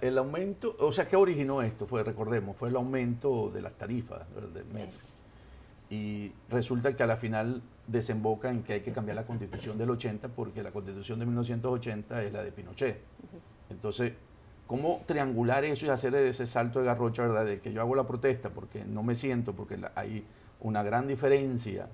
el, 0.00 0.18
aumento, 0.18 0.76
o 0.78 0.92
sea, 0.92 1.08
¿qué 1.08 1.16
originó 1.16 1.62
esto? 1.62 1.86
Fue, 1.86 2.02
recordemos, 2.02 2.56
fue 2.56 2.68
el 2.68 2.76
aumento 2.76 3.50
de 3.50 3.62
las 3.62 3.72
tarifas 3.74 4.22
del 4.52 4.64
metro. 4.66 4.98
Y 5.90 6.32
resulta 6.48 6.96
que 6.96 7.02
a 7.02 7.06
la 7.06 7.16
final 7.16 7.62
desemboca 7.86 8.50
en 8.50 8.62
que 8.62 8.74
hay 8.74 8.80
que 8.80 8.92
cambiar 8.92 9.16
la 9.16 9.26
constitución 9.26 9.76
del 9.76 9.90
80 9.90 10.28
porque 10.28 10.62
la 10.62 10.70
constitución 10.70 11.18
de 11.18 11.26
1980 11.26 12.22
es 12.22 12.32
la 12.32 12.42
de 12.42 12.52
Pinochet. 12.52 13.00
Entonces, 13.70 14.12
¿cómo 14.66 15.02
triangular 15.06 15.64
eso 15.64 15.86
y 15.86 15.88
hacer 15.88 16.14
ese 16.14 16.46
salto 16.46 16.80
de 16.80 16.86
garrocha, 16.86 17.22
verdad? 17.22 17.44
De 17.44 17.60
que 17.60 17.72
yo 17.72 17.80
hago 17.80 17.94
la 17.94 18.06
protesta 18.06 18.50
porque 18.50 18.84
no 18.84 19.02
me 19.02 19.14
siento, 19.14 19.54
porque 19.54 19.78
hay 19.94 20.24
una 20.60 20.82
gran 20.82 21.08
diferencia 21.08 21.88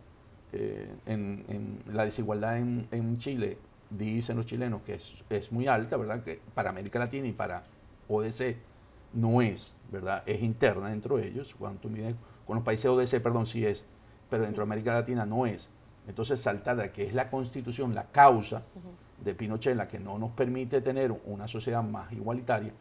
eh, 0.52 0.88
en, 1.06 1.78
la 1.92 2.04
desigualdad 2.04 2.58
en, 2.58 3.18
Chile, 3.18 3.58
dicen 3.90 4.36
los 4.36 4.46
chilenos 4.46 4.82
que 4.82 4.98
es, 5.30 5.52
muy 5.52 5.66
alta, 5.66 5.96
¿verdad? 5.96 6.22
Que 6.22 6.40
para 6.54 6.70
América 6.70 6.98
Latina 6.98 7.26
y 7.26 7.32
para 7.32 7.64
ODC 8.08 8.56
no 9.14 9.40
es, 9.42 9.72
¿verdad? 9.90 10.22
Es 10.26 10.42
interna 10.42 10.90
dentro 10.90 11.16
de 11.16 11.28
ellos. 11.28 11.54
Cuando 11.58 11.80
tú 11.80 11.88
mides 11.88 12.14
con 12.46 12.56
los 12.56 12.64
países 12.64 12.86
ODC, 12.86 13.22
perdón, 13.22 13.46
sí 13.46 13.64
es, 13.64 13.84
pero 14.28 14.44
dentro 14.44 14.62
de 14.62 14.68
América 14.68 14.94
Latina 14.94 15.24
no 15.24 15.46
es. 15.46 15.68
Entonces, 16.08 16.40
saltar 16.40 16.76
de 16.76 16.90
que 16.90 17.06
es 17.06 17.14
la 17.14 17.30
constitución, 17.30 17.94
la 17.94 18.06
causa 18.06 18.62
de 19.22 19.34
Pinochet, 19.34 19.76
la 19.76 19.86
que 19.86 19.98
no 19.98 20.18
nos 20.18 20.30
permite 20.30 20.80
tener 20.80 21.12
una 21.26 21.46
sociedad 21.46 21.82
más 21.82 22.10
igualitaria, 22.12 22.72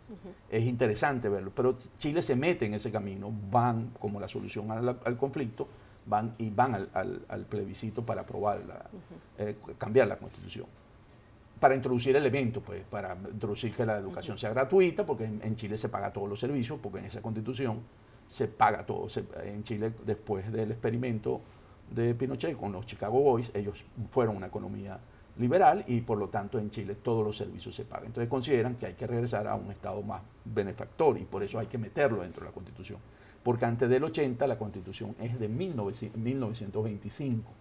es 0.50 0.64
interesante 0.66 1.28
verlo. 1.28 1.52
Pero 1.54 1.78
Chile 1.98 2.22
se 2.22 2.36
mete 2.36 2.66
en 2.66 2.74
ese 2.74 2.90
camino, 2.90 3.32
van 3.52 3.92
como 4.00 4.20
la 4.20 4.30
solución 4.30 4.72
al, 4.72 5.18
conflicto, 5.18 5.68
van 6.06 6.36
y 6.38 6.50
van 6.50 6.90
al, 6.94 7.46
plebiscito 7.50 8.06
para 8.06 8.22
aprobar, 8.22 8.90
eh, 9.38 9.58
cambiar 9.78 10.08
la 10.08 10.18
constitución. 10.18 10.66
Para 11.60 11.76
introducir 11.76 12.16
elementos, 12.16 12.64
pues, 12.64 12.84
para 12.86 13.18
introducir 13.30 13.76
que 13.76 13.86
la 13.86 13.98
educación 13.98 14.38
sea 14.38 14.52
gratuita, 14.52 15.06
porque 15.06 15.26
en, 15.26 15.56
Chile 15.56 15.78
se 15.78 15.90
paga 15.90 16.14
todos 16.14 16.30
los 16.30 16.40
servicios, 16.40 16.80
porque 16.82 17.00
en 17.00 17.06
esa 17.06 17.22
constitución 17.22 17.82
se 18.26 18.48
paga 18.48 18.86
todo. 18.86 19.08
en 19.44 19.64
Chile, 19.64 19.92
después 20.06 20.50
del 20.52 20.72
experimento 20.72 21.42
de 21.92 22.16
Pinochet 22.16 22.58
con 22.58 22.72
los 22.72 22.86
Chicago 22.86 23.20
Boys, 23.20 23.52
ellos 23.54 23.84
fueron 24.12 24.38
una 24.38 24.48
economía 24.48 25.00
liberal 25.38 25.84
y 25.88 26.02
por 26.02 26.18
lo 26.18 26.30
tanto 26.30 26.60
en 26.60 26.70
Chile 26.70 26.96
todos 26.96 27.26
los 27.26 27.38
servicios 27.38 27.76
se 27.76 27.86
pagan. 27.86 28.08
Entonces 28.08 28.30
consideran 28.30 28.76
que 28.76 28.88
hay 28.88 28.94
que 28.94 29.08
regresar 29.08 29.48
a 29.48 29.56
un 29.56 29.72
Estado 29.72 30.02
más 30.02 30.22
benefactor 30.46 31.18
y 31.18 31.26
por 31.26 31.44
eso 31.44 31.60
hay 31.60 31.68
que 31.68 31.78
meterlo 31.78 32.22
dentro 32.22 32.42
de 32.42 32.48
la 32.48 32.54
Constitución. 32.54 33.00
Porque 33.44 33.66
antes 33.66 33.90
del 33.90 34.04
80 34.04 34.46
la 34.48 34.58
Constitución 34.58 35.16
es 35.20 35.40
de 35.40 35.48
1925. 35.48 37.52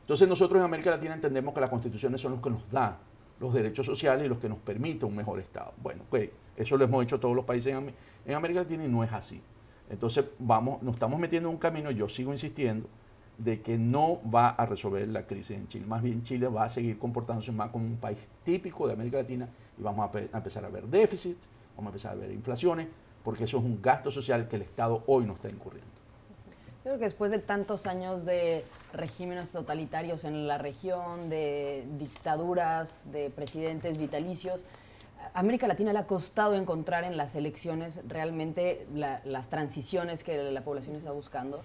Entonces 0.00 0.28
nosotros 0.28 0.58
en 0.58 0.64
América 0.64 0.90
Latina 0.90 1.14
entendemos 1.14 1.54
que 1.54 1.60
las 1.60 1.70
constituciones 1.70 2.20
son 2.20 2.32
los 2.32 2.40
que 2.40 2.50
nos 2.50 2.70
dan 2.70 2.96
los 3.40 3.52
derechos 3.52 3.86
sociales 3.86 4.26
y 4.26 4.28
los 4.28 4.38
que 4.38 4.48
nos 4.48 4.58
permiten 4.58 5.08
un 5.08 5.16
mejor 5.16 5.40
Estado. 5.40 5.72
Bueno, 5.82 6.02
pues 6.08 6.30
eso 6.56 6.76
lo 6.76 6.84
hemos 6.84 7.02
hecho 7.04 7.18
todos 7.18 7.34
los 7.34 7.44
países 7.44 7.74
en, 7.74 7.92
en 8.26 8.34
América 8.34 8.60
Latina 8.60 8.84
y 8.84 8.88
no 8.88 9.04
es 9.04 9.12
así. 9.12 9.40
Entonces 9.90 10.24
vamos, 10.38 10.82
nos 10.82 10.94
estamos 10.94 11.18
metiendo 11.18 11.48
en 11.48 11.54
un 11.54 11.60
camino, 11.60 11.90
yo 11.90 12.08
sigo 12.08 12.32
insistiendo, 12.32 12.88
de 13.38 13.60
que 13.62 13.76
no 13.76 14.20
va 14.30 14.50
a 14.50 14.66
resolver 14.66 15.08
la 15.08 15.26
crisis 15.26 15.56
en 15.56 15.68
Chile. 15.68 15.86
Más 15.86 16.02
bien 16.02 16.22
Chile 16.22 16.48
va 16.48 16.64
a 16.64 16.68
seguir 16.68 16.98
comportándose 16.98 17.52
más 17.52 17.70
como 17.70 17.84
un 17.84 17.96
país 17.96 18.18
típico 18.44 18.86
de 18.86 18.92
América 18.92 19.18
Latina 19.18 19.48
y 19.78 19.82
vamos 19.82 20.08
a, 20.14 20.18
empezar 20.36 20.64
a 20.64 20.68
ver 20.68 20.84
déficit, 20.84 21.36
vamos 21.76 21.88
a 21.88 21.90
empezar 21.90 22.12
a 22.12 22.14
ver 22.16 22.30
inflaciones, 22.30 22.86
porque 23.24 23.44
eso 23.44 23.58
es 23.58 23.64
un 23.64 23.80
gasto 23.82 24.10
social 24.10 24.48
que 24.48 24.56
el 24.56 24.62
Estado 24.62 25.02
hoy 25.06 25.24
no 25.24 25.34
está 25.34 25.48
incurriendo. 25.48 25.90
Creo 26.84 26.98
que 26.98 27.04
después 27.04 27.30
de 27.30 27.38
tantos 27.38 27.86
años 27.86 28.26
de 28.26 28.62
regímenes 28.92 29.50
totalitarios 29.50 30.24
en 30.24 30.46
la 30.46 30.58
región, 30.58 31.30
de 31.30 31.84
dictaduras, 31.98 33.10
de 33.10 33.30
presidentes 33.30 33.96
vitalicios, 33.96 34.66
América 35.32 35.66
Latina 35.66 35.94
le 35.94 36.00
ha 36.00 36.06
costado 36.06 36.54
encontrar 36.54 37.04
en 37.04 37.16
las 37.16 37.34
elecciones 37.34 38.00
realmente 38.06 38.86
las 38.92 39.48
transiciones 39.48 40.22
que 40.22 40.50
la 40.52 40.60
población 40.62 40.96
está 40.96 41.12
buscando 41.12 41.62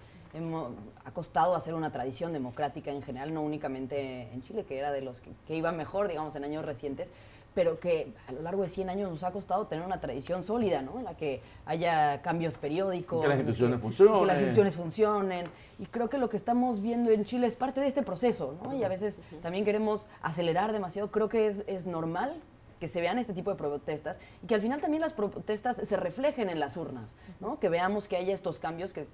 ha 1.05 1.11
costado 1.11 1.55
hacer 1.55 1.73
una 1.73 1.91
tradición 1.91 2.33
democrática 2.33 2.91
en 2.91 3.01
general, 3.01 3.33
no 3.33 3.41
únicamente 3.41 4.29
en 4.31 4.41
Chile, 4.43 4.63
que 4.63 4.77
era 4.77 4.91
de 4.91 5.01
los 5.01 5.21
que, 5.21 5.55
iba 5.55 5.71
mejor, 5.71 6.07
digamos, 6.07 6.35
en 6.35 6.43
años 6.43 6.63
recientes, 6.63 7.11
pero 7.55 7.79
que 7.79 8.13
a 8.27 8.31
lo 8.31 8.43
largo 8.43 8.61
de 8.61 8.69
100 8.69 8.91
años 8.91 9.09
nos 9.09 9.23
ha 9.23 9.31
costado 9.31 9.65
tener 9.65 9.83
una 9.83 9.99
tradición 9.99 10.43
sólida, 10.43 10.83
¿no? 10.83 10.99
En 10.99 11.05
la 11.05 11.17
que 11.17 11.41
haya 11.65 12.21
cambios 12.21 12.57
periódicos. 12.57 13.21
Que 13.21 13.27
las 13.27 13.39
instituciones 13.39 13.81
funcionen. 13.81 14.19
Que 14.19 14.25
las 14.25 14.37
instituciones 14.37 14.75
funcionen. 14.75 15.45
Y 15.79 15.85
creo 15.87 16.09
que 16.09 16.19
lo 16.19 16.29
que 16.29 16.37
estamos 16.37 16.79
viendo 16.79 17.09
en 17.09 17.25
Chile 17.25 17.47
es 17.47 17.55
parte 17.55 17.81
de 17.81 17.87
este 17.87 18.03
proceso, 18.03 18.55
¿no? 18.63 18.75
Y 18.75 18.83
a 18.83 18.87
veces 18.87 19.19
también 19.41 19.65
queremos 19.65 20.05
acelerar 20.21 20.71
demasiado. 20.73 21.09
Creo 21.09 21.27
que 21.27 21.47
es, 21.47 21.63
es 21.65 21.87
normal 21.87 22.39
que 22.79 22.87
se 22.87 23.01
vean 23.01 23.19
este 23.19 23.33
tipo 23.33 23.51
de 23.51 23.57
protestas 23.57 24.19
y 24.41 24.47
que 24.47 24.55
al 24.55 24.61
final 24.61 24.81
también 24.81 25.01
las 25.01 25.13
protestas 25.13 25.77
se 25.77 25.97
reflejen 25.97 26.49
en 26.49 26.59
las 26.59 26.77
urnas, 26.77 27.15
¿no? 27.39 27.59
que 27.59 27.69
veamos 27.69 28.07
que 28.07 28.15
haya 28.17 28.33
estos 28.33 28.59
cambios 28.59 28.93
que, 28.93 29.05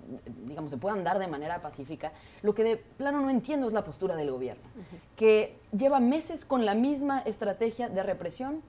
digamos, 0.46 0.72
se 0.72 0.78
puedan 0.78 1.04
dar 1.04 1.20
de 1.20 1.28
manera 1.28 1.62
pacífica. 1.62 2.14
Lo 2.42 2.54
que 2.54 2.64
de 2.64 2.78
plano 2.78 3.22
no 3.22 3.30
entiendo 3.30 3.68
es 3.68 3.74
la 3.74 3.84
postura 3.84 4.16
del 4.16 4.32
gobierno, 4.32 4.64
que 5.16 5.58
lleva 5.76 6.00
meses 6.00 6.46
con 6.46 6.66
la 6.66 6.76
misma 6.76 7.22
estrategia 7.22 7.90
de 7.90 8.04
represión, 8.04 8.62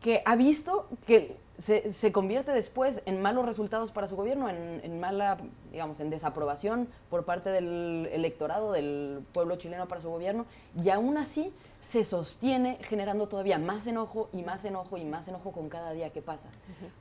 que 0.00 0.22
ha 0.24 0.36
visto 0.36 0.88
que 1.06 1.36
se, 1.58 2.12
convierte 2.12 2.52
después 2.52 3.02
en 3.04 3.20
malos 3.20 3.44
resultados 3.44 3.90
para 3.90 4.06
su 4.06 4.16
gobierno, 4.16 4.48
en, 4.48 4.80
en, 4.82 4.98
mala, 4.98 5.36
digamos, 5.70 6.00
en 6.00 6.08
desaprobación 6.08 6.88
por 7.10 7.26
parte 7.26 7.50
del 7.50 8.08
electorado, 8.10 8.72
del 8.72 9.22
pueblo 9.32 9.56
chileno 9.56 9.86
para 9.86 10.00
su 10.00 10.08
gobierno, 10.08 10.46
y 10.82 10.88
aún 10.88 11.18
así 11.18 11.52
se 11.80 12.04
sostiene 12.04 12.78
generando 12.82 13.26
todavía 13.26 13.58
más 13.58 13.86
enojo 13.86 14.28
y 14.32 14.42
más 14.42 14.64
enojo 14.64 14.98
y 14.98 15.04
más 15.04 15.28
enojo 15.28 15.50
con 15.50 15.68
cada 15.68 15.92
día 15.92 16.10
que 16.10 16.20
pasa. 16.20 16.50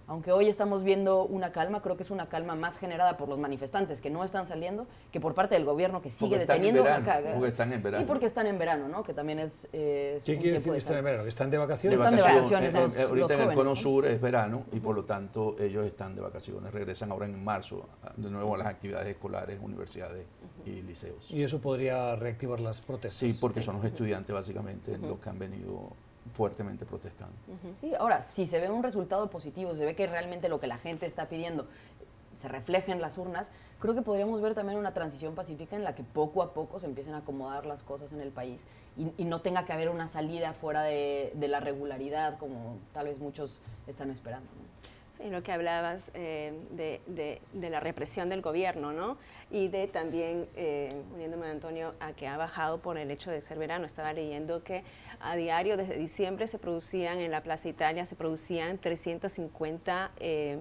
Aunque 0.08 0.32
hoy 0.32 0.48
estamos 0.48 0.84
viendo 0.84 1.26
una 1.26 1.52
calma, 1.52 1.82
creo 1.82 1.98
que 1.98 2.04
es 2.04 2.12
una 2.12 2.30
calma 2.30 2.56
más 2.56 2.78
generada 2.78 3.18
por 3.18 3.28
los 3.28 3.38
manifestantes 3.38 4.00
que 4.00 4.10
no 4.10 4.24
están 4.24 4.46
saliendo 4.46 4.88
que 5.12 5.20
por 5.20 5.34
parte 5.34 5.56
del 5.56 5.66
gobierno 5.66 6.02
que 6.02 6.10
sigue 6.10 6.38
deteniendo 6.38 6.84
Porque 7.34 7.48
están 7.50 7.74
en 7.74 7.84
verano. 7.84 8.04
Y 8.04 8.08
porque 8.08 8.26
están 8.26 8.48
en 8.48 8.58
verano, 8.58 8.88
¿no? 8.88 9.04
Que 9.04 9.14
también 9.14 9.40
es... 9.40 9.68
Eh, 9.74 10.20
¿Qué 10.26 10.38
quiere 10.38 10.58
decir 10.58 10.72
que 10.72 10.78
están 10.78 10.98
en 10.98 11.04
verano? 11.04 11.24
¿Que 11.24 11.30
están 11.30 11.52
de 11.52 11.58
vacaciones? 11.58 12.00
están 12.00 12.16
de 12.16 12.22
vacaciones 12.22 12.74
los, 12.74 12.98
eh, 12.98 13.04
Ahorita 13.04 13.34
en 13.34 13.50
el 13.50 13.56
cono 13.56 13.76
sur 13.76 14.06
es 14.06 14.22
verano 14.22 14.64
y 14.72 14.80
por 14.80 14.96
lo 14.96 15.04
tanto 15.04 15.58
ellos 15.60 15.86
están 15.86 16.16
de 16.16 16.22
vacaciones. 16.22 16.72
Regresan 16.72 17.12
ahora 17.12 17.26
en 17.26 17.44
marzo 17.44 17.86
de 18.16 18.30
nuevo 18.30 18.56
a 18.56 18.58
las 18.58 18.68
actividades 18.68 19.10
escolares, 19.10 19.60
universidades 19.62 20.26
y 20.66 20.82
liceos. 20.82 21.30
¿Y 21.30 21.44
eso 21.44 21.60
podría 21.60 22.16
reactivar 22.16 22.60
las 22.60 22.80
protestas? 22.80 23.20
Sí, 23.20 23.38
porque 23.40 23.62
son 23.62 23.76
los 23.76 23.86
estudiantes 23.86 24.34
básicamente 24.34 24.69
los 25.02 25.20
que 25.20 25.30
han 25.30 25.40
venido 25.40 25.90
fuertemente 26.34 26.86
protestando. 26.86 27.36
Sí, 27.80 27.94
ahora, 27.96 28.22
si 28.22 28.46
se 28.46 28.60
ve 28.60 28.70
un 28.70 28.84
resultado 28.84 29.30
positivo, 29.30 29.76
se 29.76 29.86
ve 29.86 29.96
que 29.96 30.08
realmente 30.08 30.50
lo 30.50 30.60
que 30.60 30.68
la 30.68 30.78
gente 30.78 31.06
está 31.06 31.28
pidiendo 31.28 31.68
se 32.36 32.48
refleja 32.48 32.94
en 32.94 33.02
las 33.02 33.18
urnas, 33.18 33.52
creo 33.80 33.96
que 33.96 34.02
podríamos 34.02 34.40
ver 34.42 34.56
también 34.56 34.80
una 34.80 34.94
transición 34.94 35.36
pacífica 35.36 35.76
en 35.76 35.84
la 35.84 35.94
que 35.94 36.04
poco 36.04 36.42
a 36.42 36.54
poco 36.54 36.80
se 36.80 36.86
empiecen 36.86 37.14
a 37.14 37.18
acomodar 37.18 37.66
las 37.66 37.84
cosas 37.84 38.14
en 38.14 38.22
el 38.22 38.30
país 38.30 38.66
y, 38.98 39.26
no 39.26 39.42
tenga 39.42 39.66
que 39.66 39.74
haber 39.74 39.90
una 39.90 40.08
salida 40.08 40.54
fuera 40.54 40.84
de, 40.84 41.34
la 41.38 41.60
regularidad 41.60 42.38
como 42.38 42.78
tal 42.94 43.08
vez 43.08 43.20
muchos 43.20 43.60
están 43.88 44.10
esperando. 44.10 44.48
Sí, 45.20 45.30
lo 45.30 45.44
que 45.44 45.52
hablabas 45.52 46.12
eh, 46.14 46.54
de, 46.72 47.42
la 47.70 47.82
represión 47.82 48.30
del 48.30 48.42
gobierno, 48.42 48.94
¿no? 48.94 49.18
Y 49.52 49.68
de 49.68 49.88
también, 49.88 50.48
eh, 50.56 50.88
uniéndome 51.14 51.48
a 51.48 51.52
Antonio, 51.52 51.94
a 52.00 52.14
que 52.14 52.26
ha 52.28 52.38
bajado 52.38 52.78
por 52.80 52.98
el 52.98 53.12
hecho 53.12 53.30
de 53.30 53.42
ser 53.42 53.58
verano. 53.58 53.86
Estaba 53.86 54.14
leyendo 54.14 54.64
que 54.64 54.84
a 55.20 55.36
diario 55.36 55.76
desde 55.76 55.98
diciembre 55.98 56.48
se 56.48 56.58
producían 56.58 57.20
en 57.20 57.32
la 57.32 57.44
Plaza 57.44 57.68
Italia, 57.68 58.06
se 58.06 58.16
producían 58.16 58.78
350 58.78 60.12
eh, 60.20 60.58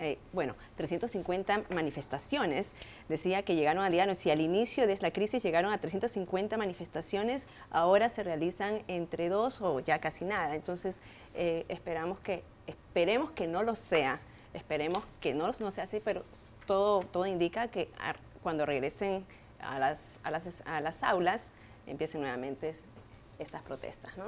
eh, 0.00 0.18
bueno, 0.32 0.56
350 0.74 1.64
manifestaciones. 1.70 2.74
Decía 3.08 3.42
que 3.42 3.54
llegaron 3.54 3.84
a 3.84 3.90
diario, 3.90 4.16
si 4.16 4.30
al 4.30 4.40
inicio 4.40 4.88
de 4.88 4.96
la 5.00 5.12
crisis 5.12 5.40
llegaron 5.42 5.72
a 5.72 5.78
350 5.78 6.56
manifestaciones, 6.56 7.46
ahora 7.70 8.08
se 8.08 8.24
realizan 8.24 8.82
entre 8.88 9.28
dos 9.28 9.60
o 9.60 9.78
ya 9.78 10.00
casi 10.00 10.24
nada. 10.24 10.56
Entonces, 10.56 11.00
esperamos 11.34 12.18
que 12.18 12.42
Esperemos 12.68 13.32
que 13.32 13.46
no 13.46 13.62
lo 13.64 13.74
sea, 13.74 14.20
esperemos 14.54 15.04
que 15.20 15.34
no, 15.34 15.50
no 15.58 15.70
sea 15.70 15.84
así, 15.84 16.00
pero 16.04 16.22
todo, 16.66 17.00
todo 17.00 17.26
indica 17.26 17.68
que 17.68 17.88
cuando 18.42 18.66
regresen 18.66 19.24
a 19.60 19.78
las, 19.78 20.16
a 20.22 20.30
las, 20.30 20.62
a 20.66 20.80
las 20.80 21.02
aulas 21.02 21.50
empiecen 21.86 22.20
nuevamente 22.20 22.74
estas 23.38 23.62
protestas. 23.62 24.16
¿no? 24.16 24.24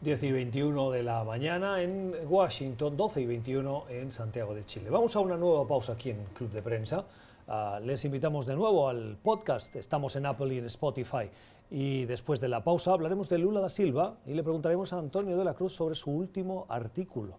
10 0.00 0.22
y 0.22 0.32
21 0.32 0.90
de 0.90 1.02
la 1.02 1.24
mañana 1.24 1.82
en 1.82 2.14
Washington, 2.26 2.96
12 2.96 3.20
y 3.20 3.26
21 3.26 3.84
en 3.90 4.12
Santiago 4.12 4.54
de 4.54 4.64
Chile. 4.64 4.90
Vamos 4.90 5.14
a 5.16 5.20
una 5.20 5.36
nueva 5.36 5.66
pausa 5.66 5.92
aquí 5.92 6.10
en 6.10 6.24
Club 6.34 6.50
de 6.50 6.62
Prensa. 6.62 7.04
Ah, 7.46 7.78
les 7.82 8.04
invitamos 8.04 8.46
de 8.46 8.56
nuevo 8.56 8.88
al 8.88 9.16
podcast. 9.22 9.76
Estamos 9.76 10.16
en 10.16 10.26
Apple 10.26 10.54
y 10.54 10.58
en 10.58 10.66
Spotify. 10.66 11.30
Y 11.70 12.04
después 12.06 12.40
de 12.40 12.48
la 12.48 12.62
pausa 12.62 12.92
hablaremos 12.92 13.28
de 13.28 13.38
Lula 13.38 13.60
da 13.60 13.68
Silva 13.68 14.16
y 14.26 14.34
le 14.34 14.42
preguntaremos 14.42 14.92
a 14.92 14.98
Antonio 14.98 15.36
de 15.36 15.44
la 15.44 15.54
Cruz 15.54 15.74
sobre 15.74 15.94
su 15.94 16.10
último 16.10 16.66
artículo. 16.68 17.38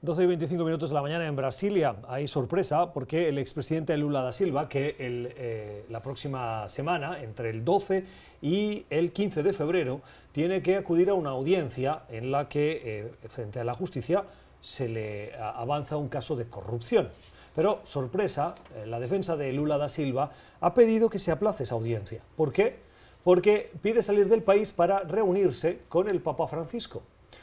12 0.00 0.22
y 0.22 0.26
25 0.26 0.64
minutos 0.64 0.90
de 0.90 0.94
la 0.94 1.02
mañana 1.02 1.26
en 1.26 1.34
Brasilia. 1.34 1.96
Hay 2.06 2.28
sorpresa 2.28 2.92
porque 2.92 3.28
el 3.28 3.36
expresidente 3.36 3.96
Lula 3.96 4.22
da 4.22 4.30
Silva, 4.30 4.68
que 4.68 4.94
eh, 4.96 5.84
la 5.88 6.00
próxima 6.00 6.68
semana, 6.68 7.20
entre 7.20 7.50
el 7.50 7.64
12 7.64 8.04
y 8.40 8.86
el 8.90 9.12
15 9.12 9.42
de 9.42 9.52
febrero, 9.52 10.00
tiene 10.30 10.62
que 10.62 10.76
acudir 10.76 11.10
a 11.10 11.14
una 11.14 11.30
audiencia 11.30 12.02
en 12.10 12.30
la 12.30 12.48
que, 12.48 12.80
eh, 12.84 13.28
frente 13.28 13.58
a 13.58 13.64
la 13.64 13.74
justicia, 13.74 14.22
se 14.60 14.88
le 14.88 15.34
avanza 15.36 15.96
un 15.96 16.08
caso 16.08 16.36
de 16.36 16.46
corrupción. 16.46 17.08
Pero, 17.56 17.80
sorpresa, 17.82 18.54
eh, 18.76 18.86
la 18.86 19.00
defensa 19.00 19.36
de 19.36 19.52
Lula 19.52 19.78
da 19.78 19.88
Silva 19.88 20.30
ha 20.60 20.74
pedido 20.74 21.10
que 21.10 21.18
se 21.18 21.32
aplace 21.32 21.64
esa 21.64 21.74
audiencia. 21.74 22.22
¿Por 22.36 22.52
qué? 22.52 22.76
Porque 23.24 23.72
pide 23.82 24.00
salir 24.02 24.28
del 24.28 24.44
país 24.44 24.70
para 24.70 25.00
reunirse 25.00 25.80
con 25.88 26.08
el 26.08 26.20
Papa 26.20 26.46
Francisco. 26.46 27.02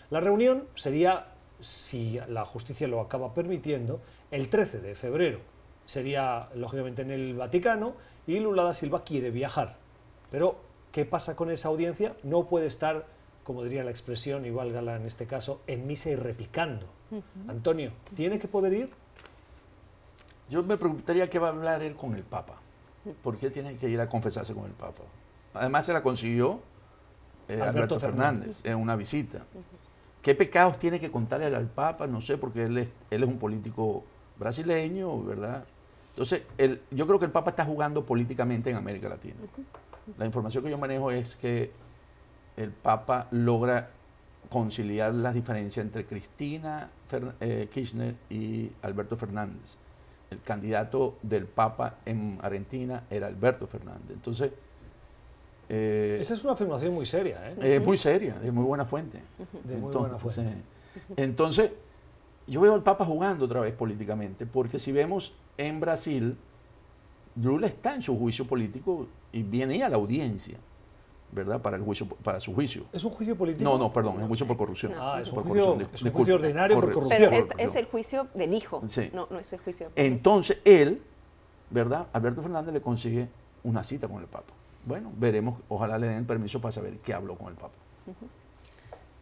La 0.10 0.22
reunión 0.22 0.64
sería 0.76 1.34
si 1.62 2.20
la 2.28 2.45
justicia 2.45 2.88
lo 2.88 2.99
acaba 3.01 3.34
permitiendo, 3.34 4.01
el 4.32 4.49
13 4.49 4.82
de 4.82 4.95
febrero. 4.95 5.39
Sería, 5.86 6.49
lógicamente, 6.56 7.01
en 7.01 7.12
el 7.12 7.36
Vaticano 7.36 7.93
y 8.28 8.39
Lula 8.39 8.64
da 8.64 8.74
Silva 8.74 9.03
quiere 9.03 9.32
viajar. 9.32 9.78
Pero, 10.32 10.58
¿qué 10.91 11.06
pasa 11.06 11.36
con 11.36 11.51
esa 11.51 11.68
audiencia? 11.68 12.16
No 12.24 12.45
puede 12.45 12.68
estar, 12.68 13.06
como 13.43 13.64
diría 13.64 13.84
la 13.84 13.91
expresión, 13.91 14.45
y 14.45 14.51
válgala 14.51 14.95
en 14.95 15.06
este 15.06 15.28
caso, 15.28 15.62
en 15.68 15.86
misa 15.88 16.10
y 16.10 16.16
repicando. 16.16 16.88
Antonio, 17.47 17.91
¿tiene 18.16 18.39
que 18.39 18.47
poder 18.47 18.74
ir? 18.74 18.89
Yo 20.49 20.64
me 20.64 20.78
preguntaría 20.78 21.30
qué 21.30 21.39
va 21.39 21.47
a 21.47 21.51
hablar 21.51 21.82
él 21.82 21.95
con 21.95 22.16
el 22.16 22.24
Papa. 22.24 22.56
¿Por 23.24 23.38
qué 23.38 23.49
tiene 23.49 23.76
que 23.78 23.88
ir 23.88 23.99
a 23.99 24.10
confesarse 24.10 24.53
con 24.53 24.66
el 24.66 24.72
Papa? 24.72 25.03
Además, 25.53 25.86
se 25.86 25.93
la 25.93 26.01
consiguió 26.01 26.60
eh, 27.47 27.62
Alberto, 27.62 27.99
Fernández 27.99 28.62
en 28.66 28.78
una 28.78 28.95
visita. 28.95 29.45
¿Qué 30.26 30.34
pecados 30.34 30.80
tiene 30.80 30.99
que 30.99 31.11
contarle 31.11 31.45
al 31.55 31.67
Papa? 31.67 32.07
No 32.07 32.19
sé, 32.19 32.39
porque 32.39 32.63
él 32.63 32.80
es, 32.80 32.88
él 33.11 33.21
es 33.21 33.30
un 33.30 33.38
político 33.38 34.03
brasileño, 34.39 35.23
¿verdad? 35.23 35.65
Entonces, 36.09 36.41
yo 36.89 37.05
creo 37.05 37.19
que 37.19 37.26
el 37.26 37.32
Papa 37.32 37.51
está 37.51 37.63
jugando 37.63 38.03
políticamente 38.03 38.71
en 38.71 38.76
América 38.76 39.07
Latina. 39.07 39.36
La 40.17 40.26
información 40.26 40.63
que 40.63 40.71
yo 40.71 40.80
manejo 40.80 41.11
es 41.11 41.36
que 41.36 41.69
el 42.57 42.71
Papa 42.71 43.28
logra 43.30 43.91
conciliar 44.49 45.13
las 45.13 45.36
diferencias 45.36 45.86
entre 45.86 46.07
Cristina 46.07 46.89
eh, 47.39 47.69
Kirchner 47.71 48.15
y 48.28 48.71
Alberto 48.82 49.17
Fernández. 49.17 49.78
El 50.32 50.41
candidato 50.41 51.19
del 51.21 51.45
Papa 51.45 51.97
en 52.03 52.39
Argentina 52.41 53.03
era 53.11 53.28
Alberto 53.28 53.67
Fernández. 53.67 54.09
Entonces, 54.09 54.51
eh, 55.70 56.18
Esa 56.20 56.34
es 56.34 56.43
una 56.43 56.53
afirmación 56.53 56.93
muy 56.93 57.05
seria. 57.05 57.53
¿eh? 57.59 57.80
muy 57.80 57.97
seria, 57.97 58.36
de 58.36 58.51
muy 58.51 58.63
buena 58.63 58.86
fuente. 58.86 59.22
De 59.63 59.76
muy 59.78 59.93
buena 59.93 60.18
fuente. 60.18 60.57
Entonces, 61.16 61.72
yo 62.47 62.61
veo 62.61 62.74
al 62.74 62.84
Papa 62.84 63.05
jugando 63.05 63.45
otra 63.45 63.61
vez 63.61 63.74
políticamente, 63.74 64.45
porque 64.45 64.80
si 64.80 64.91
vemos 64.91 65.34
en 65.57 65.80
Brasil, 65.80 66.38
Lula 67.36 67.68
está 67.68 67.95
en 67.95 68.01
su 68.01 68.18
juicio 68.18 68.45
político 68.45 69.07
y 69.32 69.43
viene 69.43 69.84
a 69.84 69.89
la 69.89 69.95
audiencia. 69.95 70.57
¿verdad? 71.32 71.61
Para, 71.61 71.76
el 71.76 71.84
juicio, 71.84 72.07
para 72.07 72.39
su 72.39 72.53
juicio. 72.53 72.86
¿Es 72.93 73.03
un 73.03 73.11
juicio 73.11 73.36
político? 73.36 73.70
No, 73.70 73.78
no, 73.78 73.91
perdón, 73.91 74.16
es 74.16 74.22
un 74.22 74.28
juicio 74.30 74.47
por 74.47 74.55
corrupción. 74.55 74.93
Ah, 74.95 75.20
es 75.22 75.32
un, 75.32 75.43
juicio, 75.43 76.36
ordinario 76.36 76.80
por 76.80 76.93
corrupción. 76.93 77.30
Pero 77.30 77.47
es, 77.57 77.76
el 77.76 77.86
juicio 77.86 78.28
del 78.34 78.53
hijo, 78.53 78.82
no, 79.11 79.28
no 79.30 79.39
es 79.39 79.51
el 79.51 79.59
juicio. 79.59 79.91
Entonces, 79.95 80.59
él, 80.63 81.01
¿verdad? 81.70 82.07
Alberto 82.13 82.41
Fernández 82.41 82.74
le 82.74 82.82
consigue 82.82 83.28
una 83.63 83.84
cita 83.84 84.07
con 84.07 84.22
el 84.22 84.28
Papa. 84.28 84.53
Bueno, 84.86 85.11
veremos, 85.17 85.59
ojalá 85.67 85.97
le 85.97 86.07
den 86.07 86.25
permiso 86.27 86.61
para 86.61 86.71
saber 86.71 86.99
qué 86.99 87.13
habló 87.13 87.36
con 87.36 87.47
el 87.47 87.55
Papa. 87.55 87.73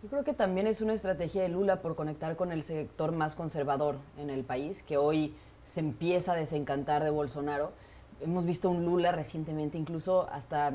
Yo 0.04 0.10
creo 0.10 0.24
que 0.26 0.34
también 0.34 0.68
es 0.68 0.82
una 0.82 0.94
estrategia 0.94 1.44
de 1.44 1.50
Lula 1.50 1.82
por 1.82 1.96
conectar 1.96 2.36
con 2.36 2.52
el 2.52 2.64
sector 2.64 3.14
más 3.14 3.36
conservador 3.36 3.96
en 4.18 4.30
el 4.30 4.44
país, 4.44 4.84
que 4.84 4.98
hoy 4.98 5.34
se 5.64 5.80
empieza 5.80 6.34
a 6.34 6.36
desencantar 6.36 7.06
de 7.06 7.10
Bolsonaro. 7.10 7.72
Hemos 8.20 8.44
visto 8.44 8.70
un 8.70 8.84
Lula 8.84 9.14
recientemente 9.14 9.78
incluso 9.78 10.28
hasta 10.30 10.74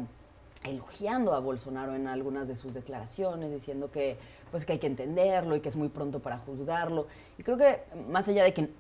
elogiando 0.65 1.35
a 1.35 1.41
Bolsonaro 1.41 1.95
en 1.95 2.09
algunas 2.09 2.49
de 2.49 2.57
sus 2.57 2.73
declaraciones, 2.73 3.53
diciendo 3.53 3.91
que 3.91 4.17
pues 4.51 4.65
que 4.65 4.73
hay 4.73 4.79
que 4.79 4.87
entenderlo 4.87 5.55
y 5.55 5.61
que 5.61 5.69
es 5.69 5.77
muy 5.77 5.89
pronto 5.91 6.21
para 6.21 6.39
juzgarlo. 6.39 7.07
Y 7.37 7.43
creo 7.43 7.59
que 7.59 7.83
más 8.09 8.27
allá 8.29 8.45
de 8.45 8.55
que 8.55 8.71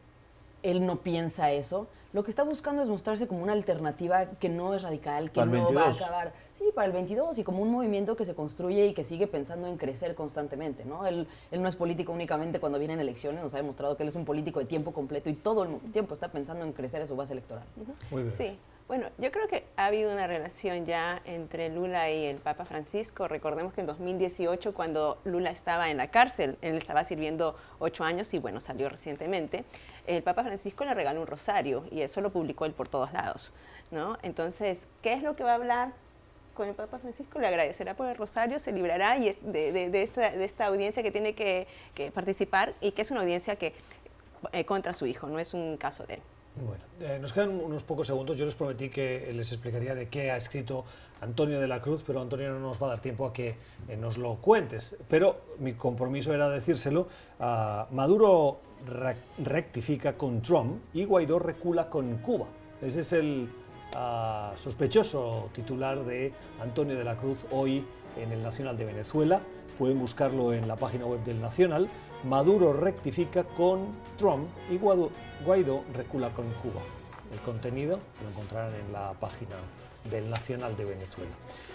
él 0.63 0.85
no 0.85 0.97
piensa 0.97 1.53
eso, 1.53 1.87
lo 2.13 2.25
que 2.25 2.31
está 2.31 2.43
buscando 2.43 2.83
es 2.83 2.89
mostrarse 2.89 3.29
como 3.29 3.43
una 3.43 3.53
alternativa 3.53 4.27
que 4.27 4.49
no 4.49 4.75
es 4.75 4.83
radical, 4.83 5.31
que 5.31 5.45
no 5.45 5.73
va 5.75 5.89
a 5.89 5.91
acabar. 5.91 6.33
Sí, 6.53 6.65
para 6.75 6.87
el 6.87 6.93
22 6.93 7.39
y 7.39 7.45
como 7.45 7.63
un 7.63 7.71
movimiento 7.71 8.17
que 8.17 8.25
se 8.25 8.35
construye 8.35 8.87
y 8.87 8.95
que 8.95 9.05
sigue 9.05 9.27
pensando 9.27 9.69
en 9.69 9.77
crecer 9.77 10.15
constantemente. 10.15 10.85
¿no? 10.87 11.07
Él, 11.07 11.29
él 11.51 11.63
no 11.63 11.69
es 11.69 11.77
político 11.77 12.13
únicamente 12.13 12.61
cuando 12.61 12.79
vienen 12.79 12.99
elecciones, 12.99 13.43
nos 13.43 13.53
ha 13.53 13.59
demostrado 13.59 13.97
que 13.97 14.05
él 14.05 14.09
es 14.09 14.17
un 14.17 14.25
político 14.25 14.59
de 14.59 14.67
tiempo 14.67 14.93
completo 14.93 15.29
y 15.29 15.35
todo 15.35 15.65
el 15.65 15.79
tiempo 15.93 16.15
está 16.15 16.29
pensando 16.33 16.65
en 16.65 16.73
crecer 16.73 17.03
en 17.03 17.09
su 17.09 17.15
base 17.15 17.35
electoral. 17.35 17.65
Muy 18.11 18.23
bien. 18.23 18.33
Sí. 18.33 18.59
Bueno, 18.89 19.09
yo 19.19 19.31
creo 19.31 19.49
que 19.49 19.67
ha 19.77 19.85
habido 19.85 20.11
una 20.11 20.27
relación 20.27 20.87
ya 20.87 21.21
entre 21.27 21.69
Lula 21.69 22.11
y 22.11 22.25
el 22.25 22.39
Papa 22.39 22.65
Francisco. 22.65 23.29
Recordemos 23.29 23.75
que 23.75 23.83
en 23.83 23.87
2018, 23.87 24.73
cuando 24.73 25.19
Lula 25.25 25.51
estaba 25.51 25.91
en 25.91 25.99
la 25.99 26.11
cárcel, 26.11 26.57
él 26.63 26.79
estaba 26.79 27.05
sirviendo 27.05 27.55
ocho 27.81 28.03
años 28.05 28.33
y 28.33 28.39
bueno, 28.39 28.61
salió 28.61 28.89
recientemente, 28.89 29.67
el 30.09 30.23
Papa 30.23 30.43
Francisco 30.43 30.85
le 30.85 30.95
regaló 30.95 31.21
un 31.21 31.27
rosario 31.27 31.85
y 31.91 32.01
eso 32.01 32.21
lo 32.21 32.31
publicó 32.31 32.65
él 32.65 32.73
por 32.73 32.89
todos 32.89 33.13
lados. 33.13 33.53
¿no? 33.91 34.19
Entonces, 34.23 34.87
¿qué 35.03 35.13
es 35.13 35.23
lo 35.23 35.37
que 35.37 35.45
va 35.45 35.53
a 35.53 35.55
hablar 35.55 35.93
con 36.55 36.69
el 36.69 36.75
Papa 36.75 36.99
Francisco? 36.99 37.39
Le 37.39 37.47
agradecerá 37.47 37.95
por 37.95 38.09
el 38.09 38.17
rosario, 38.17 38.59
se 38.59 38.73
librará 38.73 39.19
y 39.19 39.37
de, 39.43 40.43
esta, 40.43 40.67
audiencia 40.67 41.03
que 41.03 41.11
tiene 41.11 41.35
que, 41.35 41.67
participar 42.15 42.75
y 42.81 42.93
que 42.93 43.03
es 43.03 43.11
una 43.11 43.21
audiencia 43.21 43.57
que 43.57 43.75
eh, 44.53 44.65
contra 44.65 44.93
su 44.93 45.07
hijo, 45.07 45.27
no 45.29 45.39
es 45.39 45.53
un 45.53 45.77
caso 45.77 46.05
de 46.07 46.15
él. 46.15 46.21
Bueno, 46.67 46.83
eh, 47.01 47.19
nos 47.21 47.33
quedan 47.33 47.51
unos 47.51 47.85
pocos 47.85 48.09
segundos. 48.09 48.37
Yo 48.37 48.45
les 48.45 48.57
prometí 48.57 48.89
que 48.89 49.31
les 49.33 49.53
explicaría 49.53 49.95
de 49.95 50.09
qué 50.09 50.33
ha 50.33 50.37
escrito 50.37 50.85
Antonio 51.21 51.61
de 51.61 51.69
la 51.69 51.81
Cruz, 51.81 52.03
pero 52.05 52.21
Antonio 52.21 52.51
no 52.51 52.59
nos 52.59 52.83
va 52.83 52.89
a 52.89 52.91
dar 52.91 53.01
tiempo 53.01 53.27
a 53.27 53.33
que 53.33 53.55
eh, 53.89 53.97
nos 53.97 54.19
lo 54.19 54.37
cuentes. 54.37 54.97
Pero 55.09 55.41
mi 55.59 55.75
compromiso 55.75 56.35
era 56.35 56.49
decírselo. 56.49 57.07
Maduro 57.39 58.61
rectifica 59.39 60.17
con 60.17 60.43
Trump 60.43 60.83
y 60.95 61.05
Guaidó 61.05 61.39
recula 61.39 61.89
con 61.89 62.19
Cuba. 62.19 62.47
Ese 62.81 63.01
es 63.01 63.13
el 63.13 63.49
ah, 63.95 64.53
sospechoso 64.57 65.51
titular 65.53 66.05
de 66.05 66.33
Antonio 66.61 66.97
de 66.97 67.05
la 67.05 67.17
Cruz 67.17 67.47
hoy 67.51 67.85
en 68.17 68.33
el 68.33 68.43
Nacional 68.43 68.77
de 68.77 68.85
Venezuela. 68.85 69.41
Pueden 69.79 69.99
buscarlo 69.99 70.53
en 70.53 70.67
la 70.67 70.77
página 70.77 71.07
web 71.07 71.23
del 71.25 71.41
Nacional. 71.41 71.89
Maduro 72.25 72.73
rectifica 72.73 73.45
con 73.45 73.87
Trump 74.17 74.49
y 74.71 74.79
Guaidó 74.79 75.85
recula 75.95 76.31
con 76.31 76.47
Cuba. 76.63 76.83
El 77.33 77.41
contenido 77.41 77.99
lo 78.23 78.29
encontrarán 78.31 78.75
en 78.75 78.93
la 78.93 79.13
página 79.13 79.57
del 80.11 80.29
Nacional 80.31 80.77
de 80.77 80.85
Venezuela. 80.85 81.31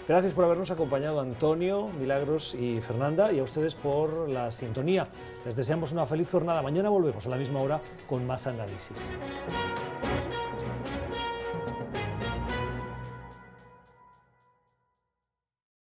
Gracias 0.06 0.34
por 0.34 0.44
habernos 0.44 0.70
acompañado 0.70 1.20
Antonio, 1.20 1.88
Milagros 1.98 2.54
y 2.54 2.80
Fernanda 2.80 3.32
y 3.32 3.38
a 3.38 3.42
ustedes 3.42 3.74
por 3.74 4.28
la 4.28 4.52
sintonía. 4.52 5.08
Les 5.44 5.56
deseamos 5.56 5.92
una 5.92 6.06
feliz 6.06 6.30
jornada. 6.30 6.62
Mañana 6.62 6.88
volvemos 6.88 7.26
a 7.26 7.30
la 7.30 7.36
misma 7.36 7.60
hora 7.60 7.80
con 8.06 8.26
más 8.26 8.46
análisis. 8.46 8.96